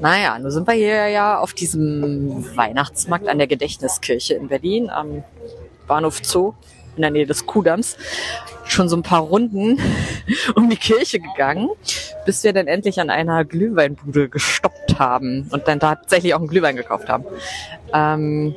Naja, 0.00 0.38
nun 0.38 0.50
sind 0.50 0.66
wir 0.66 0.74
hier 0.74 1.08
ja 1.08 1.38
auf 1.38 1.54
diesem 1.54 2.56
Weihnachtsmarkt 2.56 3.28
an 3.28 3.38
der 3.38 3.46
Gedächtniskirche 3.46 4.34
in 4.34 4.48
Berlin 4.48 4.90
am 4.90 5.24
Bahnhof 5.86 6.20
Zoo 6.22 6.54
in 6.96 7.02
der 7.02 7.10
Nähe 7.10 7.26
des 7.26 7.46
Kuhdamms 7.46 7.96
schon 8.64 8.88
so 8.88 8.96
ein 8.96 9.02
paar 9.02 9.22
Runden 9.22 9.80
um 10.54 10.68
die 10.68 10.76
Kirche 10.76 11.20
gegangen, 11.20 11.70
bis 12.26 12.44
wir 12.44 12.52
dann 12.52 12.66
endlich 12.66 13.00
an 13.00 13.10
einer 13.10 13.44
Glühweinbude 13.44 14.28
gestoppt 14.28 14.98
haben 14.98 15.48
und 15.50 15.66
dann 15.66 15.80
tatsächlich 15.80 16.34
auch 16.34 16.38
einen 16.38 16.48
Glühwein 16.48 16.76
gekauft 16.76 17.08
haben. 17.08 17.24
Ähm, 17.92 18.54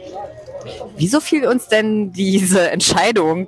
wieso 0.98 1.20
fiel 1.20 1.48
uns 1.48 1.68
denn 1.68 2.12
diese 2.12 2.70
Entscheidung 2.70 3.48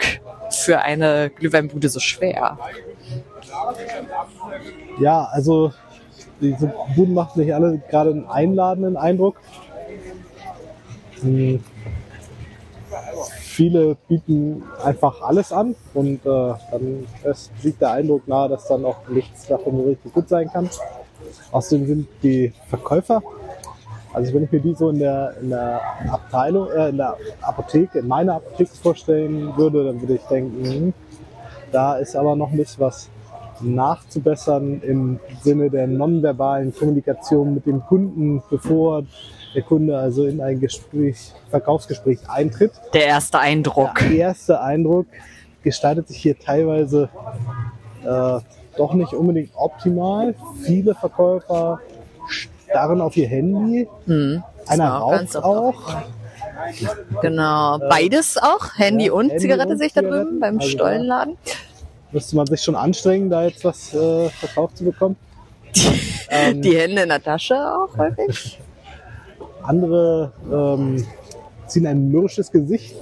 für 0.49 0.81
eine 0.81 1.29
Glühweinbude 1.29 1.89
so 1.89 1.99
schwer? 1.99 2.57
Ja, 4.99 5.27
also 5.31 5.73
diese 6.43 6.73
Buden 6.95 7.13
machen 7.13 7.41
sich 7.41 7.53
alle 7.53 7.79
gerade 7.89 8.11
einen 8.11 8.27
einladenden 8.27 8.97
Eindruck. 8.97 9.37
Hm. 11.21 11.63
Viele 13.39 13.95
bieten 14.07 14.63
einfach 14.83 15.21
alles 15.21 15.51
an 15.51 15.75
und 15.93 16.25
äh, 16.25 16.53
dann 16.71 17.07
liegt 17.61 17.81
der 17.81 17.91
Eindruck 17.91 18.27
nahe, 18.27 18.49
dass 18.49 18.67
dann 18.67 18.83
auch 18.85 19.07
nichts 19.07 19.47
davon 19.47 19.77
so 19.77 19.83
richtig 19.83 20.13
gut 20.13 20.27
sein 20.27 20.49
kann. 20.51 20.69
Außerdem 21.51 21.87
sind 21.87 22.07
die 22.23 22.51
Verkäufer, 22.67 23.21
also 24.13 24.31
wenn 24.33 24.43
ich 24.43 24.51
mir 24.51 24.59
die 24.59 24.75
so 24.75 24.89
in 24.89 24.99
der, 24.99 25.35
in 25.41 25.49
der 25.49 25.81
Abteilung, 26.11 26.69
äh, 26.69 26.89
in 26.89 26.97
der 26.97 27.17
Apotheke, 27.41 27.99
in 27.99 28.07
meiner 28.07 28.35
Apotheke 28.35 28.75
vorstellen 28.75 29.55
würde, 29.57 29.85
dann 29.85 29.99
würde 29.99 30.15
ich 30.15 30.21
denken, 30.23 30.65
hm, 30.65 30.93
da 31.71 31.95
ist 31.95 32.15
aber 32.15 32.35
noch 32.35 32.51
nicht 32.51 32.79
was 32.79 33.09
nachzubessern 33.63 34.81
im 34.81 35.19
Sinne 35.41 35.69
der 35.69 35.87
nonverbalen 35.87 36.73
Kommunikation 36.73 37.53
mit 37.53 37.65
dem 37.65 37.81
Kunden, 37.85 38.43
bevor 38.49 39.03
der 39.55 39.61
Kunde 39.61 39.97
also 39.97 40.25
in 40.25 40.41
ein 40.41 40.59
Gespräch, 40.59 41.33
Verkaufsgespräch 41.49 42.19
eintritt. 42.27 42.71
Der 42.93 43.05
erste 43.05 43.39
Eindruck. 43.39 43.99
Der 43.99 44.11
erste 44.11 44.61
Eindruck 44.61 45.07
gestaltet 45.63 46.07
sich 46.07 46.17
hier 46.17 46.37
teilweise 46.37 47.09
äh, 48.03 48.39
doch 48.77 48.93
nicht 48.93 49.13
unbedingt 49.13 49.51
optimal. 49.55 50.35
Viele 50.61 50.95
Verkäufer 50.95 51.79
starren 52.27 53.01
auf 53.01 53.15
ihr 53.15 53.27
Handy. 53.27 53.87
Mhm, 54.05 54.43
Einer 54.67 54.89
raucht 54.89 55.37
auch. 55.37 56.03
Genau, 57.21 57.79
beides 57.79 58.37
auch, 58.37 58.77
Handy 58.77 59.07
ja, 59.07 59.13
und 59.13 59.29
Handy 59.29 59.41
Zigarette 59.41 59.77
sehe 59.77 59.87
ich 59.87 59.93
da 59.93 60.01
drüben 60.01 60.39
beim 60.39 60.59
also 60.59 60.69
Stollenladen 60.69 61.37
müsste 62.13 62.35
man 62.35 62.45
sich 62.47 62.61
schon 62.61 62.75
anstrengen, 62.75 63.29
da 63.29 63.43
jetzt 63.43 63.65
was 63.65 63.93
äh, 63.93 64.29
verkauft 64.29 64.77
zu 64.77 64.85
bekommen. 64.85 65.15
Die, 65.75 65.87
ähm, 66.29 66.61
die 66.61 66.77
Hände 66.77 67.03
in 67.03 67.09
der 67.09 67.21
Tasche 67.21 67.55
auch 67.55 67.97
häufig. 67.97 68.59
Andere 69.63 70.31
ähm, 70.51 71.05
ziehen 71.67 71.87
ein 71.87 72.09
mürrisches 72.09 72.51
Gesicht. 72.51 72.95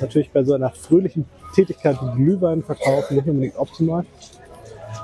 Natürlich 0.00 0.30
bei 0.30 0.42
so 0.42 0.54
einer 0.54 0.70
fröhlichen 0.70 1.24
Tätigkeit 1.54 1.96
wie 2.02 2.16
Glühwein 2.16 2.62
verkaufen 2.62 3.16
nicht 3.16 3.28
unbedingt 3.28 3.56
optimal. 3.56 4.04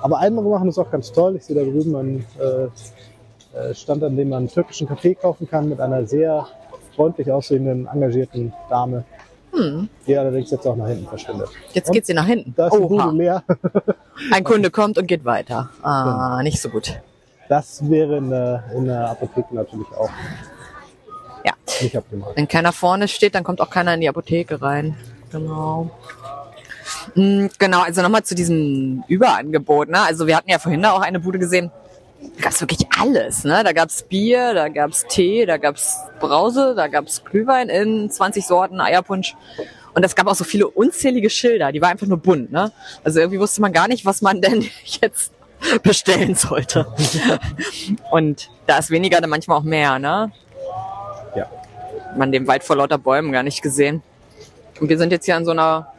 Aber 0.03 0.19
andere 0.19 0.49
machen 0.49 0.69
es 0.69 0.79
auch 0.79 0.91
ganz 0.91 1.13
toll. 1.13 1.37
Ich 1.37 1.45
sehe 1.45 1.57
da 1.57 1.63
drüben 1.63 1.95
einen 1.95 2.27
äh, 2.39 2.69
äh, 3.57 3.75
Stand, 3.75 4.03
an 4.03 4.17
dem 4.17 4.31
man 4.31 4.39
einen 4.39 4.49
türkischen 4.49 4.89
Kaffee 4.89 5.15
kaufen 5.15 5.49
kann 5.49 5.69
mit 5.69 5.81
einer 5.81 6.07
sehr 6.07 6.47
freundlich 6.97 7.31
aussehenden, 7.31 7.87
engagierten 7.87 8.53
Dame, 8.69 9.05
hm. 9.61 9.89
Die 10.07 10.17
allerdings 10.17 10.51
jetzt 10.51 10.67
auch 10.67 10.77
nach 10.77 10.89
hinten 10.89 11.07
verschwindet. 11.07 11.49
Jetzt 11.73 11.93
geht 11.93 12.07
sie 12.07 12.15
nach 12.15 12.27
hinten. 12.27 12.55
Da 12.57 12.69
ist 12.69 12.75
die 12.77 12.81
Bude 12.81 13.11
leer. 13.13 13.43
Ein 14.33 14.45
Kunde 14.45 14.71
kommt 14.71 14.99
und 14.99 15.07
geht 15.07 15.25
weiter. 15.25 15.71
Ah, 15.83 16.05
genau. 16.05 16.43
nicht 16.43 16.61
so 16.61 16.69
gut. 16.69 17.01
Das 17.49 17.89
wäre 17.89 18.19
in 18.19 18.31
der, 18.31 18.65
in 18.75 18.85
der 18.87 19.11
Apotheke 19.11 19.55
natürlich 19.55 19.89
auch 19.97 20.11
ja. 21.45 21.53
nicht 21.81 21.97
optimal. 21.97 22.33
Wenn 22.35 22.49
keiner 22.49 22.73
vorne 22.73 23.09
steht, 23.09 23.35
dann 23.35 23.45
kommt 23.45 23.61
auch 23.61 23.71
keiner 23.71 23.95
in 23.95 24.01
die 24.01 24.09
Apotheke 24.09 24.63
rein. 24.63 24.97
Genau. 25.33 25.91
Mm, 27.15 27.47
genau, 27.59 27.83
also 27.83 28.03
nochmal 28.03 28.23
zu 28.23 28.35
diesem 28.35 29.05
Überangebot. 29.09 29.89
Ne? 29.89 30.01
Also 30.01 30.27
wir 30.27 30.37
hatten 30.37 30.51
ja 30.51 30.59
vorhin 30.59 30.83
da 30.83 30.93
auch 30.93 31.01
eine 31.01 31.21
Bude 31.21 31.39
gesehen, 31.39 31.71
da 32.37 32.43
gab 32.43 32.53
es 32.53 32.61
wirklich 32.61 32.87
alles. 32.99 33.45
Ne? 33.45 33.63
Da 33.65 33.73
gab's 33.73 34.03
Bier, 34.03 34.55
da 34.55 34.69
gab's 34.69 35.07
Tee, 35.09 35.47
da 35.47 35.57
gab's 35.57 35.97
Brause, 36.21 36.75
da 36.77 36.89
gab's 36.89 37.25
Glühwein 37.25 37.69
in 37.69 38.11
20 38.11 38.47
Sorten, 38.47 38.81
Eierpunsch. 38.81 39.35
Und 39.95 40.05
es 40.05 40.15
gab 40.15 40.27
auch 40.27 40.35
so 40.35 40.45
viele 40.45 40.69
unzählige 40.69 41.31
Schilder, 41.31 41.73
die 41.73 41.81
war 41.81 41.89
einfach 41.89 42.07
nur 42.07 42.19
bunt. 42.19 42.53
Ne? 42.53 42.73
Also 43.03 43.21
irgendwie 43.21 43.41
wusste 43.41 43.61
man 43.61 43.73
gar 43.73 43.89
nicht, 43.89 44.05
was 44.05 44.23
man 44.23 44.41
denn 44.43 44.69
jetzt 44.85 45.33
bestellen 45.83 46.35
sollte. 46.35 46.87
Und 48.11 48.51
da 48.67 48.79
ist 48.79 48.91
weniger 48.91 49.21
dann 49.21 49.31
manchmal 49.31 49.59
auch 49.59 49.65
mehr. 49.65 49.99
Ne? 49.99 50.33
Ja. 51.35 51.47
Man 52.17 52.33
den 52.33 52.47
Wald 52.47 52.65
vor 52.65 52.77
lauter 52.77 52.99
Bäumen 52.99 53.33
gar 53.33 53.43
nicht 53.43 53.63
gesehen. 53.63 54.03
Und 54.81 54.89
wir 54.89 54.99
sind 54.99 55.13
jetzt 55.13 55.27
hier 55.27 55.37
an 55.37 55.45
so 55.45 55.51
einer 55.51 55.93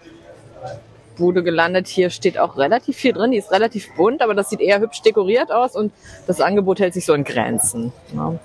Bude 1.22 1.43
gelandet. 1.43 1.88
Hier 1.88 2.09
steht 2.09 2.39
auch 2.39 2.57
relativ 2.57 2.97
viel 2.97 3.13
drin. 3.13 3.30
Die 3.30 3.38
ist 3.38 3.51
relativ 3.51 3.93
bunt, 3.95 4.24
aber 4.24 4.34
das 4.34 4.49
sieht 4.49 4.59
eher 4.59 4.80
hübsch 4.80 5.03
dekoriert 5.03 5.51
aus 5.51 5.76
und 5.76 5.93
das 6.26 6.41
Angebot 6.41 6.80
hält 6.80 6.95
sich 6.95 7.05
so 7.05 7.13
in 7.13 7.24
Grenzen. 7.24 7.93
Ja. 8.15 8.39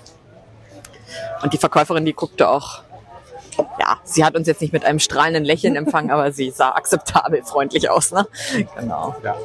Und 1.41 1.53
die 1.53 1.57
Verkäuferin, 1.57 2.05
die 2.05 2.13
guckte 2.13 2.47
auch, 2.47 2.83
ja, 3.57 3.97
sie 4.03 4.23
hat 4.23 4.35
uns 4.35 4.47
jetzt 4.47 4.61
nicht 4.61 4.73
mit 4.73 4.85
einem 4.85 4.99
strahlenden 4.99 5.43
Lächeln 5.43 5.75
empfangen, 5.81 6.11
aber 6.11 6.31
sie 6.31 6.51
sah 6.51 6.69
akzeptabel 6.69 7.41
freundlich 7.43 7.89
aus. 7.89 8.11
Ne? 8.11 8.27
Genau. 8.79 9.15
Ja. 9.23 9.35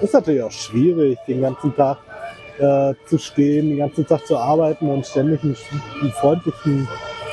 Ist 0.00 0.14
natürlich 0.14 0.42
auch 0.42 0.52
schwierig, 0.52 1.18
den 1.26 1.40
ganzen 1.40 1.74
Tag 1.74 1.98
äh, 2.58 2.94
zu 3.06 3.18
stehen, 3.18 3.70
den 3.70 3.78
ganzen 3.78 4.06
Tag 4.06 4.24
zu 4.24 4.36
arbeiten 4.36 4.88
und 4.88 5.04
ständig 5.04 5.42
einen, 5.42 5.56
einen 6.00 6.12
freundlichen, 6.12 6.88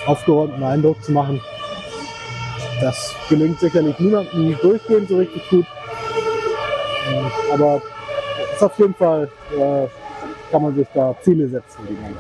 aufgeräumten 0.07 0.64
Eindruck 0.64 1.03
zu 1.03 1.11
machen. 1.11 1.39
Das 2.84 3.15
gelingt 3.29 3.61
sicherlich 3.61 3.97
niemandem 3.97 4.57
durchgehend 4.61 5.07
so 5.07 5.15
richtig 5.17 5.47
gut. 5.49 5.65
Aber 7.53 7.81
ist 8.53 8.61
auf 8.61 8.77
jeden 8.77 8.93
Fall, 8.93 9.29
äh, 9.57 9.88
kann 10.51 10.61
man 10.61 10.75
sich 10.75 10.88
da 10.93 11.15
Ziele 11.21 11.47
setzen, 11.47 11.88
die 11.88 11.93
man. 11.93 12.13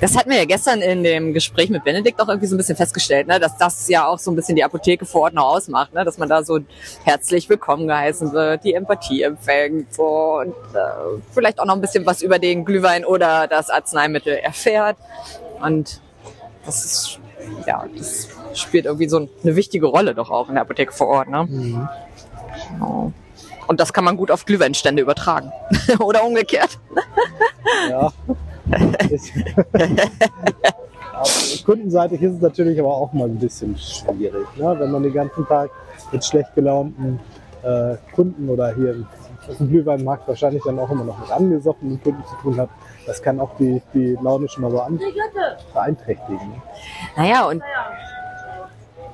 Das 0.00 0.16
hatten 0.16 0.30
wir 0.30 0.36
ja 0.36 0.44
gestern 0.44 0.80
in 0.82 1.02
dem 1.02 1.34
Gespräch 1.34 1.68
mit 1.68 1.82
Benedikt 1.82 2.20
auch 2.20 2.28
irgendwie 2.28 2.46
so 2.46 2.54
ein 2.54 2.58
bisschen 2.58 2.76
festgestellt, 2.76 3.26
ne? 3.26 3.40
dass 3.40 3.56
das 3.58 3.88
ja 3.88 4.06
auch 4.06 4.20
so 4.20 4.30
ein 4.30 4.36
bisschen 4.36 4.54
die 4.54 4.62
Apotheke 4.62 5.04
vor 5.04 5.22
Ort 5.22 5.34
noch 5.34 5.48
ausmacht, 5.48 5.92
ne? 5.92 6.04
dass 6.04 6.16
man 6.16 6.28
da 6.28 6.44
so 6.44 6.60
herzlich 7.02 7.48
willkommen 7.48 7.88
geheißen 7.88 8.32
wird, 8.32 8.62
die 8.62 8.74
Empathie 8.74 9.22
empfängt 9.22 9.92
so, 9.92 10.38
und 10.38 10.54
äh, 10.74 11.20
vielleicht 11.32 11.58
auch 11.58 11.64
noch 11.64 11.74
ein 11.74 11.80
bisschen 11.80 12.06
was 12.06 12.22
über 12.22 12.38
den 12.38 12.64
Glühwein 12.64 13.04
oder 13.04 13.48
das 13.48 13.70
Arzneimittel 13.70 14.34
erfährt. 14.34 14.96
Und 15.60 16.00
das 16.64 16.84
ist, 16.84 17.20
ja, 17.66 17.84
das 17.96 18.28
spielt 18.54 18.86
irgendwie 18.86 19.08
so 19.08 19.28
eine 19.42 19.56
wichtige 19.56 19.86
Rolle 19.86 20.14
doch 20.14 20.30
auch 20.30 20.48
in 20.48 20.54
der 20.54 20.62
Apotheke 20.62 20.92
vor 20.92 21.08
Ort. 21.08 21.28
Ne? 21.28 21.44
Mhm. 21.44 21.88
Genau. 22.72 23.12
Und 23.66 23.80
das 23.80 23.92
kann 23.92 24.04
man 24.04 24.16
gut 24.16 24.30
auf 24.30 24.46
Glühweinstände 24.46 25.02
übertragen. 25.02 25.52
Oder 25.98 26.24
umgekehrt. 26.24 26.78
ja. 27.88 28.12
Kundenseitig 31.64 32.22
ist 32.22 32.34
es 32.34 32.40
natürlich 32.40 32.78
aber 32.78 32.94
auch 32.94 33.12
mal 33.12 33.28
ein 33.28 33.38
bisschen 33.38 33.76
schwierig, 33.76 34.46
ne? 34.56 34.76
wenn 34.78 34.90
man 34.90 35.02
den 35.02 35.12
ganzen 35.12 35.46
Tag 35.46 35.70
mit 36.12 36.24
schlecht 36.24 36.54
gelaunten 36.54 37.18
äh, 37.62 37.96
Kunden 38.14 38.48
oder 38.48 38.74
hier 38.74 39.04
im 39.60 39.68
Glühweinmarkt 39.68 40.28
wahrscheinlich 40.28 40.62
dann 40.64 40.78
auch 40.78 40.90
immer 40.90 41.04
noch 41.04 41.18
mit 41.18 41.30
angesoffenen 41.30 42.02
Kunden 42.02 42.24
zu 42.24 42.36
tun 42.36 42.58
hat. 42.58 42.68
Das 43.06 43.22
kann 43.22 43.40
auch 43.40 43.50
die, 43.58 43.80
die 43.94 44.18
Laune 44.22 44.48
schon 44.48 44.62
mal 44.62 44.70
so 44.70 44.80
an 44.80 45.00
beeinträchtigen. 45.72 46.62
Naja, 47.16 47.46
und 47.46 47.62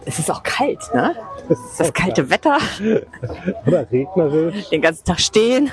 es 0.04 0.18
ist 0.18 0.30
auch 0.30 0.42
kalt, 0.42 0.80
ne? 0.92 1.14
Das, 1.48 1.58
das 1.78 1.92
kalte 1.92 2.26
kalt. 2.26 2.30
Wetter. 2.30 2.58
Oder 3.66 3.90
regnerisch. 3.90 4.68
Den 4.68 4.82
ganzen 4.82 5.04
Tag 5.04 5.20
stehen. 5.20 5.70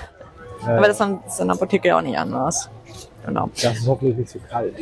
Ja. 0.66 0.78
Aber 0.78 0.88
das 0.88 1.00
ist 1.00 1.40
in 1.40 1.48
der 1.48 1.56
Apotheke 1.56 1.90
ja 1.90 1.98
auch 1.98 2.02
nicht 2.02 2.18
anders. 2.18 2.70
Genau. 3.26 3.50
Das 3.62 3.78
ist 3.78 3.88
hoffentlich 3.88 4.18
nicht 4.18 4.30
so 4.30 4.40
kalt. 4.50 4.76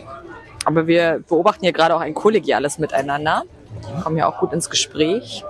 Aber 0.65 0.88
wir 0.88 1.23
beobachten 1.27 1.61
hier 1.61 1.73
gerade 1.73 1.95
auch 1.95 2.01
ein 2.01 2.13
kollegiales 2.13 2.77
Miteinander. 2.77 3.43
Wir 3.93 4.01
kommen 4.01 4.17
ja 4.17 4.27
auch 4.27 4.39
gut 4.39 4.53
ins 4.53 4.69
Gespräch. 4.69 5.43